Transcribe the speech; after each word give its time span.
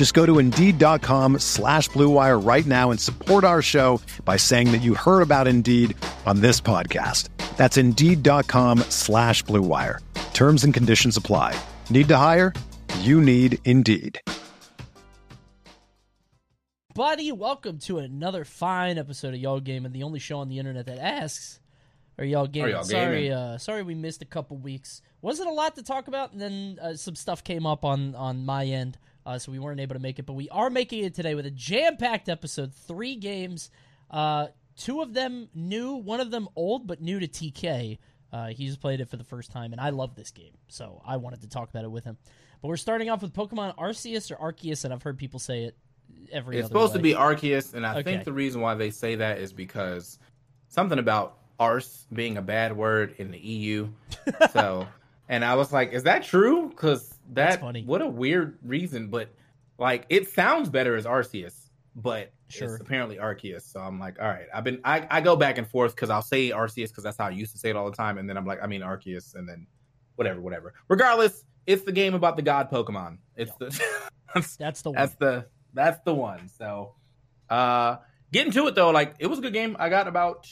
Just 0.00 0.14
go 0.14 0.24
to 0.24 0.38
Indeed.com 0.38 1.40
slash 1.40 1.90
BlueWire 1.90 2.42
right 2.42 2.64
now 2.64 2.90
and 2.90 2.98
support 2.98 3.44
our 3.44 3.60
show 3.60 4.00
by 4.24 4.38
saying 4.38 4.72
that 4.72 4.80
you 4.80 4.94
heard 4.94 5.20
about 5.20 5.46
Indeed 5.46 5.94
on 6.24 6.40
this 6.40 6.58
podcast. 6.58 7.28
That's 7.58 7.76
Indeed.com 7.76 8.78
slash 8.88 9.44
BlueWire. 9.44 9.98
Terms 10.32 10.64
and 10.64 10.72
conditions 10.72 11.18
apply. 11.18 11.54
Need 11.90 12.08
to 12.08 12.16
hire? 12.16 12.54
You 13.00 13.20
need 13.20 13.58
Indeed. 13.66 14.18
Buddy, 16.94 17.30
welcome 17.30 17.76
to 17.80 17.98
another 17.98 18.46
fine 18.46 18.96
episode 18.96 19.34
of 19.34 19.40
Y'all 19.40 19.60
Gaming, 19.60 19.92
the 19.92 20.04
only 20.04 20.18
show 20.18 20.38
on 20.38 20.48
the 20.48 20.58
internet 20.58 20.86
that 20.86 20.96
asks, 20.96 21.60
"Are 22.18 22.24
y'all 22.24 22.46
gaming?" 22.46 22.70
y'all 22.70 22.84
sorry, 22.84 23.24
gaming? 23.24 23.32
uh, 23.32 23.58
sorry 23.58 23.82
we 23.82 23.94
missed 23.94 24.22
a 24.22 24.24
couple 24.24 24.56
weeks. 24.56 25.02
Wasn't 25.20 25.46
a 25.46 25.52
lot 25.52 25.74
to 25.74 25.82
talk 25.82 26.08
about, 26.08 26.32
and 26.32 26.40
then 26.40 26.78
uh, 26.80 26.94
some 26.94 27.16
stuff 27.16 27.44
came 27.44 27.66
up 27.66 27.84
on 27.84 28.14
on 28.14 28.46
my 28.46 28.64
end, 28.64 28.96
uh, 29.26 29.38
so 29.38 29.52
we 29.52 29.58
weren't 29.58 29.80
able 29.80 29.94
to 29.94 30.00
make 30.00 30.18
it. 30.18 30.26
But 30.26 30.34
we 30.34 30.48
are 30.50 30.70
making 30.70 31.04
it 31.04 31.14
today 31.14 31.34
with 31.34 31.46
a 31.46 31.50
jam 31.50 31.96
packed 31.96 32.28
episode, 32.28 32.72
three 32.74 33.16
games, 33.16 33.70
uh, 34.10 34.48
two 34.76 35.00
of 35.02 35.12
them 35.14 35.48
new, 35.54 35.94
one 35.94 36.20
of 36.20 36.30
them 36.30 36.48
old 36.56 36.86
but 36.86 37.00
new 37.00 37.20
to 37.20 37.28
TK. 37.28 37.98
Uh, 38.32 38.46
he's 38.48 38.76
played 38.76 39.00
it 39.00 39.08
for 39.08 39.16
the 39.16 39.24
first 39.24 39.50
time, 39.50 39.72
and 39.72 39.80
I 39.80 39.90
love 39.90 40.14
this 40.14 40.30
game, 40.30 40.52
so 40.68 41.02
I 41.04 41.16
wanted 41.16 41.40
to 41.42 41.48
talk 41.48 41.68
about 41.70 41.84
it 41.84 41.90
with 41.90 42.04
him. 42.04 42.16
But 42.62 42.68
we're 42.68 42.76
starting 42.76 43.10
off 43.10 43.22
with 43.22 43.32
Pokemon 43.32 43.76
Arceus 43.76 44.30
or 44.30 44.36
Arceus, 44.36 44.84
and 44.84 44.94
I've 44.94 45.02
heard 45.02 45.18
people 45.18 45.40
say 45.40 45.64
it 45.64 45.76
every. 46.30 46.58
It's 46.58 46.68
supposed 46.68 46.92
to 46.92 47.00
be 47.00 47.14
Arceus, 47.14 47.74
and 47.74 47.84
I 47.84 47.92
Okay. 47.98 48.02
think 48.04 48.24
the 48.24 48.32
reason 48.32 48.60
why 48.60 48.74
they 48.74 48.90
say 48.90 49.16
that 49.16 49.38
is 49.38 49.52
because 49.52 50.18
something 50.68 50.98
about 51.00 51.38
arse 51.58 52.06
being 52.12 52.36
a 52.36 52.42
bad 52.42 52.76
word 52.76 53.16
in 53.18 53.32
the 53.32 53.38
EU. 53.38 53.88
so, 54.52 54.86
and 55.28 55.44
I 55.44 55.56
was 55.56 55.72
like, 55.72 55.92
is 55.92 56.04
that 56.04 56.22
true? 56.22 56.68
Because 56.68 57.18
That's 57.30 57.56
that 57.56 57.60
funny. 57.60 57.84
what 57.84 58.02
a 58.02 58.06
weird 58.06 58.58
reason, 58.62 59.08
but 59.08 59.30
like 59.78 60.06
it 60.08 60.28
sounds 60.30 60.68
better 60.68 60.96
as 60.96 61.06
Arceus, 61.06 61.54
but 61.96 62.32
Sure. 62.48 62.74
it's 62.74 62.80
apparently 62.82 63.16
Arceus. 63.16 63.62
So 63.62 63.78
I'm 63.80 64.00
like, 64.00 64.20
all 64.20 64.26
right, 64.26 64.46
I've 64.52 64.64
been 64.64 64.80
I, 64.84 65.06
I 65.10 65.20
go 65.20 65.36
back 65.36 65.56
and 65.58 65.68
forth 65.68 65.94
because 65.94 66.10
I'll 66.10 66.20
say 66.22 66.50
Arceus 66.50 66.88
because 66.88 67.04
that's 67.04 67.16
how 67.16 67.26
I 67.26 67.30
used 67.30 67.52
to 67.52 67.58
say 67.58 67.70
it 67.70 67.76
all 67.76 67.88
the 67.88 67.96
time, 67.96 68.18
and 68.18 68.28
then 68.28 68.36
I'm 68.36 68.44
like, 68.44 68.58
I 68.62 68.66
mean 68.66 68.80
Arceus, 68.80 69.34
and 69.34 69.48
then 69.48 69.66
whatever, 70.16 70.40
whatever. 70.40 70.74
Regardless, 70.88 71.44
it's 71.66 71.84
the 71.84 71.92
game 71.92 72.14
about 72.14 72.34
the 72.36 72.42
god 72.42 72.70
Pokemon. 72.70 73.18
It's 73.36 73.52
the 73.60 73.68
That's 74.58 74.82
the 74.82 74.90
one. 74.90 74.96
that's 74.96 75.14
the 75.14 75.46
that's 75.72 76.00
the 76.04 76.12
one. 76.14 76.48
So 76.48 76.94
uh 77.48 77.96
getting 78.32 78.52
to 78.52 78.66
it 78.66 78.74
though, 78.74 78.90
like 78.90 79.14
it 79.20 79.28
was 79.28 79.38
a 79.38 79.42
good 79.42 79.52
game. 79.52 79.76
I 79.78 79.88
got 79.88 80.08
about 80.08 80.48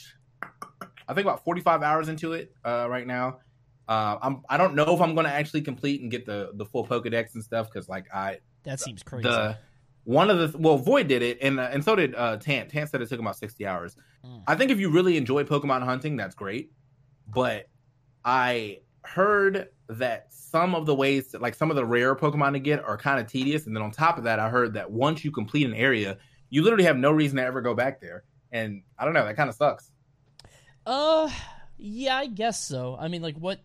I 1.08 1.14
think 1.14 1.24
about 1.26 1.42
45 1.44 1.82
hours 1.82 2.08
into 2.08 2.32
it 2.34 2.52
uh 2.64 2.86
right 2.88 3.06
now. 3.06 3.40
Uh 3.88 4.18
I'm 4.20 4.42
I 4.48 4.56
don't 4.56 4.74
know 4.74 4.94
if 4.94 5.00
I'm 5.00 5.14
gonna 5.14 5.28
actually 5.28 5.62
complete 5.62 6.02
and 6.02 6.10
get 6.10 6.26
the 6.26 6.50
the 6.54 6.66
full 6.66 6.86
Pokedex 6.86 7.34
and 7.34 7.42
stuff 7.42 7.70
because 7.72 7.88
like 7.88 8.12
I 8.14 8.38
that 8.64 8.80
seems 8.80 9.02
crazy. 9.02 9.28
the 9.28 9.56
one 10.04 10.30
of 10.30 10.52
the 10.52 10.58
well 10.58 10.78
Void 10.78 11.08
did 11.08 11.22
it 11.22 11.38
and 11.40 11.58
uh, 11.58 11.68
and 11.72 11.82
so 11.84 11.96
did 11.96 12.14
uh 12.14 12.36
Tant. 12.36 12.70
Tant 12.70 12.88
said 12.88 13.00
it 13.00 13.08
took 13.08 13.18
him 13.18 13.26
about 13.26 13.36
60 13.36 13.66
hours. 13.66 13.96
Mm. 14.24 14.42
I 14.46 14.54
think 14.54 14.70
if 14.70 14.78
you 14.78 14.90
really 14.90 15.16
enjoy 15.16 15.44
Pokemon 15.44 15.82
hunting, 15.84 16.16
that's 16.16 16.34
great. 16.34 16.70
But 17.26 17.68
I 18.24 18.80
heard 19.02 19.68
that 19.88 20.26
some 20.30 20.74
of 20.74 20.86
the 20.86 20.94
ways, 20.94 21.34
like 21.38 21.54
some 21.54 21.70
of 21.70 21.76
the 21.76 21.84
rare 21.84 22.14
Pokemon 22.14 22.52
to 22.52 22.58
get, 22.58 22.84
are 22.84 22.96
kind 22.96 23.20
of 23.20 23.26
tedious. 23.26 23.66
And 23.66 23.74
then 23.74 23.82
on 23.82 23.90
top 23.90 24.18
of 24.18 24.24
that, 24.24 24.38
I 24.38 24.48
heard 24.48 24.74
that 24.74 24.90
once 24.90 25.24
you 25.24 25.30
complete 25.30 25.66
an 25.66 25.74
area, 25.74 26.18
you 26.50 26.62
literally 26.62 26.84
have 26.84 26.96
no 26.96 27.10
reason 27.10 27.36
to 27.36 27.44
ever 27.44 27.60
go 27.60 27.74
back 27.74 28.00
there. 28.00 28.24
And 28.52 28.82
I 28.98 29.04
don't 29.04 29.14
know, 29.14 29.24
that 29.24 29.36
kind 29.36 29.48
of 29.48 29.54
sucks. 29.54 29.90
Uh, 30.86 31.30
yeah, 31.76 32.16
I 32.16 32.26
guess 32.26 32.62
so. 32.62 32.96
I 32.98 33.08
mean, 33.08 33.22
like, 33.22 33.36
what 33.36 33.60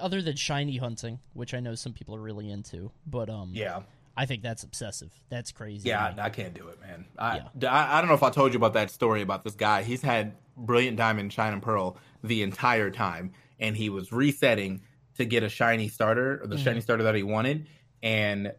other 0.00 0.22
than 0.22 0.36
shiny 0.36 0.76
hunting, 0.76 1.20
which 1.32 1.54
I 1.54 1.60
know 1.60 1.74
some 1.74 1.92
people 1.92 2.14
are 2.16 2.20
really 2.20 2.50
into, 2.50 2.90
but 3.06 3.30
um, 3.30 3.50
Yeah, 3.54 3.82
I 4.16 4.26
think 4.26 4.42
that's 4.42 4.62
obsessive. 4.62 5.12
That's 5.28 5.52
crazy. 5.52 5.88
yeah, 5.88 6.12
me. 6.16 6.22
I, 6.22 6.30
can't 6.30 6.54
do 6.54 6.68
it, 6.68 6.80
man. 6.80 7.06
I, 7.18 7.40
I 7.66 7.98
I 7.98 8.00
don't 8.00 8.08
know 8.08 8.14
if 8.14 8.22
I 8.22 8.30
told 8.30 8.52
you 8.52 8.56
about 8.58 8.74
that 8.74 8.90
story 8.90 9.22
about 9.22 9.44
this 9.44 9.54
guy. 9.54 9.82
He's 9.82 10.02
had 10.02 10.36
Brilliant 10.56 10.96
Diamond, 10.96 11.32
Shining 11.32 11.60
Pearl 11.60 11.96
the 12.24 12.42
entire 12.42 12.90
time, 12.90 13.32
and 13.58 13.76
he 13.76 13.88
was 13.88 14.12
resetting 14.12 14.82
to 15.16 15.24
get 15.24 15.42
a 15.42 15.48
shiny 15.48 15.88
starter, 15.88 16.40
or 16.42 16.46
the 16.46 16.56
Mhm. 16.56 16.64
shiny 16.64 16.80
starter 16.80 17.04
that 17.04 17.14
he 17.14 17.22
wanted, 17.22 17.66
and 18.02 18.52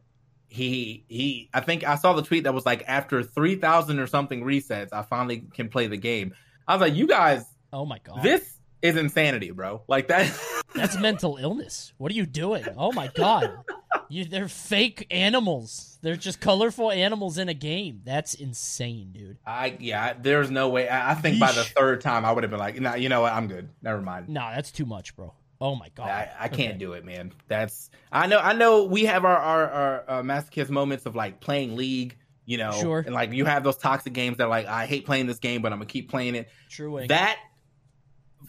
he 0.48 1.06
he 1.08 1.50
I 1.54 1.62
think 1.62 1.84
I 1.84 1.96
saw 1.96 2.14
the 2.14 2.22
tweet 2.24 2.44
that 2.46 2.54
was 2.54 2.66
like 2.66 2.84
after 2.88 3.24
three 3.24 3.56
thousand 3.56 4.00
or 4.00 4.08
something 4.08 4.44
resets, 4.44 4.90
I 4.92 5.02
finally 5.04 5.44
can 5.54 5.70
play 5.70 5.88
the 5.88 5.98
game. 5.98 6.34
I 6.68 6.76
was 6.76 6.82
like, 6.82 6.96
you 6.96 7.08
guys, 7.08 7.46
oh 7.74 7.86
my 7.86 8.00
god, 8.00 8.22
this 8.24 8.58
is 8.82 8.96
insanity, 8.96 9.52
bro. 9.52 9.84
Like 9.88 10.08
that. 10.10 10.32
that's 10.76 10.98
mental 11.00 11.38
illness. 11.38 11.94
What 11.98 12.12
are 12.12 12.16
you 12.16 12.26
doing? 12.26 12.66
Oh 12.78 12.92
my 12.92 13.08
god, 13.08 13.52
you 14.10 14.26
they're 14.26 14.48
fake 14.48 15.08
animals. 15.12 15.98
They're 16.02 16.16
just 16.16 16.40
colorful 16.40 16.92
animals 16.92 17.38
in 17.38 17.48
a 17.50 17.54
game. 17.54 18.02
That's 18.04 18.34
insane, 18.34 19.12
dude. 19.14 19.38
I 19.46 19.78
yeah, 19.80 20.14
there's 20.20 20.50
no 20.50 20.70
way. 20.70 20.90
I, 20.90 21.12
I 21.12 21.14
think 21.14 21.40
by 21.40 21.52
the 21.52 21.64
third 21.64 22.02
time 22.02 22.26
I 22.26 22.32
would 22.32 22.44
have 22.44 22.52
been 22.52 22.60
like, 22.60 22.80
nah, 22.82 22.96
you 22.96 23.10
know 23.10 23.22
what, 23.22 23.34
I'm 23.34 23.48
good. 23.48 23.70
Never 23.82 24.02
mind. 24.02 24.30
Nah, 24.30 24.52
that's 24.56 24.72
too 24.72 24.86
much, 24.86 25.16
bro. 25.16 25.34
Oh 25.60 25.76
my 25.76 25.90
god, 25.94 26.10
I, 26.10 26.32
I 26.40 26.48
can't 26.48 26.70
Okay. 26.72 26.78
do 26.80 26.94
it, 26.94 27.06
man. 27.06 27.34
That's 27.48 27.92
I 28.12 28.26
know. 28.26 28.40
I 28.40 28.54
know 28.54 28.86
we 28.86 29.06
have 29.06 29.26
our 29.26 29.38
our, 29.38 29.70
our 29.70 30.04
uh, 30.08 30.22
masochist 30.24 30.70
moments 30.70 31.06
of 31.06 31.16
like 31.16 31.40
playing 31.40 31.76
League, 31.76 32.18
you 32.46 32.58
know, 32.58 32.72
Sure. 32.72 33.04
and 33.06 33.14
like 33.14 33.32
you 33.32 33.46
have 33.46 33.64
those 33.64 33.78
toxic 33.78 34.14
games 34.14 34.38
that 34.38 34.46
are 34.46 34.50
like 34.50 34.66
I 34.66 34.88
hate 34.88 35.06
playing 35.06 35.28
this 35.28 35.38
game, 35.38 35.62
but 35.62 35.72
I'm 35.72 35.78
gonna 35.78 35.86
keep 35.86 36.10
playing 36.10 36.34
it. 36.34 36.50
True. 36.70 37.06
That 37.06 37.38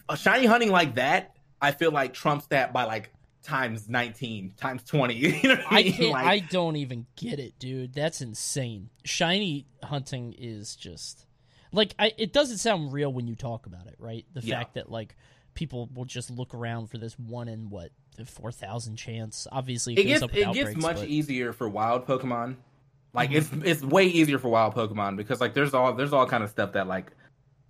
a 0.09 0.17
shiny 0.17 0.47
hunting 0.47 0.71
like 0.71 0.95
that, 0.95 1.35
I 1.63 1.71
feel 1.71 1.91
like 1.91 2.13
trumps 2.13 2.45
that 2.47 2.73
by 2.73 2.83
like 2.83 3.09
times 3.41 3.89
19, 3.89 4.53
times 4.57 4.83
20. 4.83 5.13
You 5.15 5.49
know 5.55 5.63
I 5.69 5.83
can't. 5.83 6.11
Like, 6.11 6.25
I 6.25 6.39
don't 6.39 6.75
even 6.75 7.05
get 7.15 7.39
it, 7.39 7.57
dude. 7.59 7.93
That's 7.93 8.21
insane. 8.21 8.89
Shiny 9.03 9.65
hunting 9.83 10.33
is 10.37 10.75
just 10.75 11.25
like 11.71 11.95
I. 11.97 12.13
It 12.17 12.33
doesn't 12.33 12.57
sound 12.59 12.93
real 12.93 13.11
when 13.11 13.27
you 13.27 13.35
talk 13.35 13.65
about 13.65 13.87
it, 13.87 13.95
right? 13.97 14.25
The 14.33 14.41
Yeah. 14.41 14.59
fact 14.59 14.75
that 14.75 14.91
like 14.91 15.15
people 15.55 15.89
will 15.93 16.05
just 16.05 16.29
look 16.29 16.53
around 16.53 16.87
for 16.91 16.97
this 16.97 17.17
one 17.17 17.47
in 17.47 17.69
what 17.69 17.91
four 18.25 18.51
thousand 18.51 18.95
chance. 18.97 19.47
Obviously, 19.51 19.93
it 19.93 20.03
goes 20.03 20.19
gets 20.21 20.33
it 20.35 20.53
gets 20.53 20.75
much 20.75 20.97
but- 20.97 21.07
easier 21.07 21.53
for 21.53 21.67
wild 21.69 22.05
Pokemon. 22.05 22.57
Like 23.15 23.29
Mm-hmm. 23.29 23.61
it's 23.67 23.81
it's 23.81 23.83
way 23.83 24.05
easier 24.05 24.39
for 24.39 24.49
wild 24.49 24.73
Pokemon 24.73 25.17
because 25.17 25.39
like 25.39 25.53
there's 25.53 25.73
all 25.73 25.93
there's 25.93 26.13
all 26.13 26.25
kind 26.25 26.43
of 26.43 26.49
stuff 26.49 26.73
that 26.73 26.87
like 26.87 27.11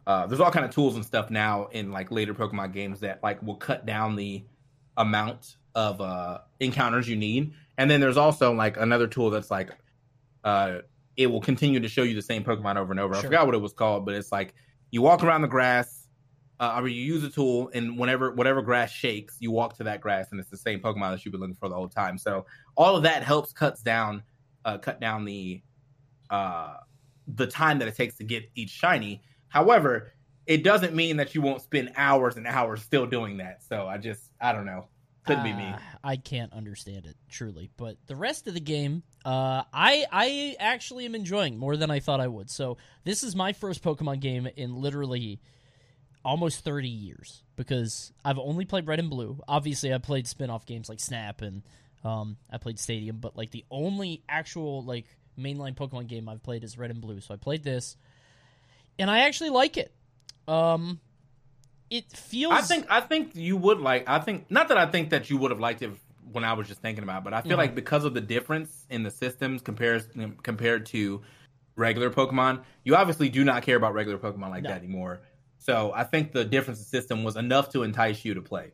uh 0.08 0.28
there's 0.28 0.40
all 0.40 0.52
kind 0.52 0.66
of 0.66 0.72
tools 0.72 0.96
and 0.96 1.06
stuff 1.06 1.30
now 1.30 1.68
in 1.72 1.92
like 1.92 2.12
later 2.12 2.34
Pokemon 2.34 2.74
games 2.74 3.00
that 3.02 3.22
like 3.24 3.42
will 3.42 3.56
cut 3.56 3.86
down 3.86 4.16
the 4.16 4.44
amount 4.98 5.56
of 5.76 6.02
uh 6.02 6.40
encounters 6.60 7.08
you 7.08 7.16
need. 7.16 7.54
And 7.78 7.90
then 7.90 8.00
there's 8.00 8.18
also 8.18 8.54
like 8.54 8.78
another 8.78 9.08
tool 9.08 9.30
that's 9.30 9.50
like 9.50 9.72
uh 10.44 10.80
it 11.16 11.28
will 11.28 11.42
continue 11.42 11.80
to 11.80 11.88
show 11.88 12.04
you 12.04 12.16
the 12.16 12.22
same 12.22 12.44
Pokemon 12.44 12.76
over 12.78 12.92
and 12.92 13.00
over. 13.00 13.16
I 13.16 13.22
forgot 13.22 13.46
what 13.46 13.56
it 13.56 13.62
was 13.62 13.74
called, 13.74 14.06
but 14.06 14.16
it's 14.16 14.32
like 14.32 14.54
you 14.92 15.02
walk 15.02 15.24
around 15.24 15.42
the 15.42 15.48
grass, 15.48 16.08
uh, 16.60 16.80
or 16.80 16.88
you 16.88 17.02
use 17.02 17.24
a 17.24 17.30
tool, 17.30 17.70
and 17.74 17.98
whenever 17.98 18.32
whatever 18.32 18.62
grass 18.62 18.92
shakes, 18.92 19.38
you 19.40 19.52
walk 19.52 19.78
to 19.78 19.84
that 19.84 20.02
grass, 20.02 20.28
and 20.32 20.40
it's 20.40 20.50
the 20.50 20.58
same 20.58 20.80
Pokemon 20.80 21.12
that 21.12 21.26
you've 21.26 21.32
been 21.32 21.42
looking 21.42 21.56
for 21.56 21.70
the 21.70 21.76
whole 21.76 21.88
time. 21.88 22.18
So 22.18 22.46
all 22.76 22.96
of 22.96 23.04
that 23.04 23.24
helps 23.24 23.54
cuts 23.54 23.82
down, 23.82 24.24
uh, 24.66 24.78
cut 24.78 25.00
down 25.00 25.26
the 25.26 25.62
uh, 26.30 26.76
the 27.28 27.48
time 27.48 27.80
that 27.80 27.88
it 27.88 27.96
takes 27.96 28.16
to 28.16 28.24
get 28.24 28.50
each 28.56 28.70
shiny. 28.70 29.22
However, 29.54 30.12
it 30.48 30.64
doesn't 30.64 30.96
mean 30.96 31.18
that 31.18 31.36
you 31.36 31.42
won't 31.44 31.62
spend 31.62 31.92
hours 31.96 32.38
and 32.38 32.48
hours 32.48 32.82
still 32.82 33.06
doing 33.06 33.38
that. 33.38 33.62
So 33.70 33.86
I 33.88 34.00
just 34.00 34.32
I 34.42 34.52
don't 34.52 34.66
know, 34.66 34.88
could 35.28 35.44
be 35.44 35.54
me. 35.54 35.72
Ah, 35.72 35.80
I 36.04 36.18
can't 36.18 36.52
understand 36.54 37.06
it 37.06 37.16
truly, 37.30 37.70
but 37.78 37.98
the 38.08 38.16
rest 38.16 38.48
of 38.48 38.56
the 38.56 38.60
game, 38.60 39.04
uh, 39.24 39.62
I 39.72 40.06
I 40.12 40.56
actually 40.60 41.06
am 41.06 41.14
enjoying 41.14 41.56
more 41.60 41.78
than 41.78 41.92
I 41.92 42.00
thought 42.00 42.20
I 42.20 42.28
would. 42.28 42.50
So 42.50 42.78
this 43.04 43.22
is 43.22 43.36
my 43.36 43.54
first 43.54 43.84
Pokemon 43.84 44.22
game 44.22 44.50
in 44.58 44.76
literally 44.76 45.40
almost 46.26 46.64
30 46.64 46.90
years 46.90 47.44
because 47.56 48.12
I've 48.26 48.40
only 48.40 48.66
played 48.66 48.88
Red 48.88 49.00
and 49.00 49.12
Blue. 49.12 49.40
Obviously, 49.48 49.94
I 49.94 50.00
played 50.00 50.26
spin-off 50.28 50.66
games 50.66 50.90
like 50.90 51.00
Snap 51.00 51.44
and 51.44 51.62
um, 52.04 52.38
I 52.50 52.58
played 52.58 52.80
Stadium, 52.80 53.18
but 53.18 53.38
like 53.38 53.52
the 53.52 53.66
only 53.70 54.24
actual 54.28 54.84
like 54.84 55.06
mainline 55.38 55.76
Pokemon 55.76 56.08
game 56.08 56.28
I've 56.28 56.42
played 56.42 56.64
is 56.64 56.76
Red 56.76 56.90
and 56.90 57.02
Blue. 57.02 57.22
So 57.22 57.36
I 57.36 57.38
played 57.38 57.64
this, 57.64 57.98
and 59.00 59.10
I 59.10 59.20
actually 59.22 59.50
like 59.50 59.78
it. 59.78 59.94
Um, 60.48 61.00
it 61.90 62.06
feels. 62.12 62.54
I 62.54 62.62
think 62.62 62.88
I 62.90 63.02
think 63.02 63.36
you 63.36 63.58
would 63.58 63.80
like. 63.80 64.08
I 64.08 64.20
think 64.20 64.50
not 64.50 64.68
that 64.70 64.78
I 64.78 64.86
think 64.86 65.10
that 65.12 65.30
you 65.30 65.38
would 65.38 65.52
have 65.52 65.60
liked 65.60 65.82
it 65.82 65.92
when 66.32 66.44
I 66.44 66.54
was 66.54 66.68
just 66.68 66.82
thinking 66.82 67.04
about, 67.04 67.20
it, 67.20 67.24
but 67.26 67.34
I 67.34 67.42
feel 67.42 67.54
Mhm. 67.54 67.58
like 67.58 67.76
because 67.76 68.06
of 68.06 68.14
the 68.14 68.22
difference 68.22 68.86
in 68.90 69.04
the 69.04 69.12
systems 69.12 69.62
compared 69.62 70.06
compared 70.44 70.86
to 70.88 71.22
regular 71.76 72.10
Pokemon, 72.10 72.64
you 72.84 72.96
obviously 72.96 73.30
do 73.30 73.44
not 73.44 73.64
care 73.64 73.76
about 73.78 73.94
regular 73.94 74.18
Pokemon 74.18 74.50
like 74.50 74.64
No. 74.64 74.70
that 74.70 74.80
anymore. 74.80 75.22
So 75.60 75.92
I 75.96 76.04
think 76.04 76.32
the 76.32 76.44
difference 76.44 76.80
in 76.80 76.86
system 76.86 77.24
was 77.24 77.36
enough 77.36 77.70
to 77.70 77.84
entice 77.84 78.26
you 78.26 78.34
to 78.34 78.42
play. 78.42 78.74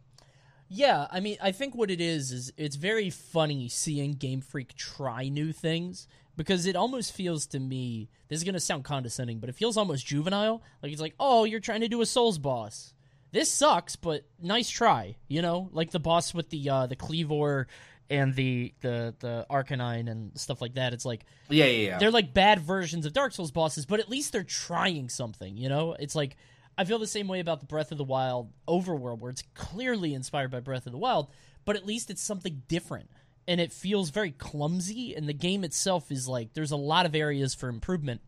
Yeah, 0.69 1.07
I 1.11 1.19
mean, 1.19 1.37
I 1.41 1.51
think 1.51 1.75
what 1.75 1.89
it 1.89 1.99
is 1.99 2.31
is 2.31 2.53
it's 2.55 2.75
very 2.75 3.09
funny 3.09 3.67
seeing 3.69 4.13
Game 4.13 4.41
Freak 4.41 4.75
try 4.75 5.27
new 5.27 5.51
things 5.51 6.07
because 6.37 6.65
it 6.67 6.75
almost 6.75 7.11
feels 7.13 7.47
to 7.47 7.59
me 7.59 8.09
this 8.27 8.37
is 8.37 8.43
gonna 8.43 8.59
sound 8.59 8.83
condescending, 8.83 9.39
but 9.39 9.49
it 9.49 9.55
feels 9.55 9.77
almost 9.77 10.05
juvenile. 10.05 10.61
Like 10.83 10.91
it's 10.91 11.01
like, 11.01 11.15
oh, 11.19 11.43
you're 11.43 11.59
trying 11.59 11.81
to 11.81 11.87
do 11.87 12.01
a 12.01 12.05
Souls 12.05 12.37
boss. 12.37 12.93
This 13.31 13.51
sucks, 13.51 13.95
but 13.95 14.25
nice 14.41 14.69
try. 14.69 15.15
You 15.27 15.41
know, 15.41 15.69
like 15.73 15.91
the 15.91 15.99
boss 15.99 16.33
with 16.33 16.49
the 16.49 16.69
uh, 16.69 16.85
the 16.87 16.95
Kleavor 16.95 17.65
and 18.09 18.35
the 18.35 18.73
the 18.81 19.15
the 19.19 19.45
Arcanine 19.49 20.09
and 20.09 20.37
stuff 20.37 20.61
like 20.61 20.75
that. 20.75 20.93
It's 20.93 21.05
like 21.05 21.25
Yeah, 21.49 21.65
yeah, 21.65 21.87
yeah. 21.89 21.97
they're 21.99 22.11
like 22.11 22.33
bad 22.33 22.59
versions 22.59 23.05
of 23.05 23.13
Dark 23.13 23.33
Souls 23.33 23.51
bosses, 23.51 23.85
but 23.85 23.99
at 23.99 24.09
least 24.09 24.31
they're 24.31 24.43
trying 24.43 25.09
something, 25.09 25.57
you 25.57 25.69
know? 25.69 25.95
It's 25.99 26.15
like 26.15 26.37
I 26.79 26.85
feel 26.85 26.97
the 26.97 27.07
same 27.07 27.27
way 27.27 27.41
about 27.41 27.59
the 27.59 27.65
Breath 27.65 27.91
of 27.91 27.97
the 27.97 28.05
Wild 28.05 28.53
overworld 28.65 29.19
where 29.19 29.29
it's 29.29 29.43
clearly 29.53 30.13
inspired 30.13 30.49
by 30.49 30.61
Breath 30.61 30.85
of 30.85 30.93
the 30.93 30.97
Wild, 30.97 31.27
but 31.65 31.75
at 31.75 31.85
least 31.85 32.09
it's 32.09 32.21
something 32.21 32.63
different. 32.69 33.09
And 33.49 33.59
it 33.59 33.73
feels 33.73 34.11
very 34.11 34.31
clumsy 34.31 35.13
and 35.13 35.27
the 35.27 35.33
game 35.33 35.65
itself 35.65 36.09
is 36.09 36.25
like 36.25 36.53
there's 36.53 36.71
a 36.71 36.77
lot 36.77 37.05
of 37.05 37.15
areas 37.15 37.53
for 37.53 37.67
improvement, 37.67 38.21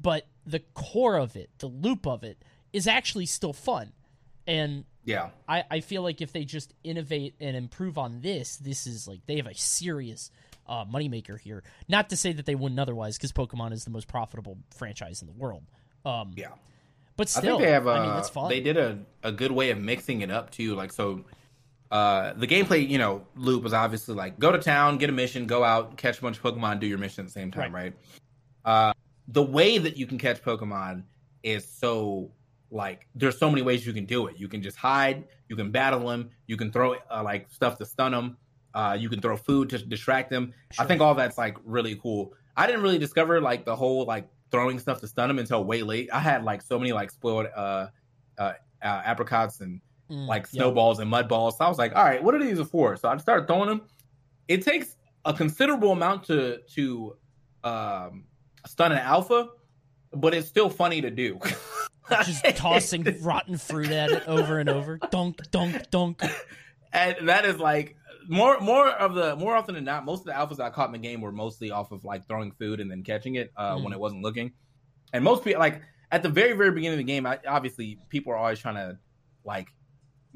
but 0.00 0.26
the 0.44 0.58
core 0.74 1.16
of 1.16 1.36
it, 1.36 1.50
the 1.58 1.68
loop 1.68 2.04
of 2.04 2.24
it 2.24 2.42
is 2.72 2.88
actually 2.88 3.26
still 3.26 3.52
fun. 3.52 3.92
And 4.48 4.84
yeah. 5.04 5.28
I, 5.48 5.62
I 5.70 5.80
feel 5.80 6.02
like 6.02 6.20
if 6.20 6.32
they 6.32 6.44
just 6.44 6.74
innovate 6.82 7.36
and 7.38 7.56
improve 7.56 7.98
on 7.98 8.20
this, 8.20 8.56
this 8.56 8.88
is 8.88 9.06
like 9.06 9.20
they 9.26 9.36
have 9.36 9.46
a 9.46 9.54
serious 9.54 10.32
uh, 10.66 10.84
moneymaker 10.86 11.38
here. 11.38 11.62
Not 11.88 12.10
to 12.10 12.16
say 12.16 12.32
that 12.32 12.46
they 12.46 12.56
wouldn't 12.56 12.80
otherwise, 12.80 13.16
because 13.16 13.30
Pokemon 13.30 13.72
is 13.72 13.84
the 13.84 13.90
most 13.90 14.08
profitable 14.08 14.58
franchise 14.76 15.22
in 15.22 15.28
the 15.28 15.34
world. 15.34 15.62
Um, 16.04 16.32
Yeah. 16.34 16.48
But 17.16 17.28
still, 17.28 17.56
I 17.56 17.58
think 17.58 17.62
they 17.62 17.70
have. 17.70 17.86
Uh, 17.86 17.92
I 17.92 18.00
mean, 18.00 18.14
that's 18.14 18.28
fun. 18.28 18.48
They 18.48 18.60
did 18.60 18.76
a, 18.76 18.98
a 19.22 19.32
good 19.32 19.52
way 19.52 19.70
of 19.70 19.78
mixing 19.78 20.22
it 20.22 20.30
up 20.30 20.50
too. 20.50 20.74
Like 20.74 20.92
so, 20.92 21.24
uh, 21.90 22.32
the 22.34 22.46
gameplay, 22.46 22.88
you 22.88 22.98
know, 22.98 23.26
loop 23.36 23.62
was 23.62 23.74
obviously 23.74 24.14
like 24.14 24.38
go 24.38 24.52
to 24.52 24.58
town, 24.58 24.98
get 24.98 25.10
a 25.10 25.12
mission, 25.12 25.46
go 25.46 25.62
out, 25.62 25.96
catch 25.96 26.18
a 26.18 26.22
bunch 26.22 26.38
of 26.38 26.42
Pokemon, 26.42 26.80
do 26.80 26.86
your 26.86 26.98
mission 26.98 27.22
at 27.22 27.26
the 27.26 27.32
same 27.32 27.50
time, 27.50 27.74
right? 27.74 27.94
Uh, 28.64 28.92
the 29.28 29.42
way 29.42 29.78
that 29.78 29.96
you 29.96 30.06
can 30.06 30.18
catch 30.18 30.42
Pokemon 30.42 31.04
is 31.42 31.66
so 31.68 32.30
like 32.70 33.06
there's 33.14 33.38
so 33.38 33.50
many 33.50 33.62
ways 33.62 33.86
you 33.86 33.92
can 33.92 34.06
do 34.06 34.26
it. 34.26 34.38
You 34.38 34.48
can 34.48 34.62
just 34.62 34.78
hide, 34.78 35.24
you 35.48 35.56
can 35.56 35.70
battle 35.70 36.08
them, 36.08 36.30
you 36.46 36.56
can 36.56 36.72
throw 36.72 36.94
uh, 36.94 37.22
like 37.22 37.50
stuff 37.50 37.76
to 37.78 37.84
stun 37.84 38.12
them, 38.12 38.36
uh, 38.74 38.96
you 38.98 39.08
can 39.08 39.20
throw 39.20 39.36
food 39.36 39.68
to 39.70 39.78
distract 39.78 40.30
them. 40.30 40.54
I 40.78 40.86
think 40.86 41.00
all 41.00 41.14
that's 41.14 41.36
like 41.36 41.58
really 41.64 41.96
cool. 41.96 42.32
I 42.56 42.66
didn't 42.66 42.82
really 42.82 42.98
discover 42.98 43.40
like 43.40 43.64
the 43.64 43.76
whole 43.76 44.06
like 44.06 44.26
throwing 44.52 44.78
stuff 44.78 45.00
to 45.00 45.08
stun 45.08 45.28
them 45.28 45.40
until 45.40 45.64
way 45.64 45.82
late. 45.82 46.08
I 46.12 46.20
had 46.20 46.44
like 46.44 46.62
so 46.62 46.78
many 46.78 46.92
like 46.92 47.10
spoiled 47.10 47.46
uh, 47.56 47.88
uh, 48.38 48.52
uh 48.82 49.02
apricots 49.04 49.60
and 49.60 49.80
Mm, 50.12 50.26
like 50.26 50.42
yep. 50.42 50.48
snowballs 50.48 50.98
and 50.98 51.08
mud 51.08 51.28
balls. 51.28 51.56
So 51.56 51.64
I 51.64 51.68
was 51.68 51.78
like, 51.78 51.96
all 51.96 52.04
right, 52.04 52.22
what 52.22 52.34
are 52.34 52.38
these 52.38 52.60
for? 52.68 52.96
So 52.96 53.08
I 53.08 53.16
started 53.16 53.46
throwing 53.46 53.68
them. 53.68 53.82
It 54.46 54.62
takes 54.62 54.96
a 55.24 55.32
considerable 55.32 55.92
amount 55.92 56.24
to 56.24 56.58
to 56.74 57.16
um, 57.64 58.24
stun 58.66 58.92
an 58.92 58.98
alpha, 58.98 59.48
but 60.12 60.34
it's 60.34 60.48
still 60.48 60.68
funny 60.68 61.00
to 61.00 61.10
do. 61.10 61.38
just 62.26 62.44
tossing 62.56 63.06
rotten 63.22 63.56
fruit 63.56 63.90
at 63.90 64.10
it 64.10 64.28
over 64.28 64.58
and 64.58 64.68
over. 64.68 64.98
Dunk, 65.10 65.50
dunk, 65.50 65.90
dunk. 65.90 66.22
and 66.92 67.28
that 67.28 67.46
is 67.46 67.58
like 67.58 67.96
more 68.28 68.58
more 68.60 68.88
of 68.88 69.14
the 69.14 69.36
more 69.36 69.54
often 69.56 69.74
than 69.74 69.84
not, 69.84 70.04
most 70.04 70.20
of 70.20 70.26
the 70.26 70.32
alphas 70.32 70.60
I 70.60 70.70
caught 70.70 70.86
in 70.86 70.92
the 70.92 70.98
game 70.98 71.20
were 71.20 71.32
mostly 71.32 71.70
off 71.70 71.92
of 71.92 72.04
like 72.04 72.26
throwing 72.26 72.52
food 72.52 72.80
and 72.80 72.90
then 72.90 73.02
catching 73.02 73.34
it 73.36 73.52
uh, 73.56 73.76
Mm. 73.76 73.84
when 73.84 73.92
it 73.92 74.00
wasn't 74.00 74.22
looking. 74.22 74.52
And 75.12 75.22
most 75.24 75.44
people 75.44 75.60
like 75.60 75.82
at 76.10 76.22
the 76.22 76.28
very 76.28 76.52
very 76.54 76.70
beginning 76.70 76.94
of 76.98 77.06
the 77.06 77.12
game, 77.12 77.26
I, 77.26 77.38
obviously 77.46 78.00
people 78.08 78.32
are 78.32 78.36
always 78.36 78.58
trying 78.58 78.76
to 78.76 78.98
like 79.44 79.68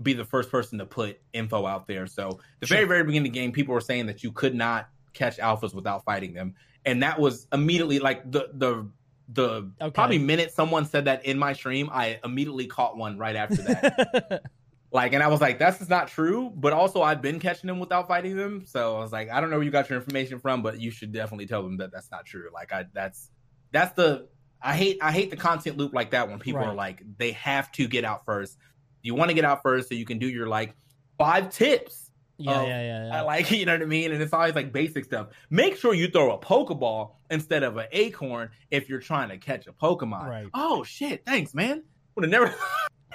be 0.02 0.12
the 0.12 0.24
first 0.24 0.50
person 0.50 0.78
to 0.78 0.86
put 0.86 1.18
info 1.32 1.64
out 1.66 1.86
there. 1.86 2.06
So 2.06 2.38
the 2.60 2.66
Sure. 2.66 2.76
very 2.78 2.88
very 2.88 3.04
beginning 3.04 3.28
of 3.28 3.32
the 3.34 3.38
game, 3.40 3.52
people 3.52 3.74
were 3.74 3.80
saying 3.80 4.06
that 4.06 4.22
you 4.22 4.32
could 4.32 4.54
not 4.54 4.88
catch 5.14 5.38
alphas 5.38 5.74
without 5.74 6.04
fighting 6.04 6.34
them, 6.34 6.54
and 6.84 7.02
that 7.02 7.18
was 7.18 7.46
immediately 7.52 7.98
like 7.98 8.30
the 8.30 8.48
the 8.52 8.90
the 9.28 9.72
Okay. 9.80 9.90
probably 9.90 10.18
minute 10.18 10.52
someone 10.52 10.84
said 10.84 11.06
that 11.06 11.24
in 11.24 11.38
my 11.38 11.52
stream, 11.52 11.88
I 11.92 12.20
immediately 12.24 12.66
caught 12.66 12.96
one 12.96 13.18
right 13.18 13.34
after 13.34 13.62
that. 13.62 14.42
Like, 14.96 15.12
and 15.12 15.22
I 15.22 15.28
was 15.28 15.42
like, 15.42 15.58
that's 15.58 15.76
just 15.76 15.90
not 15.90 16.08
true. 16.08 16.50
But 16.56 16.72
also, 16.72 17.02
I've 17.02 17.20
been 17.20 17.38
catching 17.38 17.68
them 17.68 17.78
without 17.78 18.08
fighting 18.08 18.34
them. 18.34 18.64
So 18.66 18.96
I 18.96 19.00
was 19.00 19.12
like, 19.12 19.30
I 19.30 19.40
don't 19.42 19.50
know 19.50 19.56
where 19.56 19.64
you 19.64 19.70
got 19.70 19.90
your 19.90 19.98
information 19.98 20.38
from, 20.40 20.62
but 20.62 20.80
you 20.80 20.90
should 20.90 21.12
definitely 21.12 21.46
tell 21.46 21.62
them 21.62 21.76
that 21.76 21.92
that's 21.92 22.10
not 22.10 22.24
true. 22.24 22.48
Like, 22.52 22.72
I 22.72 22.86
that's 22.94 23.30
that's 23.72 23.92
the 23.92 24.26
I 24.62 24.74
hate 24.74 24.96
I 25.02 25.12
hate 25.12 25.28
the 25.28 25.36
content 25.36 25.76
loop 25.76 25.92
like 25.92 26.12
that 26.12 26.30
when 26.30 26.38
people 26.38 26.60
Right. 26.62 26.68
are 26.68 26.74
like 26.74 27.02
they 27.18 27.32
have 27.32 27.70
to 27.72 27.86
get 27.86 28.04
out 28.06 28.24
first. 28.24 28.56
You 29.02 29.14
want 29.14 29.28
to 29.28 29.34
get 29.34 29.44
out 29.44 29.62
first 29.62 29.90
so 29.90 29.94
you 29.94 30.06
can 30.06 30.18
do 30.18 30.28
your 30.28 30.46
like 30.48 30.74
five 31.18 31.50
tips. 31.50 32.10
yeah, 32.38 32.60
Oh, 32.60 32.66
yeah, 32.66 32.80
yeah, 32.82 33.06
yeah. 33.08 33.18
I 33.18 33.20
like 33.20 33.50
you 33.60 33.66
know 33.66 33.74
what 33.74 33.82
I 33.82 33.84
mean, 33.84 34.12
and 34.12 34.22
it's 34.22 34.32
always 34.32 34.54
like 34.54 34.72
basic 34.72 35.04
stuff. 35.04 35.28
Make 35.50 35.76
sure 35.76 35.92
you 35.92 36.08
throw 36.08 36.32
a 36.32 36.38
Pokeball 36.38 37.16
instead 37.30 37.64
of 37.64 37.76
an 37.76 37.86
acorn 37.92 38.48
if 38.70 38.88
you're 38.88 39.00
trying 39.00 39.28
to 39.28 39.36
catch 39.36 39.66
a 39.66 39.72
Pokemon. 39.72 40.26
Right. 40.26 40.48
Oh 40.54 40.84
shit! 40.84 41.22
Thanks, 41.26 41.52
man. 41.54 41.82
Would 42.14 42.24
have 42.24 42.30
never. 42.30 42.54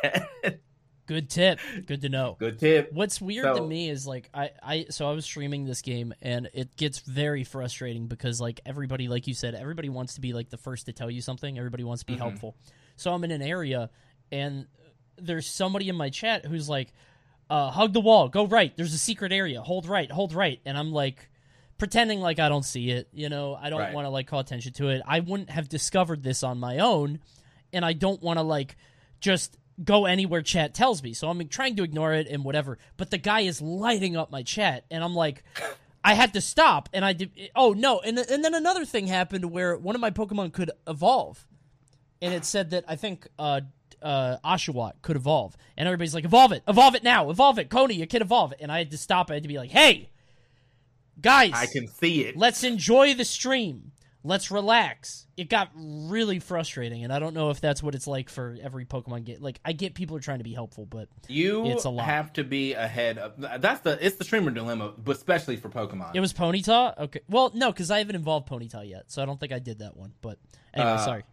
Good 1.12 1.30
tip. 1.30 1.60
Good 1.88 2.04
to 2.04 2.10
know. 2.10 2.38
Good 2.40 2.58
tip. 2.58 2.94
What's 2.94 3.19
weird 3.19 3.44
to 3.58 3.62
me 3.68 3.90
is 3.90 4.08
like 4.08 4.30
I, 4.34 4.52
I 4.63 4.86
so 4.92 5.10
I 5.10 5.12
was 5.12 5.25
streaming 5.25 5.66
this 5.66 5.81
game 5.81 6.13
and 6.22 6.50
it 6.54 6.78
gets 6.78 7.00
very 7.00 7.44
frustrating 7.44 8.08
because 8.08 8.40
like 8.40 8.62
everybody 8.66 9.10
like 9.10 9.28
you 9.28 9.34
said 9.34 9.54
everybody 9.54 9.90
wants 9.90 10.13
to 10.16 10.22
be 10.22 10.31
like 10.31 10.50
the 10.50 10.56
first 10.58 10.86
to 10.86 10.94
tell 10.94 11.12
you 11.12 11.19
something 11.22 11.58
everybody 11.58 11.84
wants 11.84 12.04
to 12.04 12.06
be 12.06 12.13
Mhm. 12.13 12.19
helpful 12.19 12.56
so 12.96 13.12
I'm 13.13 13.25
in 13.25 13.31
an 13.31 13.42
area 13.42 13.90
and 14.31 14.68
there's 15.18 15.48
somebody 15.48 15.90
in 15.90 15.98
my 15.98 16.10
chat 16.10 16.46
who's 16.46 16.69
like 16.69 16.94
uh, 17.50 17.72
hug 17.72 17.92
the 17.92 18.00
wall 18.00 18.30
go 18.30 18.48
right 18.48 18.72
there's 18.77 18.94
a 18.94 18.98
secret 18.98 19.34
area 19.34 19.62
hold 19.62 19.86
right 19.88 20.10
hold 20.10 20.34
right 20.34 20.62
and 20.65 20.77
I'm 20.77 20.94
like 20.94 21.30
pretending 21.77 22.22
like 22.22 22.39
I 22.39 22.48
don't 22.48 22.63
see 22.63 22.89
it 22.89 23.10
you 23.12 23.27
know 23.27 23.53
I 23.62 23.70
don't 23.70 23.82
Right. 23.82 23.94
want 23.94 24.06
to 24.06 24.10
like 24.10 24.27
call 24.27 24.39
attention 24.39 24.72
to 24.75 24.88
it 24.88 25.01
I 25.06 25.20
wouldn't 25.20 25.50
have 25.50 25.68
discovered 25.68 26.24
this 26.24 26.41
on 26.41 26.58
my 26.58 26.77
own 26.80 27.20
and 27.74 27.84
I 27.84 27.91
don't 27.91 28.22
want 28.24 28.39
to 28.39 28.44
like 28.44 28.77
just 29.20 29.58
go 29.84 30.06
anywhere 30.06 30.42
chat 30.42 30.74
tells 30.74 31.01
me. 31.04 31.13
So 31.13 31.30
I'm 31.30 31.48
trying 31.48 31.75
to 31.78 31.84
ignore 31.84 32.13
it 32.13 32.28
and 32.28 32.44
whatever. 32.44 32.78
But 32.98 33.12
the 33.12 33.18
guy 33.18 33.42
is 33.42 33.62
lighting 33.62 34.16
up 34.16 34.32
my 34.32 34.44
chat, 34.44 34.86
and 34.92 35.04
I'm 35.04 35.16
like, 35.16 35.44
I 36.04 36.13
had 36.13 36.34
to 36.34 36.42
stop, 36.42 36.90
and 36.94 37.06
I 37.06 37.13
did. 37.13 37.32
Oh 37.56 37.74
no! 37.74 38.00
And 38.00 38.18
and 38.18 38.44
then 38.44 38.54
another 38.54 38.86
thing 38.86 39.08
happened 39.08 39.46
where 39.46 39.78
one 39.78 39.96
of 39.96 40.01
my 40.01 40.12
Pokemon 40.12 40.54
could 40.54 40.72
evolve, 40.88 41.48
and 42.22 42.34
it 42.34 42.46
said 42.46 42.72
that 42.72 42.86
I 42.88 42.96
think 42.96 43.28
uh 43.38 43.62
uh 44.01 44.38
Oshawott 44.44 44.94
could 45.01 45.16
evolve, 45.16 45.56
and 45.78 45.88
everybody's 45.88 46.16
like, 46.16 46.25
evolve 46.25 46.51
it, 46.51 46.63
evolve 46.68 46.96
it 46.96 47.04
now, 47.04 47.30
evolve 47.30 47.60
it, 47.60 47.70
Coney, 47.70 47.96
you 47.96 48.08
can 48.08 48.22
evolve 48.22 48.51
it, 48.51 48.60
and 48.62 48.72
I 48.72 48.80
had 48.80 48.92
to 48.92 48.98
stop. 48.98 49.30
I 49.30 49.36
had 49.36 49.44
to 49.44 49.50
be 49.50 49.58
like, 49.58 49.72
hey, 49.72 50.10
guys, 51.22 51.51
I 51.54 51.68
can 51.68 51.88
see 51.88 52.25
it. 52.25 52.36
let's 52.36 52.63
enjoy 52.63 53.13
the 53.13 53.25
stream. 53.25 53.92
Let's 54.24 54.51
relax. 54.51 55.25
It 55.36 55.50
got 55.50 55.70
really 55.75 56.38
frustrating, 56.40 57.04
and 57.04 57.12
I 57.12 57.18
don't 57.18 57.34
know 57.34 57.50
if 57.50 57.60
that's 57.60 57.82
what 57.82 57.96
it's 57.96 58.06
like 58.06 58.30
for 58.30 58.56
every 58.62 58.86
Pokemon 58.86 59.24
game. 59.25 59.38
Like, 59.42 59.60
I 59.66 59.72
get 59.74 59.96
people 59.96 60.16
are 60.16 60.20
trying 60.20 60.38
to 60.38 60.44
be 60.44 60.54
helpful, 60.54 60.86
but 60.86 61.08
You 61.28 61.66
It's 61.66 61.86
a 61.86 61.90
lot. 61.90 62.06
have 62.06 62.32
to 62.34 62.44
be 62.44 62.74
ahead 62.74 63.18
of. 63.18 63.34
That's 63.62 63.82
the. 63.82 63.98
It's 64.06 64.18
the 64.18 64.24
streamer 64.24 64.51
dilemma, 64.51 64.94
but 65.04 65.16
especially 65.16 65.56
for 65.58 65.70
Pokemon. 65.70 66.12
it 66.13 66.20
was 66.20 66.34
Ponyta. 66.34 66.98
Okay, 67.00 67.22
well, 67.30 67.51
no, 67.56 67.72
because 67.72 67.90
I 67.90 67.98
haven't 67.98 68.16
involved 68.16 68.48
Ponyta 68.48 68.88
yet, 68.88 69.06
so 69.12 69.24
I 69.24 69.25
don't 69.25 69.40
think 69.40 69.51
I 69.51 69.60
did 69.60 69.80
that 69.80 69.98
one. 69.98 70.13
But 70.22 70.38
anyway, 70.74 70.92
Uh, 70.92 70.98
sorry. 71.06 71.24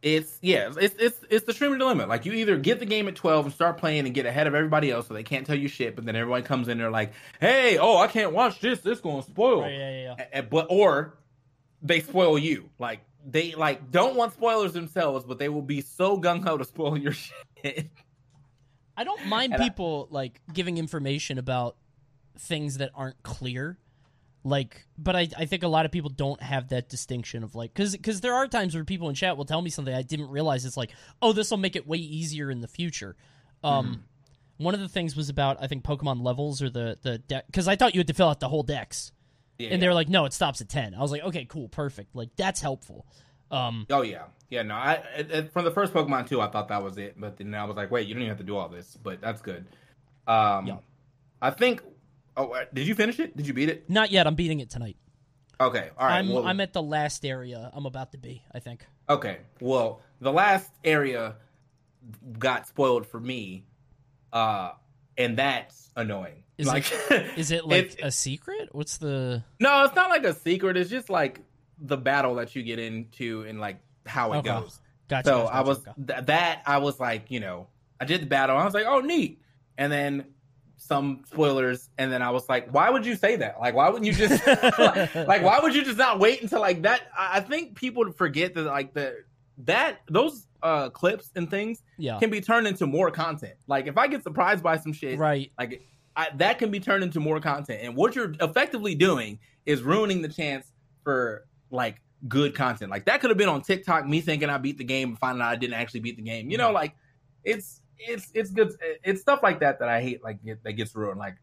it's 0.00 0.38
yeah. 0.40 0.70
It's 0.80 0.94
it's 1.00 1.20
it's 1.28 1.46
the 1.46 1.52
streamer 1.52 1.78
dilemma. 1.78 2.06
Like 2.06 2.26
you 2.26 2.32
either 2.34 2.56
get 2.58 2.78
the 2.78 2.86
game 2.86 3.08
at 3.08 3.16
twelve 3.16 3.44
and 3.44 3.52
start 3.52 3.76
playing 3.78 4.06
and 4.06 4.14
get 4.14 4.24
ahead 4.24 4.46
of 4.46 4.54
everybody 4.54 4.92
else, 4.92 5.08
so 5.08 5.14
they 5.14 5.24
can't 5.24 5.46
tell 5.48 5.58
you 5.58 5.66
shit. 5.66 5.96
But 5.96 6.04
then 6.06 6.14
everyone 6.14 6.44
comes 6.44 6.68
in 6.68 6.78
there 6.78 6.90
like, 6.92 7.12
"Hey, 7.40 7.76
oh, 7.78 7.96
I 7.98 8.06
can't 8.06 8.32
watch 8.32 8.60
this. 8.60 8.78
This 8.80 9.00
gonna 9.00 9.22
spoil." 9.24 9.62
Right, 9.62 9.72
yeah, 9.72 9.90
yeah, 10.16 10.26
yeah. 10.32 10.40
But 10.42 10.68
or 10.70 11.14
they 11.82 12.00
spoil 12.00 12.38
you. 12.38 12.70
Like 12.78 13.00
they 13.26 13.54
like 13.54 13.90
don't 13.90 14.16
want 14.16 14.32
spoilers 14.32 14.72
themselves, 14.72 15.24
but 15.24 15.38
they 15.38 15.48
will 15.48 15.62
be 15.62 15.80
so 15.80 16.18
gung 16.18 16.42
ho 16.42 16.56
to 16.56 16.64
spoil 16.64 16.96
your 16.98 17.12
shit. 17.62 17.90
I 18.96 19.04
don't 19.04 19.26
mind 19.26 19.54
And 19.54 19.62
I- 19.62 19.68
people 19.68 20.08
like 20.10 20.40
giving 20.52 20.78
information 20.78 21.38
about 21.38 21.76
things 22.38 22.78
that 22.78 22.90
aren't 22.94 23.22
clear. 23.22 23.78
Like, 24.42 24.86
but 24.96 25.14
I, 25.14 25.28
I 25.36 25.44
think 25.44 25.64
a 25.64 25.68
lot 25.68 25.84
of 25.84 25.92
people 25.92 26.08
don't 26.08 26.42
have 26.42 26.68
that 26.68 26.88
distinction 26.88 27.42
of 27.44 27.54
like, 27.54 27.74
because 27.74 27.92
because 27.92 28.22
there 28.22 28.32
are 28.34 28.46
times 28.48 28.74
where 28.74 28.84
people 28.84 29.10
in 29.10 29.14
chat 29.14 29.36
will 29.36 29.44
tell 29.44 29.60
me 29.60 29.68
something 29.68 29.92
I 29.94 30.00
didn't 30.00 30.30
realize. 30.30 30.64
It's 30.64 30.78
like, 30.78 30.92
oh, 31.20 31.34
this 31.34 31.50
will 31.50 31.58
make 31.58 31.76
it 31.76 31.86
way 31.86 31.98
easier 31.98 32.50
in 32.50 32.60
the 32.60 32.68
future. 32.68 33.16
Um, 33.62 33.86
Mm-hmm. 33.86 34.64
one 34.64 34.72
of 34.74 34.80
the 34.80 34.88
things 34.88 35.14
was 35.14 35.28
about 35.28 35.58
I 35.60 35.66
think 35.66 35.84
Pokemon 35.84 36.22
levels 36.22 36.62
or 36.62 36.70
the 36.70 36.96
the 37.02 37.18
dex 37.18 37.44
because 37.46 37.68
I 37.68 37.76
thought 37.76 37.94
you 37.94 38.00
had 38.00 38.06
to 38.06 38.14
fill 38.14 38.28
out 38.30 38.40
the 38.40 38.48
whole 38.48 38.62
dex, 38.62 39.12
Yeah, 39.60 39.68
and 39.70 39.82
they 39.82 39.86
were 39.88 39.94
like, 39.94 40.08
no, 40.08 40.24
it 40.24 40.32
stops 40.32 40.60
at 40.60 40.68
ten. 40.68 40.94
I 40.94 41.00
was 41.00 41.10
like, 41.12 41.22
okay, 41.22 41.44
cool, 41.44 41.68
perfect. 41.68 42.14
Like 42.16 42.30
that's 42.36 42.60
helpful. 42.60 43.06
Um, 43.50 43.86
Oh 43.90 44.02
yeah, 44.02 44.24
yeah. 44.48 44.62
No, 44.62 44.74
I 44.74 44.94
it- 45.16 45.52
from 45.52 45.64
the 45.64 45.70
first 45.70 45.92
Pokemon 45.92 46.28
too, 46.28 46.40
I 46.40 46.48
thought 46.48 46.68
that 46.68 46.82
was 46.82 46.96
it, 46.98 47.14
but 47.18 47.36
then 47.36 47.54
I 47.54 47.64
was 47.64 47.76
like, 47.76 47.90
wait, 47.90 48.06
you 48.08 48.14
don't 48.14 48.22
even 48.22 48.30
have 48.30 48.38
to 48.38 48.44
do 48.44 48.56
all 48.56 48.68
this, 48.68 48.96
but 49.02 49.20
that's 49.20 49.40
good. 49.42 49.66
Um, 50.26 50.66
Yeah. 50.66 50.76
I 51.42 51.50
think. 51.50 51.82
Oh, 52.36 52.50
uh, 52.52 52.64
did 52.72 52.86
you 52.86 52.94
finish 52.94 53.18
it? 53.18 53.36
Did 53.36 53.46
you 53.46 53.52
beat 53.54 53.68
it? 53.68 53.90
not 53.90 54.10
yet. 54.10 54.26
I'm 54.26 54.34
beating 54.36 54.60
it 54.60 54.70
tonight. 54.70 54.96
Okay, 55.60 55.90
all 55.98 56.06
right. 56.06 56.18
I'm 56.18 56.28
well, 56.30 56.46
I'm 56.46 56.60
at 56.60 56.72
the 56.72 56.82
last 56.82 57.24
area. 57.26 57.70
I'm 57.74 57.84
about 57.86 58.12
to 58.12 58.18
be. 58.18 58.42
I 58.54 58.60
think. 58.60 58.86
Okay. 59.10 59.38
Well, 59.60 60.00
the 60.20 60.32
last 60.32 60.70
area 60.84 61.34
got 62.38 62.66
spoiled 62.66 63.06
for 63.06 63.20
me, 63.20 63.64
uh, 64.32 64.70
and 65.16 65.36
that's 65.38 65.90
annoying. 65.96 66.42
Is 66.58 66.66
like, 66.66 66.84
Is 67.36 67.50
it 67.50 67.66
like 67.66 67.98
a 68.02 68.10
secret? 68.10 68.68
What's 68.72 68.98
the? 68.98 69.42
no, 69.60 69.84
it's 69.84 69.94
not 69.94 70.10
like 70.10 70.24
a 70.24 70.34
secret. 70.34 70.76
It's 70.76 70.90
just 70.90 71.08
like 71.08 71.40
the 71.78 71.96
battle 71.96 72.34
that 72.36 72.54
you 72.54 72.62
get 72.62 72.78
into 72.78 73.42
and 73.48 73.58
like 73.60 73.78
how 74.06 74.32
it 74.34 74.38
Okay. 74.38 74.50
goes. 74.50 74.78
Gotcha. 75.08 75.26
So 75.28 75.38
gotcha, 75.44 75.54
I 75.54 75.60
was 75.62 75.78
gotcha. 75.78 76.00
th- 76.06 76.26
that 76.26 76.62
I 76.66 76.78
was 76.78 77.00
like, 77.00 77.30
you 77.30 77.40
know, 77.40 77.66
I 77.98 78.04
did 78.04 78.22
the 78.22 78.26
battle. 78.26 78.56
I 78.56 78.64
was 78.64 78.74
like, 78.74 78.86
oh, 78.86 79.00
neat. 79.00 79.40
And 79.78 79.90
then 79.90 80.26
some 80.76 81.22
spoilers, 81.26 81.88
and 81.98 82.12
then 82.12 82.20
I 82.22 82.30
was 82.30 82.48
like, 82.48 82.72
why 82.72 82.90
would 82.90 83.04
you 83.06 83.14
say 83.16 83.36
that? 83.36 83.58
Like, 83.60 83.74
why 83.74 83.88
wouldn't 83.88 84.06
you 84.06 84.12
just 84.12 84.46
like, 84.78 85.14
like, 85.14 85.42
why 85.42 85.60
would 85.62 85.74
you 85.74 85.82
just 85.84 85.98
not 85.98 86.18
wait 86.20 86.42
until 86.42 86.60
like 86.60 86.82
that? 86.82 87.02
I 87.16 87.38
I 87.38 87.40
think 87.40 87.74
people 87.74 88.10
forget 88.12 88.54
that 88.54 88.64
like 88.64 88.92
the 88.94 89.16
that 89.64 90.00
those 90.10 90.46
uh 90.62 90.90
clips 90.90 91.30
and 91.36 91.50
things 91.50 91.82
yeah. 91.98 92.18
can 92.18 92.30
be 92.30 92.40
turned 92.40 92.66
into 92.66 92.86
more 92.86 93.10
content. 93.10 93.54
Like 93.66 93.86
if 93.86 93.96
I 93.98 94.06
get 94.06 94.22
surprised 94.22 94.62
by 94.62 94.76
some 94.78 94.92
shit, 94.92 95.18
Right. 95.18 95.50
like 95.58 95.82
I, 96.16 96.28
that 96.36 96.58
can 96.58 96.70
be 96.70 96.80
turned 96.80 97.02
into 97.04 97.20
more 97.20 97.40
content. 97.40 97.80
And 97.82 97.94
what 97.96 98.14
you're 98.16 98.34
effectively 98.40 98.94
doing 98.94 99.38
is 99.66 99.82
ruining 99.82 100.22
the 100.22 100.28
chance 100.28 100.72
for 101.04 101.46
like 101.70 102.00
good 102.28 102.54
content. 102.54 102.90
Like 102.90 103.04
that 103.06 103.20
could 103.20 103.30
have 103.30 103.38
been 103.38 103.48
on 103.48 103.62
TikTok, 103.62 104.06
me 104.06 104.20
thinking 104.20 104.50
I 104.50 104.58
beat 104.58 104.76
the 104.78 104.84
game 104.84 105.10
and 105.10 105.18
finding 105.18 105.40
out 105.42 105.48
I 105.52 105.56
didn't 105.56 105.74
actually 105.74 106.00
beat 106.00 106.16
the 106.16 106.22
game. 106.22 106.50
You 106.50 106.58
know, 106.58 106.72
like 106.72 106.94
it's 107.44 107.80
it's 107.98 108.30
it's 108.34 108.50
good. 108.50 108.72
It's 109.04 109.20
stuff 109.20 109.40
like 109.42 109.60
that 109.60 109.78
that 109.78 109.88
I 109.88 110.02
hate. 110.02 110.22
Like 110.24 110.42
get, 110.44 110.62
that 110.64 110.72
gets 110.72 110.94
ruined. 110.94 111.18
Like 111.18 111.36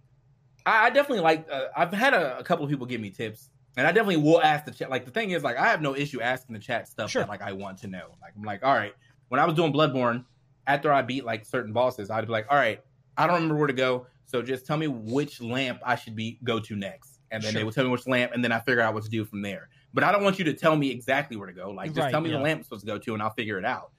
I, 0.65 0.87
I 0.87 0.89
definitely 0.89 1.23
like. 1.23 1.47
Uh, 1.51 1.65
I've 1.75 1.93
had 1.93 2.13
a, 2.13 2.37
a 2.39 2.43
couple 2.43 2.65
of 2.65 2.69
people 2.69 2.85
give 2.85 3.01
me 3.01 3.09
tips. 3.09 3.49
And 3.77 3.85
I 3.85 3.91
definitely 3.91 4.17
will 4.23 4.41
ask 4.41 4.65
the 4.65 4.71
chat. 4.71 4.89
Like 4.89 5.05
the 5.05 5.11
thing 5.11 5.29
is, 5.31 5.43
like 5.43 5.55
I 5.55 5.67
have 5.67 5.83
no 5.83 5.95
issue 5.95 6.19
asking 6.19 6.53
the 6.53 6.59
chat 6.59 6.87
stuff 6.87 7.11
Sure. 7.11 7.21
that 7.21 7.29
like 7.29 7.43
I 7.43 7.51
want 7.51 7.77
to 7.79 7.87
know. 7.87 8.07
Like 8.23 8.33
I'm 8.35 8.41
like, 8.43 8.63
all 8.65 8.73
right. 8.73 8.93
When 9.29 9.39
I 9.39 9.45
was 9.45 9.53
doing 9.55 9.73
Bloodborne, 9.73 10.25
after 10.65 10.91
I 10.91 11.01
beat 11.01 11.25
like 11.25 11.45
certain 11.45 11.73
bosses, 11.73 12.09
I'd 12.09 12.25
be 12.25 12.31
like, 12.31 12.47
all 12.49 12.57
right, 12.57 12.81
I 13.17 13.25
don't 13.27 13.35
remember 13.35 13.55
where 13.57 13.67
to 13.67 13.73
go, 13.73 14.07
so 14.25 14.41
just 14.41 14.65
tell 14.65 14.77
me 14.77 14.87
which 14.87 15.41
lamp 15.41 15.79
I 15.85 15.95
should 15.95 16.15
be 16.15 16.39
go 16.43 16.59
to 16.59 16.75
next, 16.75 17.19
and 17.31 17.41
then 17.43 17.51
Sure. 17.51 17.59
they 17.59 17.63
would 17.63 17.73
tell 17.73 17.83
me 17.83 17.89
which 17.89 18.07
lamp, 18.07 18.31
and 18.33 18.43
then 18.43 18.51
I 18.51 18.59
figure 18.59 18.81
out 18.81 18.93
what 18.93 19.03
to 19.03 19.09
do 19.09 19.25
from 19.25 19.41
there. 19.41 19.69
But 19.93 20.03
I 20.03 20.11
don't 20.11 20.23
want 20.23 20.37
you 20.39 20.45
to 20.45 20.53
tell 20.53 20.75
me 20.75 20.91
exactly 20.91 21.37
where 21.37 21.47
to 21.47 21.53
go. 21.53 21.71
Like 21.71 21.87
just 21.91 21.99
Right, 21.99 22.11
tell 22.11 22.21
me 22.21 22.29
yeah. 22.29 22.37
the 22.37 22.43
lamp 22.43 22.59
I'm 22.59 22.63
supposed 22.63 22.81
to 22.81 22.87
go 22.87 22.97
to, 22.97 23.13
and 23.13 23.23
I'll 23.23 23.29
figure 23.33 23.57
it 23.57 23.65
out. 23.65 23.91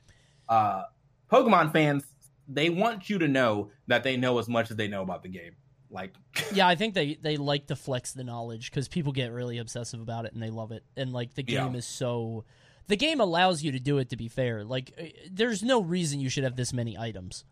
Uh, 0.49 0.83
Pokemon 1.31 1.73
fans, 1.73 2.05
they 2.47 2.71
want 2.71 3.11
you 3.11 3.19
to 3.19 3.29
know 3.29 3.71
that 3.87 4.03
they 4.03 4.17
know 4.17 4.39
as 4.39 4.49
much 4.49 4.71
as 4.71 4.77
they 4.77 4.89
know 4.89 5.03
about 5.03 5.23
the 5.23 5.29
game. 5.29 5.57
Like, 5.91 6.15
yeah, 6.53 6.69
I 6.69 6.75
think 6.75 6.95
they 6.95 7.15
they 7.15 7.37
like 7.39 7.67
to 7.69 7.77
flex 7.77 8.13
the 8.13 8.25
knowledge 8.25 8.71
because 8.71 8.89
people 8.89 9.13
get 9.13 9.33
really 9.33 9.59
obsessive 9.59 10.01
about 10.01 10.27
it 10.27 10.33
and 10.35 10.43
they 10.43 10.51
love 10.51 10.71
it. 10.73 10.85
And 10.97 11.13
like 11.13 11.35
the 11.35 11.45
Yeah. 11.47 11.65
game 11.65 11.75
is 11.75 11.87
so, 11.87 12.45
the 12.89 12.97
game 12.97 13.21
allows 13.21 13.63
you 13.63 13.73
to 13.73 13.79
do 13.81 13.99
it. 13.99 14.11
To 14.11 14.17
be 14.17 14.29
fair, 14.29 14.65
like 14.65 14.93
uh, 15.01 15.05
there's 15.31 15.63
no 15.63 15.81
reason 15.83 16.21
you 16.21 16.29
should 16.29 16.45
have 16.45 16.57
this 16.57 16.73
many 16.73 16.99
items. 16.99 17.45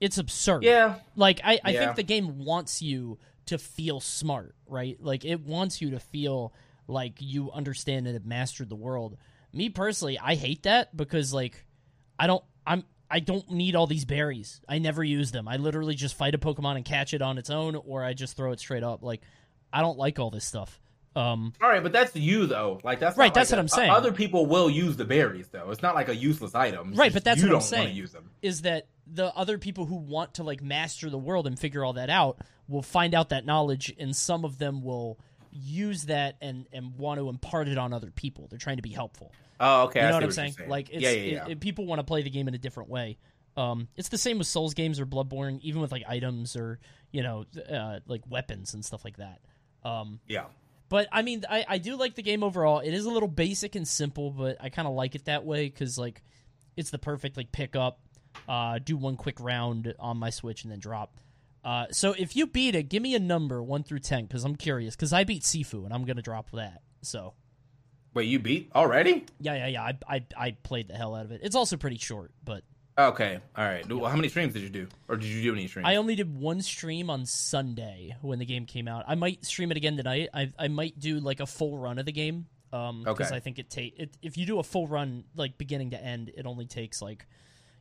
It's 0.00 0.16
absurd. 0.18 0.62
yeah, 0.62 0.96
Like 1.16 1.40
I, 1.44 1.58
I 1.64 1.70
Yeah. 1.72 1.80
think 1.80 1.96
the 1.96 2.02
game 2.04 2.38
wants 2.44 2.80
you 2.80 3.18
to 3.46 3.58
feel 3.58 3.98
smart, 4.00 4.54
right? 4.66 4.96
Like 5.00 5.24
it 5.24 5.40
wants 5.40 5.80
you 5.82 5.90
to 5.90 5.98
feel 6.00 6.52
like 6.86 7.14
you 7.18 7.50
understand 7.50 8.06
and 8.06 8.14
have 8.14 8.24
mastered 8.24 8.68
the 8.68 8.76
world. 8.76 9.16
Me 9.52 9.68
personally, 9.70 10.18
I 10.18 10.36
hate 10.36 10.62
that 10.62 10.96
because 10.96 11.32
like 11.34 11.64
I 12.18 12.26
don't 12.26 12.44
I'm 12.66 12.84
I 13.10 13.20
don't 13.20 13.50
need 13.50 13.74
all 13.74 13.86
these 13.86 14.04
berries. 14.04 14.60
I 14.68 14.78
never 14.78 15.02
use 15.02 15.32
them. 15.32 15.48
I 15.48 15.56
literally 15.56 15.94
just 15.94 16.14
fight 16.14 16.34
a 16.34 16.38
Pokemon 16.38 16.76
and 16.76 16.84
catch 16.84 17.12
it 17.14 17.22
on 17.22 17.38
its 17.38 17.50
own 17.50 17.74
or 17.74 18.04
I 18.04 18.12
just 18.12 18.36
throw 18.36 18.52
it 18.52 18.60
straight 18.60 18.82
up. 18.84 19.02
Like 19.02 19.22
I 19.72 19.80
don't 19.80 19.98
like 19.98 20.18
all 20.18 20.30
this 20.30 20.44
stuff. 20.44 20.78
Um 21.16 21.52
all 21.60 21.68
right, 21.68 21.82
but 21.82 21.92
that's 21.92 22.14
you 22.14 22.46
though. 22.46 22.80
Like 22.84 23.00
that's 23.00 23.16
Right, 23.16 23.32
that's 23.32 23.50
like 23.50 23.56
what 23.56 23.60
I'm 23.60 23.68
saying. 23.68 23.90
Other 23.90 24.12
people 24.12 24.46
will 24.46 24.70
use 24.70 24.96
the 24.96 25.04
berries 25.04 25.48
though. 25.48 25.70
It's 25.70 25.82
not 25.82 25.94
like 25.94 26.08
a 26.08 26.14
useless 26.16 26.54
item. 26.54 26.90
It's 26.90 26.98
Right, 26.98 27.12
but 27.12 27.24
that's 27.24 27.40
you 27.40 27.46
what 27.46 27.54
I'm 27.54 27.60
don't 27.60 27.62
saying. 27.62 27.82
want 27.84 27.94
to 27.94 28.00
use 28.00 28.12
them. 28.12 28.30
is 28.42 28.62
that 28.62 28.86
the 29.06 29.34
other 29.34 29.56
people 29.58 29.86
who 29.86 29.96
want 29.96 30.34
to 30.34 30.42
like 30.42 30.62
master 30.62 31.08
the 31.10 31.18
world 31.18 31.46
and 31.46 31.58
figure 31.58 31.84
all 31.84 31.94
that 31.94 32.10
out 32.10 32.38
will 32.68 32.82
find 32.82 33.14
out 33.14 33.30
that 33.30 33.46
knowledge 33.46 33.92
and 33.98 34.14
some 34.14 34.44
of 34.44 34.58
them 34.58 34.82
will 34.82 35.18
use 35.50 36.04
that 36.04 36.36
and 36.42 36.66
and 36.72 36.96
want 36.98 37.18
to 37.18 37.28
impart 37.30 37.68
it 37.68 37.78
on 37.78 37.92
other 37.94 38.10
people 38.10 38.46
they're 38.50 38.58
trying 38.58 38.76
to 38.76 38.82
be 38.82 38.90
helpful 38.90 39.32
Oh, 39.58 39.84
okay. 39.84 40.00
you 40.00 40.06
know 40.06 40.10
see 40.10 40.14
what 40.14 40.16
i'm 40.16 40.22
you're 40.24 40.30
saying? 40.32 40.54
like 40.68 40.90
it's 40.90 41.02
yeah, 41.02 41.10
yeah, 41.10 41.22
yeah. 41.32 41.44
It, 41.46 41.52
it- 41.52 41.60
people 41.60 41.86
want 41.86 42.00
to 42.00 42.04
play 42.04 42.22
the 42.22 42.28
game 42.30 42.46
in 42.48 42.54
a 42.54 42.58
different 42.58 42.90
way 42.90 43.16
um 43.56 43.88
it's 43.96 44.10
the 44.10 44.18
same 44.18 44.36
with 44.36 44.46
souls 44.46 44.74
games 44.74 45.00
or 45.00 45.06
bloodborne 45.06 45.58
even 45.62 45.80
with 45.80 45.90
like 45.90 46.02
items 46.06 46.54
or 46.54 46.78
you 47.12 47.22
know 47.22 47.46
uh, 47.72 48.00
like 48.06 48.20
weapons 48.28 48.74
and 48.74 48.84
stuff 48.84 49.04
like 49.06 49.16
that 49.16 49.40
um 49.84 50.20
yeah. 50.28 50.44
But 50.88 51.08
I 51.12 51.22
mean, 51.22 51.44
I, 51.48 51.64
I 51.68 51.78
do 51.78 51.96
like 51.96 52.14
the 52.14 52.22
game 52.22 52.42
overall. 52.42 52.80
It 52.80 52.92
is 52.92 53.04
a 53.04 53.10
little 53.10 53.28
basic 53.28 53.74
and 53.74 53.86
simple, 53.86 54.30
but 54.30 54.56
I 54.60 54.68
kind 54.70 54.88
of 54.88 54.94
like 54.94 55.14
it 55.14 55.26
that 55.26 55.44
way 55.44 55.66
because 55.66 55.98
like 55.98 56.22
it's 56.76 56.90
the 56.90 56.98
perfect 56.98 57.36
like 57.36 57.52
pick 57.52 57.76
up, 57.76 58.00
uh, 58.48 58.78
do 58.78 58.96
one 58.96 59.16
quick 59.16 59.40
round 59.40 59.92
on 59.98 60.16
my 60.16 60.30
Switch 60.30 60.62
and 60.62 60.72
then 60.72 60.78
drop. 60.80 61.18
Uh, 61.64 61.86
so 61.90 62.14
if 62.16 62.36
you 62.36 62.46
beat 62.46 62.74
it, 62.74 62.88
give 62.88 63.02
me 63.02 63.14
a 63.14 63.18
number 63.18 63.62
one 63.62 63.82
through 63.82 63.98
ten 63.98 64.24
because 64.24 64.44
I'm 64.44 64.56
curious 64.56 64.96
because 64.96 65.12
I 65.12 65.24
beat 65.24 65.42
Sifu 65.42 65.84
and 65.84 65.92
I'm 65.92 66.04
gonna 66.04 66.22
drop 66.22 66.50
that. 66.52 66.82
So 67.02 67.34
Wait, 68.14 68.24
you 68.28 68.38
beat 68.38 68.70
already? 68.74 69.26
yeah, 69.38 69.54
yeah, 69.54 69.66
yeah. 69.66 69.82
I, 69.82 69.98
I 70.08 70.24
I 70.36 70.50
played 70.62 70.88
the 70.88 70.94
hell 70.94 71.14
out 71.14 71.24
of 71.26 71.32
it. 71.32 71.40
It's 71.42 71.56
also 71.56 71.76
pretty 71.76 71.98
short, 71.98 72.32
but 72.44 72.62
Okay, 72.98 73.38
all 73.56 73.64
right. 73.64 73.86
Well, 73.88 74.10
How 74.10 74.16
many 74.16 74.28
streams 74.28 74.54
did 74.54 74.62
you 74.62 74.68
do, 74.70 74.88
or 75.06 75.16
did 75.16 75.28
you 75.28 75.40
do 75.40 75.52
any 75.52 75.68
streams? 75.68 75.86
I 75.86 75.96
only 75.96 76.16
did 76.16 76.36
one 76.36 76.60
stream 76.62 77.10
on 77.10 77.26
Sunday 77.26 78.16
when 78.22 78.40
the 78.40 78.44
game 78.44 78.66
came 78.66 78.88
out. 78.88 79.04
I 79.06 79.14
might 79.14 79.44
stream 79.44 79.70
it 79.70 79.76
again 79.76 79.96
tonight. 79.96 80.30
I 80.34 80.50
I 80.58 80.66
might 80.66 80.98
do 80.98 81.20
like 81.20 81.38
a 81.38 81.46
full 81.46 81.78
run 81.78 81.98
of 81.98 82.06
the 82.06 82.12
game. 82.12 82.46
Um, 82.70 83.04
because 83.04 83.28
Okay. 83.28 83.36
I 83.36 83.40
think 83.40 83.58
it 83.58 83.70
take 83.70 83.98
it 83.98 84.16
if 84.20 84.36
you 84.36 84.44
do 84.44 84.58
a 84.58 84.62
full 84.62 84.86
run 84.88 85.24
like 85.36 85.56
beginning 85.56 85.90
to 85.90 86.02
end, 86.02 86.30
it 86.36 86.44
only 86.44 86.66
takes 86.66 87.00
like, 87.00 87.26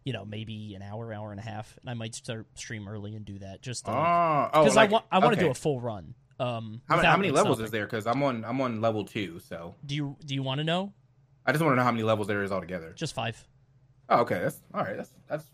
you 0.05 0.13
know, 0.13 0.23
maybe 0.23 0.75
an 0.75 0.81
hour, 0.83 1.11
hour 1.11 1.31
and 1.31 1.39
a 1.39 1.43
half. 1.43 1.77
And 1.81 1.89
I 1.89 1.93
might 1.95 2.13
start 2.15 2.45
stream 2.55 2.87
early 2.87 3.15
and 3.15 3.25
do 3.25 3.39
that 3.39 3.61
just 3.63 3.83
because 3.85 4.51
oh, 4.53 4.61
like, 4.75 4.89
I 4.89 4.91
want 4.93 5.05
I 5.11 5.19
want 5.19 5.33
to 5.33 5.39
okay. 5.39 5.47
do 5.47 5.51
a 5.51 5.55
full 5.55 5.81
run. 5.81 6.13
Um, 6.39 6.81
How, 6.87 6.97
many- 6.97 7.07
how 7.07 7.17
many 7.17 7.31
levels 7.31 7.59
is 7.59 7.71
there? 7.71 7.85
Because 7.85 8.05
I'm 8.05 8.21
on 8.21 8.45
I'm 8.45 8.61
on 8.61 8.79
level 8.81 9.03
two, 9.03 9.39
so 9.39 9.73
Do 9.83 9.95
you 9.95 10.15
do 10.23 10.35
you 10.35 10.43
want 10.43 10.59
to 10.59 10.63
know? 10.63 10.93
I 11.43 11.51
just 11.53 11.63
want 11.63 11.71
to 11.73 11.77
know 11.77 11.83
how 11.83 11.91
many 11.91 12.03
levels 12.03 12.27
there 12.27 12.43
is 12.43 12.51
altogether. 12.51 12.93
Just 12.95 13.15
five. 13.15 13.45
Oh, 14.09 14.21
okay. 14.21 14.39
That's 14.39 14.61
all 14.73 14.83
right. 14.83 14.97
That's 14.97 15.11
that's 15.27 15.45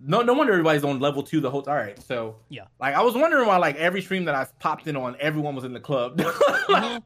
no 0.00 0.22
no 0.22 0.34
wonder 0.34 0.52
everybody's 0.52 0.84
on 0.84 1.00
level 1.00 1.22
two 1.22 1.40
the 1.40 1.50
whole. 1.50 1.62
Time. 1.62 1.72
All 1.72 1.80
right, 1.80 2.02
so 2.02 2.36
Yeah. 2.48 2.64
like 2.80 2.94
I 2.94 3.02
was 3.02 3.14
wondering 3.14 3.46
why 3.46 3.56
like 3.56 3.76
every 3.76 4.02
stream 4.02 4.26
that 4.26 4.34
I 4.34 4.46
popped 4.58 4.86
in 4.86 4.96
on, 4.96 5.16
everyone 5.20 5.54
was 5.54 5.64
in 5.64 5.72
the 5.72 5.80
club. 5.80 6.18
Mhm. 6.68 7.02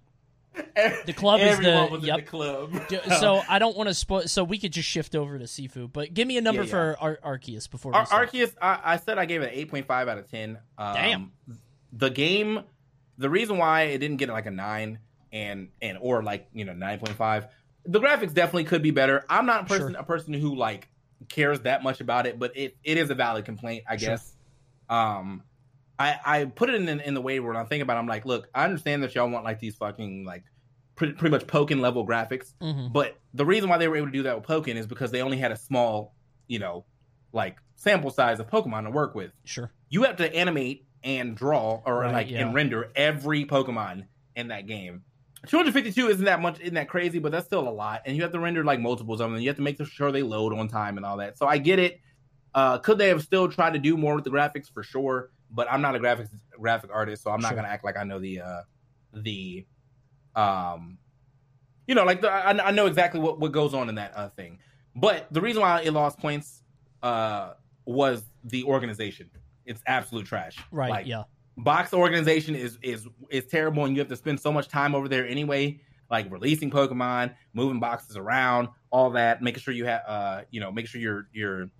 The 1.06 1.12
club 1.12 1.40
is 1.40 1.58
the- 1.60 1.88
was 1.90 2.02
yep. 2.04 2.18
in 2.18 2.24
the 2.24 2.30
club. 2.30 2.72
So 3.20 3.40
I 3.48 3.58
don't 3.60 3.76
want 3.76 3.88
to 3.88 3.94
spoil. 3.94 4.22
So 4.22 4.42
we 4.42 4.58
could 4.58 4.72
just 4.72 4.88
shift 4.88 5.14
over 5.14 5.38
to 5.38 5.44
Sifu, 5.44 5.90
but 5.90 6.12
give 6.12 6.26
me 6.26 6.38
a 6.38 6.40
number 6.40 6.62
Yeah, 6.62 6.66
yeah. 6.66 6.70
for 6.96 6.96
Ar- 7.00 7.38
Arceus 7.38 7.70
before 7.70 7.92
we 7.92 7.98
Ar- 7.98 8.06
Arceus, 8.06 8.52
I, 8.60 8.80
I 8.84 8.96
said 8.96 9.16
I 9.18 9.26
gave 9.26 9.42
it 9.42 9.52
an 9.52 9.54
eight 9.54 9.70
point 9.70 9.86
five 9.86 10.08
out 10.08 10.18
of 10.18 10.28
ten. 10.28 10.58
Um, 10.76 10.94
Damn. 10.94 11.32
The 11.92 12.10
game, 12.10 12.64
the 13.18 13.30
reason 13.30 13.58
why 13.58 13.82
it 13.82 13.98
didn't 13.98 14.16
get 14.16 14.28
like 14.28 14.46
a 14.46 14.50
nine 14.50 14.98
and 15.32 15.68
and 15.80 15.98
or 16.00 16.22
like 16.24 16.48
you 16.52 16.64
know 16.64 16.72
nine 16.74 16.98
point 16.98 17.16
five, 17.16 17.46
the 17.84 18.00
graphics 18.00 18.34
definitely 18.34 18.64
could 18.64 18.82
be 18.82 18.90
better. 18.90 19.24
I'm 19.28 19.46
not 19.46 19.62
a 19.62 19.66
person 19.66 19.92
Sure. 19.92 20.00
a 20.00 20.04
person 20.04 20.34
who 20.34 20.54
like 20.54 20.88
cares 21.28 21.60
that 21.60 21.82
much 21.82 22.00
about 22.00 22.26
it, 22.26 22.38
but 22.38 22.56
it, 22.56 22.76
it 22.84 22.98
is 22.98 23.10
a 23.10 23.14
valid 23.14 23.44
complaint, 23.44 23.84
I 23.88 23.96
Sure. 23.96 24.10
guess. 24.10 24.36
Um, 24.88 25.42
I 25.98 26.18
I 26.24 26.44
put 26.46 26.70
it 26.70 26.76
in 26.76 26.88
in 27.00 27.14
the 27.14 27.20
way 27.20 27.40
where 27.40 27.54
I'm 27.54 27.66
thinking 27.66 27.82
about. 27.82 27.96
It, 27.96 28.00
I'm 28.00 28.06
like, 28.06 28.24
look, 28.24 28.48
I 28.54 28.64
understand 28.64 29.02
that 29.02 29.14
y'all 29.14 29.28
want 29.28 29.44
like 29.44 29.60
these 29.60 29.76
fucking 29.76 30.24
like 30.24 30.44
pretty, 30.96 31.12
pretty 31.14 31.30
much 31.30 31.46
Pokken 31.46 31.80
level 31.80 32.06
graphics. 32.06 32.54
Mhm. 32.60 32.92
But 32.92 33.18
the 33.34 33.44
reason 33.44 33.68
why 33.68 33.78
they 33.78 33.88
were 33.88 33.96
able 33.96 34.06
to 34.08 34.12
do 34.12 34.22
that 34.24 34.36
with 34.36 34.46
Pokken 34.46 34.76
is 34.76 34.86
because 34.86 35.10
they 35.10 35.22
only 35.22 35.36
had 35.38 35.52
a 35.52 35.56
small, 35.56 36.14
you 36.48 36.58
know, 36.58 36.84
like 37.32 37.58
sample 37.76 38.10
size 38.10 38.40
of 38.40 38.46
Pokemon 38.48 38.84
to 38.84 38.90
work 38.90 39.14
with. 39.14 39.32
Sure. 39.44 39.70
You 39.88 40.02
have 40.04 40.16
to 40.16 40.34
animate 40.34 40.86
and 41.02 41.34
draw 41.36 41.80
or 41.86 42.00
Right, 42.00 42.12
like 42.12 42.30
yeah. 42.30 42.40
and 42.44 42.54
render 42.54 42.90
every 42.94 43.44
Pokemon 43.46 44.06
in 44.36 44.48
that 44.48 44.66
game. 44.66 45.02
252 45.46 46.08
isn't 46.08 46.24
that 46.24 46.40
much, 46.40 46.60
isn't 46.60 46.74
that 46.74 46.88
crazy, 46.88 47.18
but 47.18 47.32
that's 47.32 47.46
still 47.46 47.66
a 47.66 47.70
lot. 47.70 48.02
And 48.04 48.16
you 48.16 48.22
have 48.22 48.32
to 48.32 48.40
render 48.40 48.62
like 48.64 48.80
multiples 48.80 49.20
of 49.20 49.30
them. 49.30 49.40
You 49.40 49.48
have 49.48 49.56
to 49.56 49.62
make 49.62 49.82
sure 49.86 50.12
they 50.12 50.22
load 50.22 50.52
on 50.52 50.68
time 50.68 50.96
and 50.96 51.06
all 51.06 51.16
that. 51.18 51.38
So 51.38 51.46
I 51.46 51.58
get 51.58 51.78
it. 51.78 52.00
Uh, 52.54 52.78
could 52.78 52.98
they 52.98 53.08
have 53.08 53.22
still 53.22 53.48
tried 53.48 53.72
to 53.72 53.78
do 53.78 53.96
more 53.96 54.14
with 54.14 54.24
the 54.24 54.30
graphics 54.30 54.70
for 54.72 54.82
sure? 54.82 55.30
But 55.50 55.70
I'm 55.70 55.80
not 55.80 55.94
a 55.96 55.98
graphics 55.98 56.28
graphic 56.58 56.90
artist, 56.92 57.22
so 57.22 57.30
I'm 57.30 57.40
not 57.40 57.48
Sure. 57.48 57.56
gonna 57.56 57.68
act 57.68 57.84
like 57.84 57.96
I 57.96 58.04
know 58.04 58.18
the 58.18 58.40
uh, 58.40 58.62
the 59.12 59.66
um 60.36 60.98
you 61.86 61.94
know 61.94 62.04
like 62.04 62.20
the, 62.20 62.30
I, 62.30 62.68
I 62.68 62.70
know 62.70 62.86
exactly 62.86 63.18
what 63.18 63.40
what 63.40 63.50
goes 63.50 63.74
on 63.74 63.88
in 63.88 63.96
that 63.96 64.12
uh, 64.16 64.28
thing 64.28 64.60
but 64.94 65.26
the 65.32 65.40
reason 65.40 65.62
why 65.62 65.80
it 65.82 65.92
lost 65.92 66.18
points 66.18 66.62
uh 67.02 67.54
was 67.84 68.22
the 68.44 68.62
organization 68.64 69.28
it's 69.64 69.82
absolute 69.88 70.26
trash 70.26 70.56
Right. 70.70 70.90
Like, 70.90 71.06
yeah. 71.06 71.24
Box 71.64 71.92
organization 71.92 72.54
is 72.54 72.78
is 72.82 73.06
is 73.30 73.46
terrible 73.46 73.84
and 73.84 73.94
you 73.96 74.00
have 74.00 74.08
to 74.08 74.16
spend 74.16 74.38
so 74.40 74.52
much 74.52 74.68
time 74.68 74.94
over 74.94 75.08
there 75.08 75.26
anyway 75.26 75.78
like 76.10 76.30
releasing 76.30 76.70
pokemon 76.70 77.32
moving 77.54 77.80
boxes 77.80 78.16
around 78.16 78.68
all 78.90 79.10
that 79.10 79.42
making 79.42 79.60
sure 79.60 79.72
you 79.74 79.84
have 79.86 80.02
uh 80.06 80.42
you 80.50 80.60
know 80.60 80.70
making 80.72 80.88
sure 80.88 81.00
you're 81.00 81.28
you're 81.32 81.70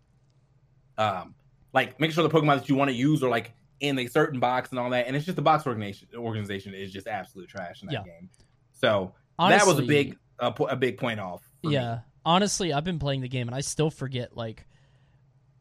um 0.98 1.34
like 1.72 1.98
making 2.00 2.14
sure 2.14 2.22
the 2.22 2.30
pokemon 2.30 2.58
that 2.58 2.68
you 2.68 2.74
want 2.74 2.90
to 2.90 2.96
use 2.96 3.22
are 3.22 3.30
like 3.30 3.52
in 3.80 3.98
a 3.98 4.06
certain 4.06 4.38
box 4.40 4.70
and 4.70 4.78
all 4.78 4.90
that 4.90 5.06
and 5.06 5.16
it's 5.16 5.24
just 5.24 5.36
the 5.36 5.42
box 5.42 5.66
organization 5.66 6.08
organization 6.16 6.74
is 6.74 6.92
just 6.92 7.06
absolute 7.06 7.48
trash 7.48 7.82
in 7.82 7.86
that 7.88 7.92
Yeah. 7.94 8.02
game 8.04 8.28
so 8.72 9.12
that 9.38 9.66
was 9.66 9.78
a 9.78 9.82
big 9.82 10.16
a, 10.38 10.48
a 10.68 10.76
big 10.76 10.98
point 10.98 11.20
off 11.20 11.42
for 11.62 11.68
me. 11.68 11.74
Yeah. 11.74 12.00
Honestly, 12.24 12.72
I've 12.72 12.84
been 12.84 12.98
playing 12.98 13.22
the 13.22 13.28
game 13.28 13.48
and 13.48 13.54
I 13.54 13.60
still 13.60 13.90
forget 13.90 14.36
like 14.36 14.66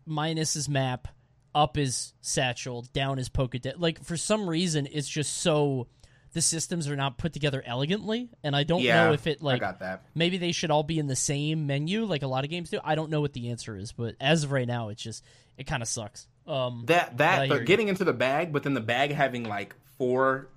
minus 0.05 0.55
is 0.55 0.67
map, 0.67 1.07
up 1.55 1.77
is 1.77 2.13
satchel, 2.21 2.85
down 2.93 3.19
is 3.19 3.29
Pokedex. 3.29 3.73
Like 3.77 4.03
for 4.03 4.17
some 4.17 4.49
reason 4.49 4.87
it's 4.91 5.07
just 5.09 5.37
so 5.39 5.87
the 6.33 6.41
systems 6.41 6.87
are 6.87 6.95
not 6.95 7.17
put 7.17 7.33
together 7.33 7.63
elegantly 7.65 8.29
and 8.43 8.55
I 8.55 8.63
don't 8.63 8.81
yeah 8.81 9.05
know 9.07 9.13
if 9.13 9.25
it 9.25 9.39
i 9.41 9.45
like 9.45 9.61
got 9.61 9.79
that 9.79 10.03
maybe 10.13 10.37
they 10.37 10.51
should 10.51 10.69
all 10.69 10.83
be 10.83 10.99
in 10.99 11.07
the 11.07 11.15
same 11.15 11.65
menu 11.65 12.05
like 12.05 12.21
a 12.21 12.27
lot 12.27 12.43
of 12.43 12.49
games 12.51 12.69
do. 12.69 12.79
I 12.83 12.93
don't 12.95 13.09
know 13.09 13.19
what 13.21 13.33
the 13.33 13.49
answer 13.49 13.75
is, 13.75 13.91
but 13.93 14.15
as 14.21 14.43
of 14.43 14.51
right 14.51 14.67
now 14.67 14.89
it's 14.89 15.01
just 15.01 15.23
it 15.57 15.65
kind 15.65 15.81
of 15.81 15.89
sucks. 15.89 16.27
Um 16.47 16.83
that 16.87 17.17
that 17.17 17.49
but 17.49 17.61
you. 17.61 17.65
getting 17.65 17.87
into 17.87 18.03
the 18.03 18.13
bag 18.13 18.53
but 18.53 18.63
then 18.63 18.73
the 18.75 18.79
bag 18.81 19.11
having 19.11 19.43
like 19.43 19.75
four 19.97 20.47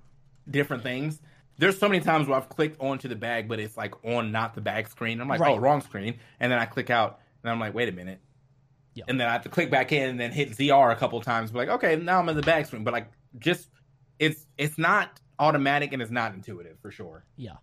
different 0.49 0.83
things 0.83 1.19
there's 1.57 1.77
so 1.77 1.87
many 1.87 2.03
times 2.03 2.27
where 2.27 2.37
i've 2.37 2.49
clicked 2.49 2.81
onto 2.81 3.07
the 3.07 3.15
bag 3.15 3.47
but 3.47 3.59
it's 3.59 3.77
like 3.77 3.93
on 4.05 4.31
not 4.31 4.55
the 4.55 4.61
bag 4.61 4.87
screen 4.89 5.21
i'm 5.21 5.27
like 5.27 5.39
Right. 5.39 5.55
oh 5.55 5.59
wrong 5.59 5.81
screen 5.81 6.15
and 6.39 6.51
then 6.51 6.59
i 6.59 6.65
click 6.65 6.89
out 6.89 7.19
and 7.43 7.51
i'm 7.51 7.59
like 7.59 7.73
wait 7.73 7.87
a 7.89 7.91
minute 7.91 8.19
Yeah. 8.95 9.05
and 9.07 9.19
then 9.19 9.27
i 9.27 9.31
have 9.33 9.43
to 9.43 9.49
click 9.49 9.69
back 9.71 9.91
in 9.91 10.09
and 10.09 10.19
then 10.19 10.31
hit 10.31 10.51
zr 10.51 10.91
a 10.91 10.95
couple 10.95 11.19
times 11.21 11.51
be 11.51 11.57
like 11.57 11.69
okay 11.69 11.95
now 11.95 12.19
i'm 12.19 12.29
in 12.29 12.35
the 12.35 12.41
bag 12.43 12.65
screen 12.65 12.83
but 12.83 12.93
like 12.93 13.07
just 13.39 13.69
it's 14.19 14.45
it's 14.57 14.77
not 14.77 15.19
automatic 15.39 15.93
and 15.93 16.01
it's 16.01 16.11
not 16.11 16.33
intuitive 16.33 16.77
for 16.81 16.91
sure 16.91 17.25
Yeah, 17.35 17.53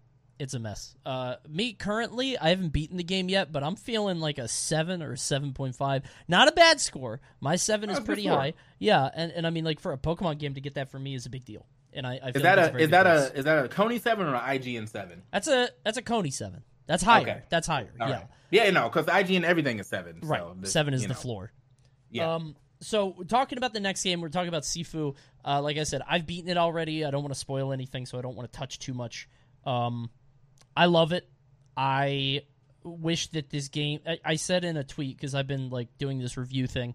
it's 0.41 0.55
a 0.55 0.59
mess. 0.59 0.97
Uh, 1.07 1.37
me 1.49 1.73
currently, 1.75 2.37
I 2.39 2.49
haven't 2.49 2.71
beaten 2.71 2.97
the 2.97 3.05
game 3.05 3.29
yet, 3.29 3.53
but 3.53 3.63
I'm 3.63 3.77
feeling 3.77 4.19
like 4.21 4.39
a 4.39 4.49
seven 4.49 5.03
or 5.03 5.15
seven 5.15 5.53
point 5.53 5.77
five. 5.77 6.03
Not 6.29 6.49
a 6.49 6.53
bad 6.53 6.81
score. 6.81 7.21
My 7.41 7.57
seven 7.57 7.91
is 7.91 7.99
a 7.99 8.03
pretty 8.03 8.27
high. 8.27 8.55
Yeah, 8.79 9.09
and, 9.15 9.31
and 9.33 9.47
I 9.47 9.51
mean, 9.51 9.65
like 9.65 9.79
for 9.81 9.93
a 9.93 9.99
Pokemon 9.99 10.39
game 10.39 10.55
to 10.55 10.61
get 10.61 10.75
that 10.75 10.91
for 10.91 10.99
me 10.99 11.15
is 11.15 11.27
a 11.27 11.31
big 11.31 11.45
deal. 11.45 11.67
And 11.93 12.07
I, 12.07 12.15
I 12.23 12.33
feel 12.33 12.37
is 12.37 12.43
that 12.43 12.59
like 12.59 12.67
it's 12.69 12.75
a 12.75 12.83
is 12.85 12.91
that 12.91 13.03
place. 13.05 13.31
a 13.31 13.39
is 13.39 13.45
that 13.45 13.65
a 13.65 13.69
coney 13.69 13.99
7 13.99 14.27
or 14.27 14.35
an 14.35 14.41
ign 14.59 14.89
7 14.89 15.23
that's 15.33 15.47
a 15.49 15.69
that's 15.85 15.99
a 15.99 16.03
Coney 16.03 16.31
seven. 16.31 16.63
That's 16.91 17.05
higher. 17.05 17.23
Okay. 17.23 17.43
That's 17.51 17.69
higher. 17.69 17.89
All 18.01 18.09
yeah, 18.09 18.15
right. 18.15 18.27
yeah 18.51 18.71
no 18.71 18.89
because 18.89 19.07
ign 19.07 19.45
everything 19.45 19.79
is 19.79 19.87
7 19.87 20.19
right. 20.25 20.41
so 20.41 20.57
this- 20.59 20.73
seven 20.73 20.93
is 20.93 21.03
the 21.03 21.09
know, 21.09 21.15
floor. 21.15 21.53
yeah 22.11 22.35
Um, 22.35 22.57
so 22.81 23.13
talking 23.29 23.59
about 23.59 23.73
the 23.73 23.81
next 23.81 24.03
game, 24.03 24.21
we're 24.21 24.29
talking 24.31 24.49
about 24.49 24.63
Sifu. 24.63 25.15
Uh, 25.45 25.61
like 25.63 25.77
I 25.77 25.85
said, 25.85 26.03
I've 26.09 26.27
beaten 26.27 26.51
it 26.51 26.57
already. 26.57 27.05
I 27.05 27.11
don't 27.11 27.23
want 27.23 27.33
to 27.35 27.39
spoil 27.39 27.73
anything, 27.73 28.07
so 28.07 28.19
I 28.19 28.23
don't 28.23 28.35
want 28.37 28.51
to 28.53 28.59
touch 28.59 28.79
too 28.79 28.95
much. 28.95 29.29
Um, 29.65 30.11
I 30.75 30.87
love 30.87 31.13
it. 31.13 31.29
I 31.77 32.41
wish 32.83 33.29
that 33.29 33.51
this 33.51 33.69
game. 33.69 34.01
I, 34.07 34.19
I 34.25 34.37
said 34.37 34.65
in 34.65 34.77
a 34.79 34.83
tweet 34.85 35.17
because 35.17 35.35
I've 35.35 35.47
been 35.47 35.69
like 35.69 35.97
doing 35.99 36.19
this 36.19 36.37
review 36.37 36.67
thing 36.67 36.95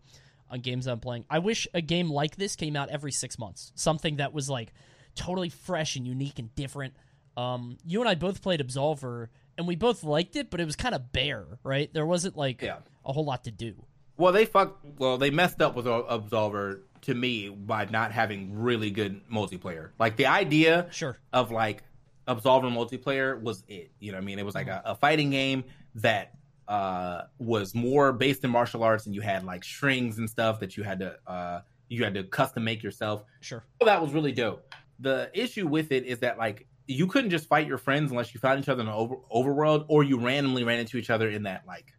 on 0.49 0.59
games 0.61 0.87
I'm 0.87 0.99
playing. 0.99 1.25
I 1.29 1.39
wish 1.39 1.67
a 1.73 1.81
game 1.81 2.09
like 2.09 2.35
this 2.35 2.55
came 2.55 2.75
out 2.75 2.89
every 2.89 3.11
six 3.11 3.37
months. 3.37 3.71
Something 3.75 4.17
that 4.17 4.33
was 4.33 4.49
like 4.49 4.73
totally 5.13 5.49
fresh 5.49 5.95
and 5.95 6.07
unique 6.07 6.39
and 6.39 6.53
different. 6.55 6.95
Um, 7.37 7.77
you 7.85 7.99
and 8.01 8.09
I 8.09 8.15
both 8.15 8.41
played 8.41 8.59
Absolver, 8.59 9.27
and 9.57 9.67
we 9.67 9.75
both 9.75 10.03
liked 10.03 10.35
it, 10.35 10.49
but 10.49 10.59
it 10.61 10.65
was 10.65 10.75
kind 10.75 10.95
of 10.95 11.11
bare, 11.11 11.45
right? 11.63 11.93
There 11.93 12.05
wasn't 12.05 12.37
like 12.37 12.61
Yeah. 12.61 12.77
a 13.05 13.13
whole 13.13 13.25
lot 13.25 13.43
to 13.45 13.51
do. 13.51 13.75
Well, 14.17 14.31
they 14.31 14.45
fucked. 14.45 14.85
Well, 14.99 15.17
they 15.17 15.29
messed 15.29 15.61
up 15.61 15.75
with 15.75 15.85
Absolver 15.85 16.79
to 17.01 17.13
me 17.13 17.49
by 17.49 17.85
not 17.85 18.11
having 18.11 18.57
really 18.59 18.89
good 18.89 19.27
multiplayer. 19.29 19.89
Like 19.99 20.15
the 20.15 20.27
idea 20.27 20.87
Sure. 20.91 21.17
of 21.33 21.51
like 21.51 21.83
Absolver 22.27 22.71
multiplayer 22.71 23.39
was 23.39 23.63
it. 23.67 23.91
You 23.99 24.11
know, 24.11 24.17
what 24.17 24.23
I 24.23 24.25
mean, 24.25 24.39
it 24.39 24.45
was 24.45 24.55
like 24.55 24.67
a, 24.67 24.81
a 24.85 24.95
fighting 24.95 25.29
game 25.31 25.65
that 25.95 26.33
uh 26.67 27.21
was 27.37 27.75
more 27.75 28.11
based 28.11 28.43
in 28.43 28.49
martial 28.49 28.81
arts, 28.83 29.05
and 29.05 29.13
you 29.13 29.21
had 29.21 29.43
like 29.43 29.63
strings 29.63 30.17
and 30.17 30.27
stuff 30.29 30.59
that 30.61 30.75
you 30.77 30.83
had 30.83 30.99
to 30.99 31.19
uh 31.27 31.61
you 31.89 32.03
had 32.03 32.15
to 32.15 32.23
custom 32.23 32.63
make 32.63 32.81
yourself. 32.81 33.23
Sure. 33.41 33.63
Well, 33.79 33.85
that 33.85 34.01
was 34.01 34.11
really 34.13 34.31
dope. 34.31 34.73
The 34.99 35.29
issue 35.33 35.67
with 35.67 35.91
it 35.91 36.05
is 36.05 36.19
that 36.19 36.39
like 36.39 36.65
you 36.87 37.07
couldn't 37.07 37.29
just 37.31 37.47
fight 37.47 37.67
your 37.67 37.77
friends 37.77 38.11
unless 38.11 38.33
you 38.33 38.39
found 38.39 38.59
each 38.59 38.69
other 38.69 38.81
in 38.81 38.87
the 38.87 38.93
over, 38.93 39.15
overworld, 39.33 39.85
or 39.87 40.03
you 40.03 40.19
randomly 40.19 40.63
ran 40.63 40.79
into 40.79 40.97
each 40.97 41.09
other 41.09 41.29
in 41.29 41.43
that 41.43 41.63
like 41.67 41.93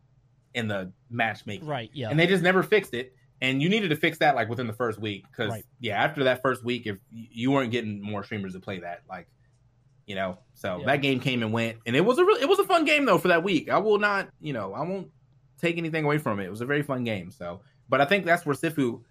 in 0.55 0.69
the 0.69 0.93
matchmaking. 1.11 1.67
Right. 1.67 1.91
Yeah. 1.93 2.09
And 2.11 2.19
they 2.19 2.27
just 2.27 2.43
never 2.43 2.63
fixed 2.63 2.95
it. 2.95 3.15
And 3.43 3.61
you 3.61 3.69
needed 3.69 3.89
to 3.91 3.97
fix 3.97 4.19
that 4.19 4.35
like 4.35 4.49
within 4.49 4.67
the 4.67 4.73
first 4.73 4.99
week 4.99 5.25
because 5.31 5.51
Right. 5.51 5.65
yeah, 5.81 6.03
after 6.03 6.25
that 6.25 6.41
first 6.41 6.65
week, 6.65 6.87
if 6.87 6.99
you 7.11 7.51
weren't 7.51 7.71
getting 7.73 8.01
more 8.01 8.25
streamers 8.25 8.55
to 8.55 8.61
play 8.61 8.79
that, 8.81 9.03
like 9.09 9.29
you 10.07 10.15
know, 10.15 10.39
so 10.55 10.79
Yeah. 10.81 10.87
that 10.87 11.03
game 11.03 11.19
came 11.21 11.43
and 11.43 11.53
went, 11.53 11.79
and 11.85 11.97
it 11.97 12.05
was 12.05 12.19
a 12.19 12.25
real, 12.25 12.37
it 12.37 12.49
was 12.49 12.59
a 12.61 12.65
fun 12.65 12.85
game 12.85 13.05
though 13.05 13.19
for 13.19 13.29
that 13.29 13.43
week. 13.43 13.69
I 13.69 13.79
will 13.79 13.99
not, 13.99 14.29
you 14.41 14.53
know, 14.53 14.73
I 14.73 14.83
won't 14.83 15.11
take 15.61 15.79
anything 15.79 16.05
away 16.05 16.19
from 16.19 16.39
it. 16.39 16.45
It 16.45 16.51
was 16.51 16.61
a 16.61 16.67
very 16.67 16.83
fun 16.83 17.03
game. 17.03 17.31
So, 17.31 17.61
but 17.89 18.01
I 18.01 18.05
think 18.05 18.25
that's 18.25 18.47
where 18.47 18.55
Sifu 18.55 19.03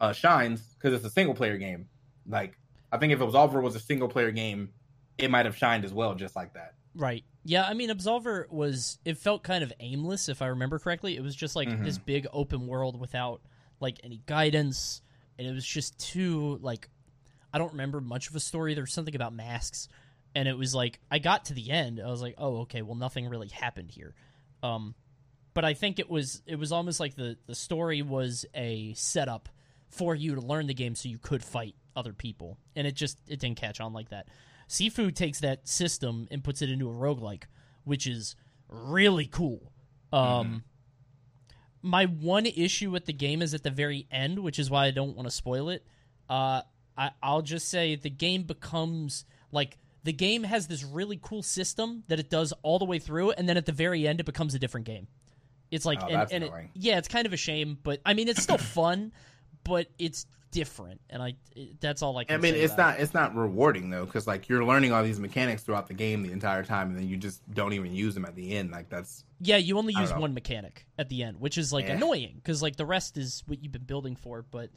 uh, 0.00 0.12
shines 0.12 0.74
because 0.74 0.94
it's 0.94 1.04
a 1.04 1.10
single 1.10 1.34
player 1.34 1.56
game. 1.58 1.88
Like 2.28 2.56
I 2.92 2.98
think 2.98 3.12
if 3.12 3.20
it 3.20 3.24
was 3.24 3.34
Absolver 3.34 3.60
was 3.62 3.74
a 3.74 3.80
single 3.80 4.08
player 4.08 4.30
game, 4.30 4.70
it 5.18 5.30
might 5.30 5.46
have 5.46 5.56
shined 5.56 5.84
as 5.84 5.92
well, 5.92 6.14
just 6.14 6.36
like 6.36 6.54
that. 6.54 6.74
Right. 6.94 7.24
Yeah, 7.44 7.64
I 7.64 7.74
mean 7.74 7.90
Absolver 7.90 8.50
was 8.50 8.98
it 9.04 9.18
felt 9.18 9.42
kind 9.42 9.62
of 9.62 9.72
aimless 9.80 10.28
if 10.28 10.42
I 10.42 10.46
remember 10.48 10.78
correctly. 10.78 11.16
It 11.16 11.22
was 11.22 11.36
just 11.36 11.54
like 11.54 11.68
Mhm. 11.68 11.84
this 11.84 11.98
big 11.98 12.26
open 12.32 12.66
world 12.66 12.98
without 12.98 13.40
like 13.80 14.00
any 14.02 14.22
guidance 14.26 15.02
and 15.38 15.46
it 15.46 15.52
was 15.52 15.66
just 15.66 15.98
too 15.98 16.58
like 16.62 16.88
I 17.52 17.58
don't 17.58 17.72
remember 17.72 18.00
much 18.00 18.28
of 18.28 18.34
a 18.34 18.40
story. 18.40 18.74
There 18.74 18.82
was 18.82 18.92
something 18.92 19.14
about 19.14 19.32
masks 19.32 19.88
and 20.34 20.48
it 20.48 20.56
was 20.58 20.74
like 20.74 21.00
I 21.10 21.18
got 21.18 21.44
to 21.46 21.54
the 21.54 21.70
end. 21.70 22.00
I 22.00 22.06
was 22.10 22.20
like, 22.22 22.34
"Oh, 22.38 22.58
okay, 22.62 22.82
well 22.82 22.96
nothing 22.96 23.28
really 23.28 23.48
happened 23.48 23.90
here." 23.90 24.14
Um 24.62 24.94
but 25.54 25.64
I 25.64 25.74
think 25.74 25.98
it 25.98 26.10
was 26.10 26.42
it 26.46 26.56
was 26.56 26.72
almost 26.72 26.98
like 26.98 27.14
the 27.14 27.36
the 27.46 27.54
story 27.54 28.02
was 28.02 28.44
a 28.54 28.92
setup 28.94 29.48
for 29.88 30.14
you 30.14 30.34
to 30.34 30.40
learn 30.40 30.66
the 30.66 30.74
game 30.74 30.94
so 30.94 31.08
you 31.08 31.18
could 31.18 31.44
fight 31.44 31.74
other 31.94 32.12
people. 32.12 32.58
And 32.74 32.86
it 32.86 32.94
just 32.94 33.20
it 33.28 33.38
didn't 33.38 33.56
catch 33.58 33.80
on 33.80 33.92
like 33.92 34.08
that. 34.10 34.26
Sifu 34.68 35.14
takes 35.14 35.40
that 35.40 35.68
system 35.68 36.26
and 36.30 36.42
puts 36.42 36.62
it 36.62 36.70
into 36.70 36.88
a 36.88 36.92
roguelike, 36.92 37.44
which 37.84 38.06
is 38.06 38.36
really 38.68 39.26
cool. 39.26 39.72
Um 40.12 40.64
my 41.82 42.06
one 42.06 42.46
issue 42.46 42.90
with 42.90 43.04
the 43.04 43.12
game 43.12 43.42
is 43.42 43.54
at 43.54 43.62
the 43.62 43.70
very 43.70 44.06
end, 44.10 44.40
which 44.40 44.58
is 44.58 44.70
why 44.70 44.86
I 44.86 44.90
don't 44.90 45.14
want 45.16 45.28
to 45.28 45.34
spoil 45.34 45.68
it. 45.68 45.84
Uh 46.28 46.62
I, 46.98 47.10
I'll 47.22 47.42
just 47.42 47.68
say 47.68 47.94
the 47.96 48.10
game 48.10 48.44
becomes 48.44 49.24
like 49.52 49.78
the 50.02 50.12
game 50.12 50.44
has 50.44 50.66
this 50.68 50.84
really 50.84 51.18
cool 51.20 51.42
system 51.42 52.04
that 52.08 52.18
it 52.20 52.30
does 52.30 52.52
all 52.62 52.78
the 52.78 52.84
way 52.84 52.98
through, 52.98 53.32
and 53.32 53.48
then 53.48 53.56
at 53.56 53.66
the 53.66 53.72
very 53.72 54.06
end 54.06 54.20
it 54.20 54.26
becomes 54.26 54.54
a 54.54 54.58
different 54.58 54.86
game. 54.86 55.08
It's 55.70 55.84
like 55.84 56.00
Oh, 56.02 56.06
and, 56.06 56.32
and 56.32 56.44
it, 56.44 56.52
yeah, 56.74 56.96
it's 56.98 57.08
kind 57.08 57.26
of 57.26 57.32
a 57.32 57.36
shame, 57.36 57.76
but 57.82 58.00
I 58.06 58.14
mean 58.14 58.28
it's 58.28 58.42
still 58.42 58.58
fun, 58.78 59.12
but 59.64 59.88
it's 59.98 60.26
different, 60.50 61.00
and 61.10 61.22
I 61.22 61.34
it, 61.54 61.80
that's 61.80 62.02
all 62.02 62.16
I 62.16 62.24
can. 62.24 62.34
I 62.36 62.38
mean, 62.38 62.54
it's 62.54 62.76
not 62.76 62.98
it's 63.00 63.14
not 63.14 63.34
rewarding 63.34 63.90
though, 63.90 64.04
because 64.04 64.26
like 64.26 64.48
you're 64.48 64.64
learning 64.64 64.92
all 64.92 65.02
these 65.02 65.20
mechanics 65.20 65.62
throughout 65.62 65.88
the 65.88 65.94
game 65.94 66.22
the 66.22 66.32
entire 66.32 66.64
time, 66.64 66.90
and 66.90 66.98
then 66.98 67.08
you 67.08 67.16
just 67.16 67.42
don't 67.52 67.72
even 67.72 67.92
use 67.94 68.14
them 68.14 68.24
at 68.24 68.34
the 68.34 68.52
end. 68.56 68.70
Like 68.70 68.88
that's. 68.88 69.24
Yeah, 69.40 69.56
you 69.58 69.76
only 69.78 69.94
use 69.94 70.12
one 70.14 70.32
mechanic 70.34 70.86
at 70.98 71.08
the 71.08 71.22
end, 71.22 71.40
which 71.40 71.58
is 71.58 71.72
like 71.72 71.86
Yeah. 71.86 71.94
annoying 71.94 72.34
because 72.36 72.62
like 72.62 72.76
the 72.76 72.86
rest 72.86 73.16
is 73.18 73.42
what 73.46 73.62
you've 73.62 73.72
been 73.72 73.84
building 73.84 74.16
for. 74.16 74.44
But 74.50 74.70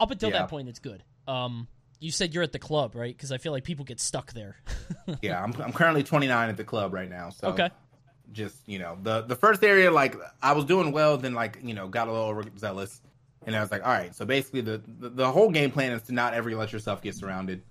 up 0.00 0.10
until 0.10 0.30
Yeah. 0.30 0.38
that 0.40 0.48
point, 0.48 0.68
it's 0.68 0.78
good. 0.78 1.02
Um, 1.28 1.68
you 2.00 2.10
said 2.10 2.34
you're 2.34 2.42
at 2.42 2.52
the 2.52 2.58
club, 2.58 2.94
right? 2.94 3.14
Because 3.14 3.32
I 3.32 3.38
feel 3.38 3.52
like 3.52 3.64
people 3.64 3.84
get 3.84 4.00
stuck 4.00 4.32
there. 4.32 4.56
yeah. 5.22 5.42
I'm 5.42 5.52
I'm 5.60 5.72
currently 5.72 6.02
29 6.02 6.48
at 6.48 6.56
the 6.56 6.64
club 6.64 6.92
right 6.94 7.08
now, 7.10 7.30
so 7.30 7.48
okay. 7.48 7.70
just 8.32 8.56
you 8.66 8.78
know 8.78 8.96
the 9.02 9.22
the 9.22 9.36
first 9.36 9.62
area 9.64 9.90
like 9.90 10.14
I 10.42 10.52
was 10.52 10.64
doing 10.64 10.92
well, 10.92 11.16
then 11.18 11.34
like 11.34 11.58
you 11.62 11.74
know 11.74 11.88
got 11.88 12.08
a 12.08 12.12
little 12.12 12.28
overzealous, 12.28 13.00
and 13.46 13.56
I 13.56 13.60
was 13.60 13.70
like, 13.70 13.82
all 13.84 13.92
right. 13.92 14.14
So 14.14 14.26
basically, 14.26 14.60
the 14.60 14.82
the, 14.86 15.08
the 15.08 15.32
whole 15.32 15.50
game 15.50 15.70
plan 15.70 15.92
is 15.92 16.02
to 16.02 16.12
not 16.12 16.34
ever 16.34 16.54
let 16.54 16.72
yourself 16.72 17.00
get 17.00 17.14
surrounded. 17.14 17.62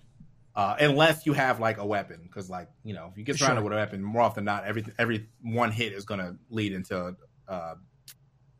Uh, 0.56 0.76
unless 0.80 1.26
you 1.26 1.34
have 1.34 1.60
like 1.60 1.78
a 1.80 1.86
weapon, 1.86 2.22
because 2.24 2.50
like 2.50 2.70
you 2.84 2.94
know, 2.94 3.10
if 3.12 3.18
you 3.18 3.24
get 3.26 3.38
surrounded 3.38 3.58
Sure. 3.60 3.64
with 3.66 3.74
a 3.74 3.76
weapon, 3.76 4.02
more 4.02 4.22
often 4.22 4.46
than 4.46 4.56
not, 4.56 4.64
every 4.66 4.86
every 4.98 5.28
one 5.42 5.70
hit 5.72 5.92
is 5.94 6.06
gonna 6.06 6.38
lead 6.50 6.72
into 6.72 7.16
uh, 7.48 7.76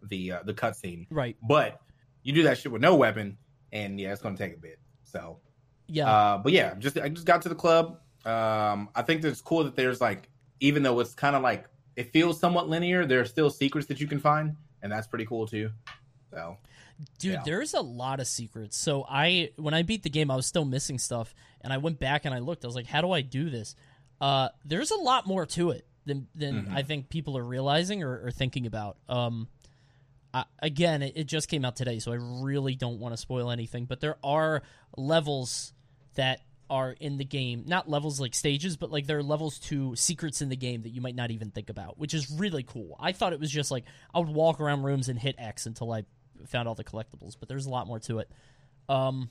the 0.04 0.34
uh, 0.34 0.44
the 0.44 0.54
cutscene. 0.54 1.08
Right. 1.10 1.38
But 1.42 1.80
you 2.22 2.34
do 2.34 2.44
that 2.44 2.58
shit 2.58 2.72
with 2.72 2.82
no 2.82 2.96
weapon, 2.96 3.38
and 3.72 4.00
yeah, 4.00 4.12
it's 4.12 4.22
gonna 4.22 4.36
take 4.38 4.54
a 4.56 4.60
bit. 4.60 4.78
So, 5.06 5.40
Yeah. 5.88 6.10
uh, 6.10 6.38
but 6.40 6.52
yeah, 6.52 6.76
just 6.76 6.98
I 6.98 7.08
just 7.08 7.26
got 7.26 7.44
to 7.44 7.50
the 7.50 7.56
club. 7.56 8.00
Um, 8.26 8.90
I 8.94 9.02
think 9.04 9.22
that 9.22 9.30
it's 9.30 9.42
cool 9.42 9.64
that 9.64 9.76
there's 9.76 10.02
like, 10.02 10.28
even 10.60 10.84
though 10.84 11.00
it's 11.00 11.14
kind 11.14 11.36
of 11.36 11.44
like 11.44 11.66
it 11.96 12.12
feels 12.12 12.40
somewhat 12.40 12.68
linear, 12.68 13.06
there 13.06 13.22
are 13.22 13.26
still 13.26 13.50
secrets 13.50 13.88
that 13.88 14.02
you 14.02 14.08
can 14.08 14.20
find, 14.20 14.58
and 14.82 14.92
that's 14.92 15.08
pretty 15.08 15.26
cool 15.26 15.48
too. 15.48 15.70
So 16.32 16.58
Dude, 17.20 17.34
Yeah. 17.34 17.42
there's 17.44 17.74
a 17.74 17.82
lot 17.82 18.20
of 18.20 18.28
secrets. 18.28 18.78
So 18.78 19.06
I 19.10 19.52
when 19.58 19.74
I 19.74 19.82
beat 19.84 20.04
the 20.04 20.10
game, 20.10 20.32
I 20.32 20.36
was 20.36 20.46
still 20.46 20.66
missing 20.66 20.98
stuff, 21.00 21.34
and 21.62 21.74
I 21.74 21.78
went 21.78 22.00
back 22.00 22.26
and 22.26 22.34
I 22.34 22.40
looked. 22.40 22.64
I 22.64 22.68
was 22.68 22.76
like, 22.76 22.86
"How 22.88 23.02
do 23.02 23.12
I 23.12 23.22
do 23.22 23.50
this?" 23.50 23.76
Uh, 24.22 24.50
there's 24.64 24.92
a 24.92 24.96
lot 24.98 25.28
more 25.28 25.46
to 25.46 25.72
it 25.72 25.86
than 26.06 26.28
than 26.36 26.64
Mm-hmm. 26.66 26.76
I 26.76 26.84
think 26.84 27.10
people 27.10 27.38
are 27.38 27.44
realizing 27.44 28.02
or, 28.04 28.26
or 28.28 28.32
thinking 28.32 28.66
about. 28.66 28.98
Um, 29.10 29.48
I, 30.34 30.46
again, 30.60 31.02
it, 31.02 31.14
it 31.18 31.24
just 31.26 31.48
came 31.50 31.66
out 31.66 31.76
today, 31.76 32.00
so 32.00 32.12
I 32.14 32.18
really 32.20 32.76
don't 32.76 33.00
want 33.00 33.14
to 33.14 33.18
spoil 33.18 33.52
anything. 33.52 33.86
But 33.86 34.00
there 34.00 34.18
are 34.24 34.62
levels 34.96 35.74
that 36.16 36.40
are 36.70 36.92
in 37.00 37.18
the 37.18 37.26
game, 37.26 37.64
not 37.68 37.90
levels 37.90 38.20
like 38.20 38.34
stages, 38.34 38.76
but 38.78 38.90
like 38.90 39.06
there 39.06 39.18
are 39.20 39.24
levels 39.24 39.60
to 39.60 39.96
secrets 39.96 40.42
in 40.42 40.50
the 40.50 40.56
game 40.56 40.82
that 40.84 40.90
you 40.90 41.00
might 41.02 41.14
not 41.16 41.30
even 41.30 41.52
think 41.52 41.70
about, 41.70 41.98
which 42.00 42.14
is 42.14 42.32
really 42.32 42.64
cool. 42.64 42.96
I 43.00 43.12
thought 43.12 43.34
it 43.34 43.40
was 43.40 43.52
just 43.52 43.70
like 43.70 43.84
I 44.14 44.20
would 44.20 44.30
walk 44.30 44.60
around 44.60 44.84
rooms 44.84 45.08
and 45.10 45.20
hit 45.20 45.36
X 45.38 45.66
until 45.68 45.92
I 45.92 46.06
found 46.48 46.68
all 46.68 46.76
the 46.76 46.84
collectibles, 46.84 47.36
but 47.40 47.50
there's 47.50 47.66
a 47.66 47.70
lot 47.70 47.88
more 47.88 48.00
to 48.02 48.20
it. 48.20 48.30
Um, 48.90 49.30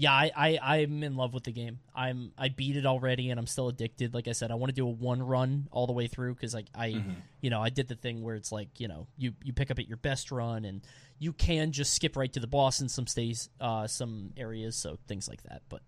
yeah, 0.00 0.12
I, 0.12 0.30
I 0.36 0.58
I'm 0.74 1.02
in 1.02 1.16
love 1.16 1.34
with 1.34 1.42
the 1.42 1.50
game. 1.50 1.80
I'm 1.92 2.30
I 2.38 2.50
beat 2.50 2.76
it 2.76 2.86
already, 2.86 3.30
and 3.30 3.40
I'm 3.40 3.48
still 3.48 3.68
addicted. 3.68 4.14
Like 4.14 4.28
I 4.28 4.32
said, 4.32 4.52
I 4.52 4.54
want 4.54 4.70
to 4.70 4.74
do 4.74 4.86
a 4.86 4.90
one 4.90 5.20
run 5.20 5.66
all 5.72 5.88
the 5.88 5.92
way 5.92 6.06
through 6.06 6.34
because 6.34 6.54
like 6.54 6.66
I, 6.72 6.90
Mm-hmm. 6.90 7.10
you 7.40 7.50
know, 7.50 7.60
I 7.60 7.70
did 7.70 7.88
the 7.88 7.96
thing 7.96 8.22
where 8.22 8.36
it's 8.36 8.52
like 8.52 8.68
you 8.78 8.86
know 8.86 9.08
you 9.16 9.32
you 9.42 9.52
pick 9.52 9.72
up 9.72 9.78
at 9.80 9.88
your 9.88 9.96
best 9.96 10.30
run, 10.30 10.64
and 10.64 10.82
you 11.18 11.32
can 11.32 11.72
just 11.72 11.94
skip 11.94 12.16
right 12.16 12.32
to 12.32 12.38
the 12.38 12.46
boss 12.46 12.80
in 12.80 12.88
some 12.88 13.08
stays, 13.08 13.48
uh, 13.60 13.88
some 13.88 14.32
areas, 14.36 14.76
so 14.76 14.98
things 15.08 15.28
like 15.28 15.42
that. 15.42 15.62
But 15.68 15.82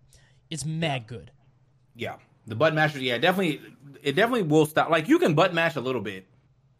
it's 0.49 0.65
mad 0.65 1.07
good. 1.07 1.31
Yeah, 1.95 2.15
the 2.45 2.55
button 2.55 2.75
mashers. 2.75 3.01
Yeah, 3.01 3.17
definitely. 3.17 3.61
It 4.03 4.11
definitely 4.17 4.43
will 4.43 4.65
stop. 4.65 4.89
Like 4.89 5.07
you 5.07 5.19
can 5.19 5.35
button 5.35 5.55
mash 5.55 5.77
a 5.77 5.81
little 5.81 6.01
bit, 6.01 6.27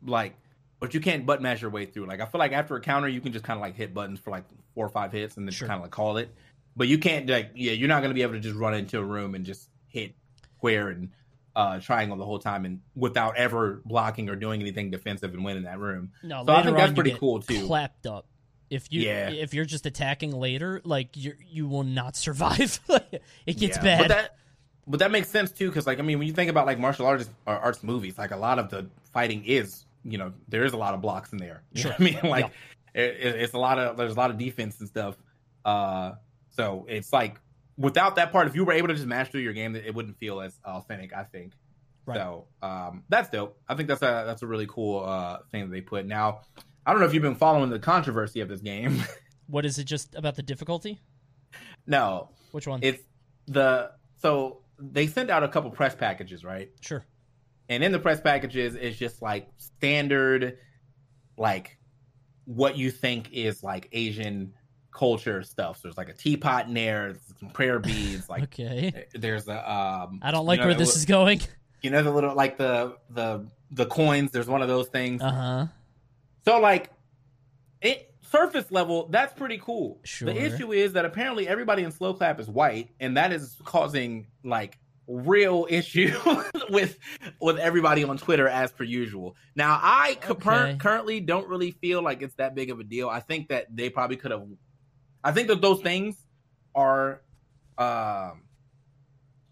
like, 0.06 0.36
but 0.82 0.94
you 0.94 1.00
can't 1.00 1.26
button 1.26 1.44
mash 1.44 1.62
your 1.62 1.72
way 1.72 1.86
through. 1.86 2.08
Like 2.08 2.20
I 2.20 2.26
feel 2.26 2.40
like 2.40 2.52
after 2.52 2.76
a 2.76 2.82
counter, 2.82 3.08
you 3.08 3.22
can 3.22 3.32
just 3.32 3.46
kind 3.46 3.56
of 3.58 3.62
like 3.62 3.76
hit 3.76 3.94
buttons 3.94 4.20
for 4.20 4.32
like 4.32 4.44
four 4.76 4.86
or 4.86 4.90
five 4.90 5.14
hits 5.14 5.38
and 5.38 5.48
then 5.48 5.54
Sure. 5.54 5.68
kind 5.70 5.78
of 5.78 5.84
like 5.84 5.92
call 5.92 6.18
it. 6.18 6.34
But 6.76 6.90
you 6.90 6.98
can't 6.98 7.30
like 7.30 7.52
yeah, 7.56 7.72
you're 7.72 7.88
not 7.88 8.02
gonna 8.02 8.14
be 8.14 8.24
able 8.24 8.34
to 8.34 8.40
just 8.42 8.56
run 8.58 8.74
into 8.74 9.00
a 9.00 9.04
room 9.04 9.36
and 9.36 9.46
just 9.46 9.70
hit 9.88 10.14
square 10.58 10.90
and 10.90 11.10
uh 11.56 11.80
triangle 11.80 12.18
the 12.18 12.26
whole 12.26 12.40
time 12.40 12.66
and 12.66 12.80
without 12.96 13.36
ever 13.38 13.82
blocking 13.86 14.30
or 14.30 14.36
doing 14.36 14.60
anything 14.62 14.90
defensive 14.90 15.34
and 15.34 15.46
winning 15.46 15.64
that 15.64 15.80
room. 15.80 16.12
No, 16.24 16.44
So 16.46 16.54
I 16.54 16.64
think 16.64 16.76
that's 16.76 16.94
pretty 16.94 17.12
cool, 17.12 17.42
too. 17.42 17.68
Clapped 17.68 18.06
up. 18.08 18.26
If 18.70 18.88
you 18.92 19.02
Yeah. 19.02 19.30
if 19.30 19.54
you're 19.54 19.66
just 19.66 19.86
attacking 19.86 20.32
later, 20.32 20.82
like 20.86 21.16
you 21.18 21.34
you 21.46 21.68
will 21.68 21.84
not 21.84 22.16
survive. 22.16 22.80
it 23.46 23.58
gets 23.58 23.78
Yeah, 23.78 23.84
bad. 23.84 24.00
But 24.00 24.08
that, 24.08 24.36
but 24.88 25.00
that 25.02 25.12
makes 25.12 25.28
sense 25.28 25.52
too, 25.52 25.68
because 25.68 25.86
like 25.86 26.00
I 26.00 26.04
mean, 26.04 26.18
when 26.20 26.28
you 26.28 26.34
think 26.34 26.50
about 26.50 26.66
like 26.66 26.80
martial 26.80 27.06
arts 27.06 27.30
or 27.46 27.54
arts 27.56 27.84
movies, 27.84 28.18
like 28.18 28.32
a 28.32 28.38
lot 28.38 28.58
of 28.58 28.70
the 28.70 28.88
fighting 29.12 29.44
is, 29.46 29.86
you 30.04 30.18
know, 30.18 30.34
there 30.48 30.64
is 30.64 30.74
a 30.74 30.78
lot 30.78 30.94
of 30.94 31.02
blocks 31.02 31.32
in 31.32 31.38
there. 31.38 31.64
You 31.74 31.84
know 31.84 31.90
Sure. 31.90 31.92
what 31.92 32.02
I 32.02 32.04
mean, 32.04 32.20
like 32.32 32.46
it, 32.94 33.02
it- 33.20 33.36
it's 33.42 33.54
a 33.54 33.58
lot 33.60 33.80
of 33.80 33.98
there's 33.98 34.14
a 34.14 34.18
lot 34.20 34.32
of 34.32 34.38
defense 34.38 34.80
and 34.80 34.88
stuff. 34.90 35.16
Uh, 35.66 36.14
so 36.50 36.86
it's 36.90 37.14
like 37.14 37.40
without 37.78 38.16
that 38.18 38.32
part, 38.32 38.48
if 38.48 38.56
you 38.56 38.66
were 38.66 38.74
able 38.74 38.88
to 38.90 38.94
just 38.96 39.06
mash 39.06 39.30
through 39.30 39.42
your 39.42 39.54
game, 39.54 39.76
it 39.76 39.94
wouldn't 39.94 40.18
feel 40.18 40.42
as 40.42 40.60
authentic. 40.66 41.14
I 41.14 41.24
think. 41.24 41.54
Right. 42.06 42.18
So 42.18 42.48
um, 42.64 43.04
that's 43.10 43.30
dope. 43.30 43.58
I 43.70 43.76
think 43.76 43.88
that's 43.88 44.02
a 44.02 44.24
that's 44.26 44.42
a 44.42 44.48
really 44.48 44.68
cool 44.68 45.04
uh 45.06 45.40
thing 45.52 45.62
that 45.62 45.72
they 45.72 45.82
put. 45.82 46.06
Now, 46.08 46.42
I 46.86 46.92
don't 46.92 47.00
know 47.00 47.06
if 47.06 47.14
you've 47.14 47.22
been 47.24 47.36
following 47.36 47.70
the 47.70 47.80
controversy 47.80 48.42
of 48.42 48.50
this 48.50 48.60
game. 48.62 49.04
what 49.48 49.66
is 49.66 49.78
it? 49.78 49.84
Just 49.86 50.16
about 50.16 50.36
the 50.36 50.44
difficulty? 50.44 51.00
no, 51.88 52.30
Which 52.52 52.68
one? 52.68 52.80
it's 52.82 53.04
the 53.48 53.92
so 54.18 54.62
they 54.80 55.06
sent 55.08 55.30
out 55.30 55.44
a 55.44 55.48
couple 55.48 55.70
press 55.70 55.94
packages, 55.96 56.44
right? 56.44 56.72
sure. 56.82 57.06
And 57.72 57.86
in 57.86 57.94
the 57.94 58.00
press 58.00 58.20
packages, 58.20 58.76
it's 58.76 58.98
just 58.98 59.22
like 59.22 59.48
standard, 59.56 60.58
like 61.38 61.78
what 62.44 62.78
you 62.78 62.92
think 62.92 63.32
is 63.32 63.64
like 63.64 63.88
Asian 63.94 64.54
culture 64.94 65.42
stuff. 65.42 65.78
So 65.78 65.84
there's 65.84 65.98
like 65.98 66.10
a 66.10 66.14
teapot 66.14 66.68
in 66.68 66.74
there, 66.74 67.16
some 67.40 67.50
prayer 67.52 67.80
beads, 67.80 68.28
like 68.28 68.44
okay. 68.44 69.06
there's 69.14 69.48
a 69.48 69.72
um. 69.72 70.20
I 70.22 70.32
don't 70.32 70.46
like 70.46 70.58
you 70.58 70.64
know, 70.64 70.68
where 70.68 70.78
this 70.78 70.98
is 70.98 71.06
going. 71.06 71.40
You 71.82 71.92
know 71.92 72.04
the 72.04 72.12
little 72.12 72.36
like 72.36 72.58
the 72.58 72.98
the 73.10 73.48
the 73.72 73.86
coins. 73.86 74.32
There's 74.32 74.48
one 74.48 74.62
of 74.62 74.68
those 74.68 74.90
things. 74.90 75.22
Uh 75.22 75.32
huh. 75.32 75.68
So 76.44 76.60
like 76.60 76.92
it 77.82 78.14
surface 78.30 78.70
level, 78.70 79.08
that's 79.12 79.34
pretty 79.34 79.60
cool. 79.60 80.02
Sure. 80.04 80.32
The 80.32 80.36
issue 80.38 80.74
is 80.74 80.92
that 80.94 81.06
apparently 81.06 81.48
everybody 81.48 81.84
in 81.84 81.92
Sloclap 81.92 82.38
is 82.42 82.50
white, 82.50 82.90
and 83.00 83.16
that 83.16 83.32
is 83.32 83.56
causing 83.64 84.28
like 84.44 84.78
real 85.12 85.68
issue 85.70 86.14
with 86.70 86.98
with 87.42 87.58
everybody 87.58 88.04
on 88.04 88.18
Twitter 88.18 88.48
as 88.48 88.72
per 88.72 88.84
usual. 88.84 89.36
Now 89.56 89.80
I 89.82 90.18
Okay. 90.30 90.78
currently 90.80 91.20
don't 91.20 91.48
really 91.48 91.72
feel 91.72 92.02
like 92.02 92.22
it's 92.22 92.36
that 92.36 92.56
big 92.56 92.70
of 92.70 92.80
a 92.80 92.84
deal. 92.84 93.10
I 93.10 93.20
think 93.20 93.50
that 93.50 93.68
they 93.76 93.90
probably 93.90 94.16
could 94.18 94.32
have. 94.32 94.44
I 95.24 95.32
think 95.32 95.48
that 95.50 95.62
those 95.62 95.82
things 95.82 96.16
are 96.74 97.22
um 97.78 98.44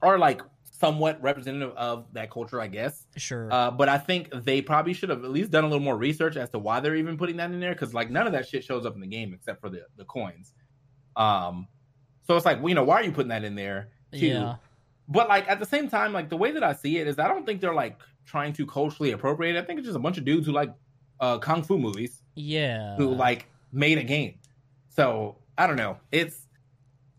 are 0.01 0.17
like 0.17 0.41
somewhat 0.63 1.21
representative 1.21 1.75
of 1.75 2.05
that 2.13 2.31
culture, 2.31 2.61
I 2.61 2.67
guess. 2.67 3.05
Sure. 3.17 3.51
Uh, 3.51 3.69
but 3.69 3.89
I 3.89 3.97
think 3.97 4.29
they 4.31 4.61
probably 4.61 4.93
should 4.93 5.09
have 5.09 5.25
at 5.25 5.29
least 5.31 5.51
done 5.51 5.65
a 5.65 5.67
little 5.67 5.83
more 5.83 5.97
research 5.97 6.37
as 6.37 6.49
to 6.51 6.59
why 6.59 6.79
they're 6.79 6.95
even 6.95 7.17
putting 7.17 7.35
that 7.37 7.51
in 7.51 7.59
there 7.59 7.73
because 7.73 7.93
like 7.93 8.09
none 8.09 8.25
of 8.27 8.31
that 8.33 8.47
shit 8.47 8.63
shows 8.63 8.85
up 8.85 8.95
in 8.95 9.01
the 9.01 9.07
game 9.07 9.33
except 9.33 9.59
for 9.59 9.69
the 9.69 9.81
the 9.97 10.05
coins. 10.05 10.53
Um, 11.17 11.67
so 12.27 12.37
it's 12.37 12.45
like 12.45 12.59
well, 12.59 12.69
you 12.69 12.75
know 12.75 12.83
why 12.85 12.95
are 13.01 13.03
you 13.03 13.11
putting 13.11 13.29
that 13.29 13.43
in 13.43 13.55
there? 13.55 13.89
too? 14.13 14.27
yeah. 14.27 14.55
But 15.09 15.27
like 15.27 15.49
at 15.49 15.59
the 15.59 15.65
same 15.65 15.89
time, 15.89 16.13
like 16.13 16.29
the 16.29 16.37
way 16.37 16.51
that 16.51 16.63
I 16.63 16.73
see 16.73 16.97
it 16.99 17.07
is 17.07 17.17
I 17.19 17.27
don't 17.27 17.45
think 17.45 17.59
they're 17.61 17.73
like 17.73 17.99
trying 18.25 18.53
to 18.53 18.65
culturally 18.65 19.11
appropriate. 19.11 19.57
I 19.57 19.63
think 19.65 19.79
it's 19.79 19.87
just 19.87 19.95
a 19.97 19.99
bunch 19.99 20.17
of 20.19 20.23
dudes 20.25 20.45
who 20.45 20.51
like 20.53 20.71
uh, 21.19 21.39
kung 21.39 21.63
fu 21.63 21.77
movies 21.77 22.21
Yeah. 22.35 22.95
who 22.95 23.13
like 23.13 23.47
made 23.71 23.97
a 23.97 24.03
game. 24.03 24.35
So 24.89 25.37
I 25.57 25.67
don't 25.67 25.77
know. 25.77 25.97
It's 26.11 26.47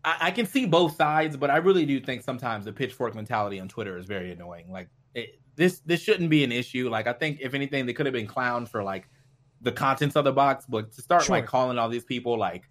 I, 0.03 0.17
I 0.21 0.31
can 0.31 0.45
see 0.45 0.65
both 0.65 0.95
sides, 0.95 1.35
but 1.37 1.51
I 1.51 1.57
really 1.57 1.85
do 1.85 1.99
think 1.99 2.23
sometimes 2.23 2.65
the 2.65 2.73
pitchfork 2.73 3.13
mentality 3.13 3.59
on 3.59 3.67
Twitter 3.67 3.97
is 3.97 4.05
very 4.05 4.31
annoying. 4.31 4.71
Like 4.71 4.87
it, 5.13 5.39
this 5.55 5.79
this 5.79 6.01
shouldn't 6.01 6.29
be 6.29 6.43
an 6.45 6.51
issue. 6.51 6.89
Like 6.89 7.07
I 7.07 7.13
think 7.13 7.39
if 7.41 7.53
anything, 7.53 7.85
they 7.85 7.93
could 7.93 8.05
have 8.05 8.13
been 8.13 8.27
clowned 8.27 8.69
for 8.69 8.83
like 8.83 9.09
the 9.59 9.71
contents 9.71 10.15
of 10.15 10.23
the 10.23 10.31
box, 10.31 10.65
but 10.67 10.93
to 10.93 11.01
start 11.01 11.27
like 11.29 11.45
calling 11.45 11.77
all 11.77 11.89
these 11.89 12.05
people 12.05 12.37
like 12.39 12.63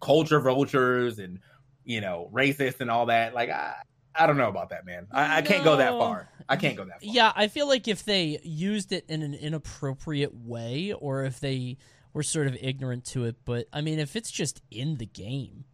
culture 0.00 0.40
vultures 0.40 1.18
and 1.18 1.40
you 1.84 2.00
know 2.00 2.30
racist 2.32 2.80
and 2.80 2.90
all 2.90 3.06
that, 3.06 3.34
like 3.34 3.50
I 3.50 3.74
I 4.18 4.26
don't 4.26 4.36
know 4.36 4.48
about 4.48 4.70
that, 4.70 4.86
man. 4.86 5.06
I, 5.10 5.38
I 5.38 5.42
can't 5.42 5.64
go 5.64 5.76
that 5.76 5.90
far. 5.92 6.28
I 6.48 6.56
can't 6.56 6.76
go 6.76 6.84
that 6.84 7.02
far. 7.02 7.12
Yeah, 7.12 7.32
I 7.34 7.48
feel 7.48 7.68
like 7.68 7.88
if 7.88 8.04
they 8.04 8.38
used 8.42 8.92
it 8.92 9.04
in 9.08 9.22
an 9.22 9.34
inappropriate 9.34 10.34
way, 10.34 10.92
or 10.92 11.24
if 11.24 11.40
they 11.40 11.76
were 12.12 12.22
sort 12.22 12.46
of 12.46 12.56
ignorant 12.60 13.04
to 13.06 13.24
it, 13.24 13.36
but 13.44 13.66
I 13.72 13.80
mean, 13.80 13.98
if 13.98 14.16
it's 14.16 14.30
just 14.30 14.62
in 14.70 14.96
the 14.96 15.06
game, 15.06 15.64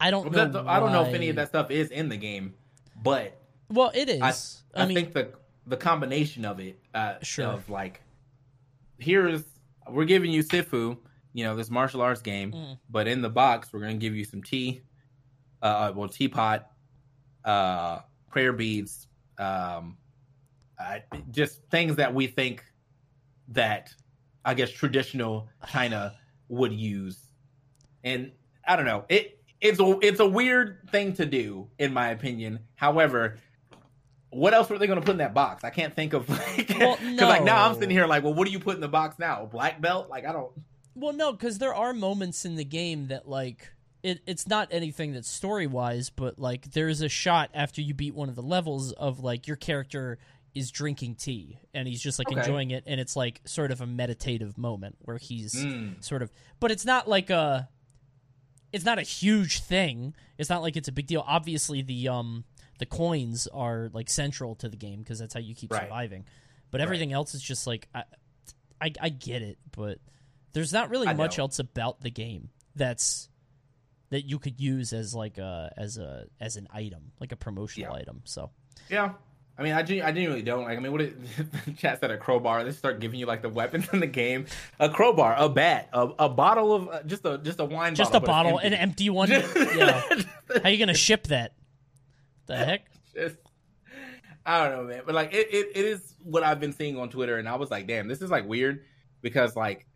I 0.00 0.10
don't 0.10 0.30
Well, 0.32 0.48
know. 0.48 0.64
I 0.66 0.80
don't 0.80 0.92
know 0.92 1.04
if 1.04 1.14
any 1.14 1.28
of 1.28 1.36
that 1.36 1.48
stuff 1.48 1.70
is 1.70 1.90
in 1.90 2.08
the 2.08 2.16
game, 2.16 2.54
but 3.02 3.40
Well, 3.70 3.92
it 3.94 4.08
is. 4.08 4.62
I, 4.74 4.82
I, 4.82 4.86
mean, 4.86 4.96
think 4.96 5.12
the 5.12 5.32
the 5.66 5.76
combination 5.76 6.44
of 6.44 6.60
it, 6.60 6.78
uh, 6.94 7.14
Sure. 7.22 7.46
of 7.46 7.68
like, 7.70 8.00
here's 8.98 9.44
we're 9.88 10.04
giving 10.04 10.30
you 10.32 10.42
Sifu, 10.42 10.96
you 11.32 11.44
know, 11.44 11.54
this 11.56 11.70
martial 11.70 12.00
arts 12.02 12.20
game, 12.22 12.52
Mm. 12.52 12.78
but 12.90 13.06
in 13.06 13.22
the 13.22 13.30
box 13.30 13.72
we're 13.72 13.80
gonna 13.80 13.94
give 13.94 14.14
you 14.16 14.24
some 14.24 14.42
tea, 14.42 14.82
uh, 15.62 15.92
well, 15.94 16.08
teapot, 16.08 16.70
uh, 17.44 18.00
prayer 18.30 18.52
beads, 18.52 19.06
um, 19.38 19.96
uh, 20.78 20.98
just 21.30 21.62
things 21.70 21.96
that 21.96 22.14
we 22.14 22.26
think 22.26 22.64
that 23.48 23.94
I 24.44 24.54
guess 24.54 24.70
traditional 24.70 25.48
China 25.70 26.14
would 26.48 26.72
use, 26.72 27.18
and 28.02 28.32
I 28.66 28.76
don't 28.76 28.86
know 28.86 29.04
it. 29.08 29.40
It's 29.60 29.80
a 29.80 29.98
it's 30.02 30.20
a 30.20 30.26
weird 30.26 30.88
thing 30.90 31.14
to 31.14 31.24
do, 31.26 31.68
in 31.78 31.94
my 31.94 32.10
opinion. 32.10 32.60
However, 32.74 33.38
what 34.34 34.52
else 34.52 34.68
were 34.68 34.78
they 34.78 34.86
going 34.86 35.00
to 35.00 35.04
put 35.04 35.12
in 35.12 35.18
that 35.18 35.32
box? 35.32 35.64
I 35.64 35.70
can't 35.70 35.94
think 35.94 36.12
of 36.12 36.26
because 36.56 36.78
Well, 36.78 37.28
like 37.28 37.44
now 37.44 37.68
I'm 37.68 37.74
sitting 37.74 37.90
here 37.90 38.06
like, 38.06 38.24
well, 38.24 38.34
what 38.34 38.46
do 38.46 38.52
you 38.52 38.58
put 38.58 38.74
in 38.74 38.80
the 38.80 38.88
box 38.88 39.18
now? 39.18 39.44
A 39.44 39.46
black 39.46 39.80
belt? 39.80 40.10
Like 40.10 40.26
I 40.26 40.32
don't. 40.32 40.50
Well, 40.94 41.12
no, 41.12 41.32
because 41.32 41.58
there 41.58 41.74
are 41.74 41.92
moments 41.92 42.44
in 42.44 42.56
the 42.56 42.64
game 42.64 43.08
that 43.08 43.28
like 43.28 43.72
it, 44.04 44.20
it's 44.26 44.46
not 44.46 44.68
anything 44.70 45.12
that's 45.14 45.28
story 45.28 45.66
wise, 45.66 46.10
but 46.10 46.38
like 46.38 46.70
there's 46.72 47.00
a 47.00 47.08
shot 47.08 47.50
after 47.54 47.80
you 47.80 47.94
beat 47.94 48.14
one 48.14 48.28
of 48.28 48.36
the 48.36 48.42
levels 48.42 48.92
of 48.92 49.18
like 49.18 49.46
your 49.48 49.56
character 49.56 50.18
is 50.54 50.70
drinking 50.70 51.16
tea 51.16 51.58
and 51.72 51.88
he's 51.88 52.00
just 52.00 52.20
like 52.20 52.28
Okay. 52.28 52.38
enjoying 52.38 52.70
it, 52.70 52.84
and 52.86 53.00
it's 53.00 53.16
like 53.16 53.40
sort 53.44 53.72
of 53.72 53.80
a 53.80 53.86
meditative 53.86 54.56
moment 54.56 54.96
where 55.00 55.16
he's 55.18 55.54
Mm. 55.54 56.04
sort 56.04 56.22
of, 56.22 56.30
but 56.60 56.70
it's 56.70 56.84
not 56.84 57.08
like 57.08 57.30
a, 57.30 57.68
it's 58.72 58.84
not 58.84 58.98
a 58.98 59.02
huge 59.02 59.60
thing. 59.60 60.14
It's 60.38 60.50
not 60.50 60.62
like 60.62 60.76
it's 60.76 60.88
a 60.88 60.92
big 60.92 61.06
deal. 61.06 61.24
Obviously, 61.26 61.82
the 61.82 62.08
um 62.08 62.44
the 62.78 62.86
coins 62.86 63.46
are 63.48 63.88
like 63.92 64.10
central 64.10 64.54
to 64.56 64.68
the 64.68 64.76
game 64.76 64.98
because 65.00 65.18
that's 65.18 65.32
how 65.34 65.40
you 65.40 65.54
keep 65.54 65.72
Right. 65.72 65.82
surviving. 65.82 66.24
But 66.70 66.80
everything 66.80 67.12
else 67.12 67.34
is 67.34 67.42
just 67.42 67.66
like 67.66 67.88
I, 67.94 68.02
I, 68.80 68.92
I 69.00 69.08
get 69.08 69.42
it, 69.42 69.58
but 69.76 69.98
there's 70.52 70.72
not 70.72 70.90
really 70.90 71.06
I 71.08 71.14
much 71.14 71.38
know. 71.38 71.44
else 71.44 71.58
about 71.60 72.00
the 72.00 72.10
game 72.10 72.50
that's 72.74 73.28
that 74.14 74.22
you 74.28 74.38
could 74.38 74.60
use 74.60 74.92
as 74.92 75.12
like 75.12 75.38
a 75.38 75.72
as 75.76 75.98
a 75.98 76.26
as 76.40 76.56
an 76.56 76.68
item, 76.72 77.10
like 77.18 77.32
a 77.32 77.36
promotional 77.36 77.92
Yeah. 77.96 78.00
item. 78.00 78.20
So 78.24 78.50
Yeah, 78.88 79.14
I 79.58 79.62
mean, 79.64 79.72
I, 79.72 79.82
genu- 79.82 80.04
I 80.04 80.12
genuinely 80.12 80.42
don't. 80.42 80.62
Like, 80.64 80.78
I 80.78 80.80
mean, 80.80 80.92
what 80.92 81.00
it, 81.00 81.16
chat 81.78 81.98
said 81.98 82.12
a 82.12 82.16
crowbar. 82.16 82.62
They 82.62 82.70
start 82.70 83.00
giving 83.00 83.18
you 83.18 83.26
like 83.26 83.42
the 83.42 83.48
weapons 83.48 83.88
in 83.92 83.98
the 83.98 84.06
game: 84.06 84.46
a 84.78 84.88
crowbar, 84.88 85.34
a 85.36 85.48
bat, 85.48 85.88
a, 85.92 86.08
a 86.20 86.28
bottle 86.28 86.72
of 86.72 86.88
uh, 86.88 87.02
just 87.02 87.24
a 87.24 87.38
just 87.38 87.58
a 87.58 87.64
wine, 87.64 87.94
bottle. 87.94 87.96
Just 87.96 88.12
bottle, 88.12 88.24
a 88.24 88.26
bottle, 88.26 88.60
empty. 88.60 88.66
an 88.68 88.74
empty 88.74 89.10
one. 89.10 89.30
yeah. 89.76 90.02
How 90.62 90.68
you 90.68 90.78
gonna 90.78 90.94
ship 90.94 91.26
that? 91.26 91.54
The 92.46 92.56
heck? 92.56 92.86
Just- 93.14 93.36
I 94.46 94.62
don't 94.68 94.76
know, 94.76 94.84
man. 94.94 95.02
But 95.06 95.14
like, 95.14 95.32
it, 95.32 95.48
it, 95.50 95.66
it 95.74 95.84
is 95.86 96.14
what 96.22 96.42
I've 96.44 96.60
been 96.60 96.72
seeing 96.74 96.98
on 96.98 97.08
Twitter, 97.08 97.38
and 97.38 97.48
I 97.48 97.56
was 97.56 97.70
like, 97.70 97.86
damn, 97.88 98.06
this 98.08 98.20
is 98.22 98.30
like 98.30 98.46
weird 98.46 98.84
because 99.22 99.56
like, 99.56 99.86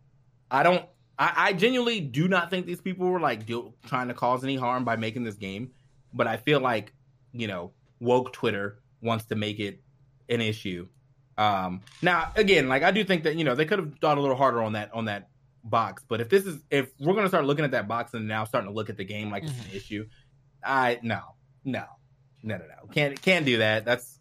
I 0.49 0.63
don't, 0.63 0.83
I, 1.19 1.33
I 1.35 1.53
genuinely 1.53 1.99
do 1.99 2.27
not 2.27 2.49
think 2.49 2.65
these 2.65 2.81
people 2.81 3.07
were 3.07 3.19
like 3.19 3.45
do, 3.45 3.73
trying 3.85 4.07
to 4.07 4.13
cause 4.13 4.43
any 4.43 4.55
harm 4.55 4.85
by 4.85 4.95
making 4.95 5.25
this 5.25 5.35
game, 5.35 5.71
but 6.13 6.25
I 6.25 6.37
feel 6.37 6.61
like 6.61 6.93
you 7.33 7.47
know 7.47 7.73
woke 7.99 8.31
Twitter 8.33 8.79
wants 9.01 9.25
to 9.25 9.35
make 9.35 9.59
it 9.59 9.81
an 10.29 10.41
issue. 10.41 10.87
Um, 11.37 11.81
now 12.01 12.31
again, 12.35 12.69
like 12.69 12.83
I 12.83 12.91
do 12.91 13.03
think 13.03 13.23
that 13.23 13.35
you 13.35 13.43
know 13.43 13.53
they 13.53 13.65
could 13.65 13.79
have 13.79 13.93
thought 13.99 14.17
a 14.17 14.21
little 14.21 14.37
harder 14.37 14.61
on 14.61 14.73
that 14.73 14.93
on 14.93 15.05
that 15.05 15.29
box, 15.63 16.03
but 16.07 16.21
if 16.21 16.29
this 16.29 16.45
is 16.45 16.63
if 16.71 16.89
we're 16.99 17.13
gonna 17.13 17.27
start 17.27 17.45
looking 17.45 17.65
at 17.65 17.71
that 17.71 17.87
box 17.87 18.13
and 18.13 18.27
now 18.27 18.45
starting 18.45 18.69
to 18.69 18.73
look 18.73 18.89
at 18.89 18.97
the 18.97 19.05
game 19.05 19.29
like 19.29 19.43
it's 19.43 19.51
an 19.51 19.75
issue, 19.75 20.07
I 20.63 20.99
no 21.03 21.21
no 21.65 21.83
no 22.43 22.57
no 22.57 22.63
no 22.63 22.93
can't 22.93 23.21
can't 23.21 23.45
do 23.45 23.57
that. 23.57 23.83
That's 23.83 24.18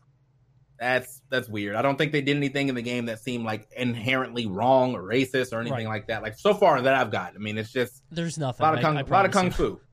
that's 0.78 1.20
that's 1.28 1.48
weird. 1.48 1.74
I 1.76 1.82
don't 1.82 1.96
think 1.96 2.12
they 2.12 2.20
did 2.22 2.36
anything 2.36 2.68
in 2.68 2.74
the 2.74 2.82
game 2.82 3.06
that 3.06 3.18
seemed 3.20 3.44
like 3.44 3.68
inherently 3.76 4.46
wrong 4.46 4.94
or 4.94 5.02
racist 5.02 5.52
or 5.52 5.60
anything 5.60 5.86
Right. 5.86 5.86
like 5.86 6.06
that. 6.08 6.22
Like 6.22 6.38
so 6.38 6.54
far 6.54 6.80
that 6.80 6.94
I've 6.94 7.10
got. 7.10 7.34
I 7.34 7.38
mean, 7.38 7.58
it's 7.58 7.72
just 7.72 8.02
There's 8.10 8.38
nothing. 8.38 8.64
a 8.64 8.68
lot 8.68 8.74
of 8.74 8.78
I- 8.80 8.82
kung, 8.82 8.96
I 8.96 9.00
a 9.00 9.04
lot 9.06 9.24
of 9.26 9.32
kung 9.32 9.50
fu. 9.50 9.80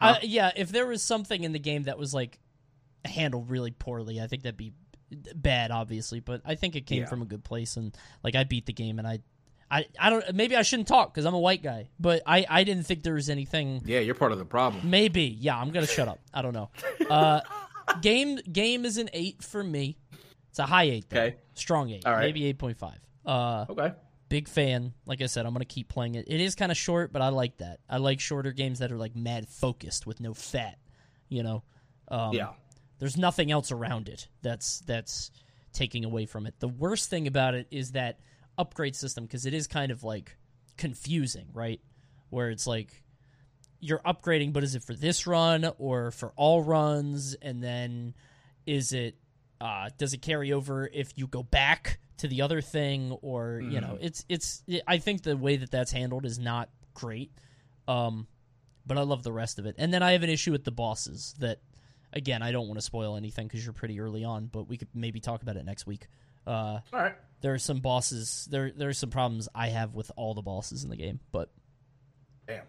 Uh, 0.00 0.16
yeah, 0.22 0.50
if 0.56 0.70
there 0.70 0.86
was 0.86 1.02
something 1.02 1.44
in 1.44 1.52
the 1.52 1.58
game 1.58 1.84
that 1.84 1.96
was 1.96 2.12
like 2.12 2.38
handled 3.04 3.48
really 3.48 3.70
poorly, 3.70 4.20
I 4.20 4.26
think 4.26 4.42
that'd 4.42 4.56
be 4.56 4.72
bad, 5.34 5.70
obviously. 5.70 6.20
But 6.20 6.42
I 6.44 6.56
think 6.56 6.76
it 6.76 6.82
came 6.84 7.02
Yeah. 7.02 7.06
from 7.06 7.22
a 7.22 7.24
good 7.24 7.44
place, 7.44 7.76
and 7.76 7.96
like 8.22 8.34
I 8.34 8.44
beat 8.44 8.66
the 8.66 8.72
game, 8.72 8.98
and 8.98 9.06
I, 9.08 9.20
I, 9.70 9.86
I 9.98 10.10
don't. 10.10 10.34
Maybe 10.34 10.56
I 10.56 10.62
shouldn't 10.62 10.88
talk 10.88 11.14
because 11.14 11.24
I'm 11.24 11.32
a 11.32 11.38
white 11.38 11.62
guy, 11.62 11.88
but 11.98 12.22
I, 12.26 12.44
I 12.50 12.64
didn't 12.64 12.84
think 12.84 13.02
there 13.02 13.14
was 13.14 13.30
anything. 13.30 13.82
Yeah, 13.86 14.00
you're 14.00 14.16
part 14.16 14.32
of 14.32 14.38
the 14.38 14.44
problem. 14.44 14.90
Maybe, 14.90 15.24
yeah, 15.40 15.56
I'm 15.56 15.70
gonna 15.70 15.86
shut 15.86 16.08
up. 16.08 16.18
I 16.34 16.42
don't 16.42 16.52
know. 16.54 16.70
Uh, 17.08 17.40
game 18.02 18.36
game 18.52 18.84
is 18.84 18.98
an 18.98 19.08
eight 19.14 19.42
for 19.42 19.62
me. 19.64 19.96
It's 20.54 20.60
a 20.60 20.66
high 20.66 20.84
eight, 20.84 21.10
though. 21.10 21.20
Okay. 21.20 21.36
strong 21.54 21.90
eight, 21.90 22.06
All 22.06 22.12
right. 22.12 22.20
maybe 22.20 22.44
eight 22.46 22.58
point 22.58 22.78
five. 22.78 23.00
Uh, 23.26 23.66
Okay. 23.68 23.92
big 24.28 24.46
fan. 24.46 24.92
Like 25.04 25.20
I 25.20 25.26
said, 25.26 25.46
I'm 25.46 25.52
gonna 25.52 25.64
keep 25.64 25.88
playing 25.88 26.14
it. 26.14 26.26
It 26.28 26.40
is 26.40 26.54
kind 26.54 26.70
of 26.70 26.78
short, 26.78 27.12
but 27.12 27.22
I 27.22 27.30
like 27.30 27.56
that. 27.56 27.80
I 27.88 27.96
like 27.96 28.20
shorter 28.20 28.52
games 28.52 28.78
that 28.78 28.92
are 28.92 28.96
like 28.96 29.16
mad 29.16 29.48
focused 29.48 30.06
with 30.06 30.20
no 30.20 30.32
fat. 30.32 30.78
You 31.28 31.42
know, 31.42 31.64
um, 32.06 32.34
Yeah. 32.34 32.52
There's 33.00 33.16
nothing 33.16 33.50
else 33.50 33.72
around 33.72 34.08
it 34.08 34.28
that's 34.42 34.78
that's 34.82 35.32
taking 35.72 36.04
away 36.04 36.24
from 36.26 36.46
it. 36.46 36.54
The 36.60 36.68
worst 36.68 37.10
thing 37.10 37.26
about 37.26 37.54
it 37.54 37.66
is 37.72 37.90
that 37.92 38.20
upgrade 38.56 38.94
system 38.94 39.24
because 39.24 39.46
it 39.46 39.54
is 39.54 39.66
kind 39.66 39.90
of 39.90 40.04
like 40.04 40.36
confusing, 40.76 41.48
right? 41.52 41.80
Where 42.30 42.50
it's 42.50 42.68
like 42.68 43.02
you're 43.80 43.98
upgrading, 44.06 44.52
but 44.52 44.62
is 44.62 44.76
it 44.76 44.84
for 44.84 44.94
this 44.94 45.26
run 45.26 45.68
or 45.78 46.12
for 46.12 46.32
all 46.36 46.62
runs? 46.62 47.34
And 47.34 47.60
then 47.60 48.14
is 48.66 48.92
it 48.92 49.16
uh, 49.64 49.88
does 49.96 50.12
it 50.12 50.20
carry 50.20 50.52
over 50.52 50.88
if 50.92 51.12
you 51.16 51.26
go 51.26 51.42
back 51.42 51.98
to 52.18 52.28
the 52.28 52.42
other 52.42 52.60
thing 52.60 53.10
or 53.22 53.60
you 53.60 53.80
know 53.80 53.98
it's 54.00 54.24
it's 54.28 54.62
i 54.86 54.98
think 54.98 55.22
the 55.22 55.36
way 55.36 55.56
that 55.56 55.70
that's 55.70 55.90
handled 55.90 56.24
is 56.24 56.38
not 56.38 56.68
great 56.92 57.32
um 57.88 58.28
but 58.86 58.96
i 58.96 59.00
love 59.00 59.24
the 59.24 59.32
rest 59.32 59.58
of 59.58 59.66
it 59.66 59.74
and 59.78 59.92
then 59.92 60.00
i 60.02 60.12
have 60.12 60.22
an 60.22 60.30
issue 60.30 60.52
with 60.52 60.62
the 60.62 60.70
bosses 60.70 61.34
that 61.40 61.58
again 62.12 62.40
i 62.40 62.52
don't 62.52 62.68
want 62.68 62.78
to 62.78 62.84
spoil 62.84 63.16
anything 63.16 63.48
because 63.48 63.64
you're 63.64 63.72
pretty 63.72 63.98
early 63.98 64.22
on 64.22 64.46
but 64.46 64.68
we 64.68 64.76
could 64.76 64.86
maybe 64.94 65.18
talk 65.18 65.42
about 65.42 65.56
it 65.56 65.64
next 65.64 65.86
week 65.86 66.06
uh 66.46 66.50
All 66.50 66.82
right. 66.92 67.14
there 67.40 67.52
are 67.52 67.58
some 67.58 67.80
bosses 67.80 68.46
there 68.50 68.70
there 68.70 68.90
are 68.90 68.94
some 68.94 69.10
problems 69.10 69.48
i 69.54 69.68
have 69.68 69.94
with 69.94 70.12
all 70.14 70.34
the 70.34 70.42
bosses 70.42 70.84
in 70.84 70.90
the 70.90 70.96
game 70.96 71.18
but 71.32 71.50
Damn. 72.46 72.62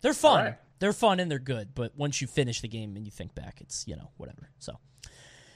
they're 0.00 0.14
fun 0.14 0.44
right. 0.44 0.58
they're 0.78 0.92
fun 0.92 1.18
and 1.18 1.28
they're 1.28 1.38
good 1.40 1.74
but 1.74 1.96
once 1.96 2.20
you 2.20 2.28
finish 2.28 2.60
the 2.60 2.68
game 2.68 2.94
and 2.94 3.04
you 3.04 3.10
think 3.10 3.34
back 3.34 3.60
it's 3.60 3.88
you 3.88 3.96
know 3.96 4.10
whatever 4.16 4.50
so 4.60 4.78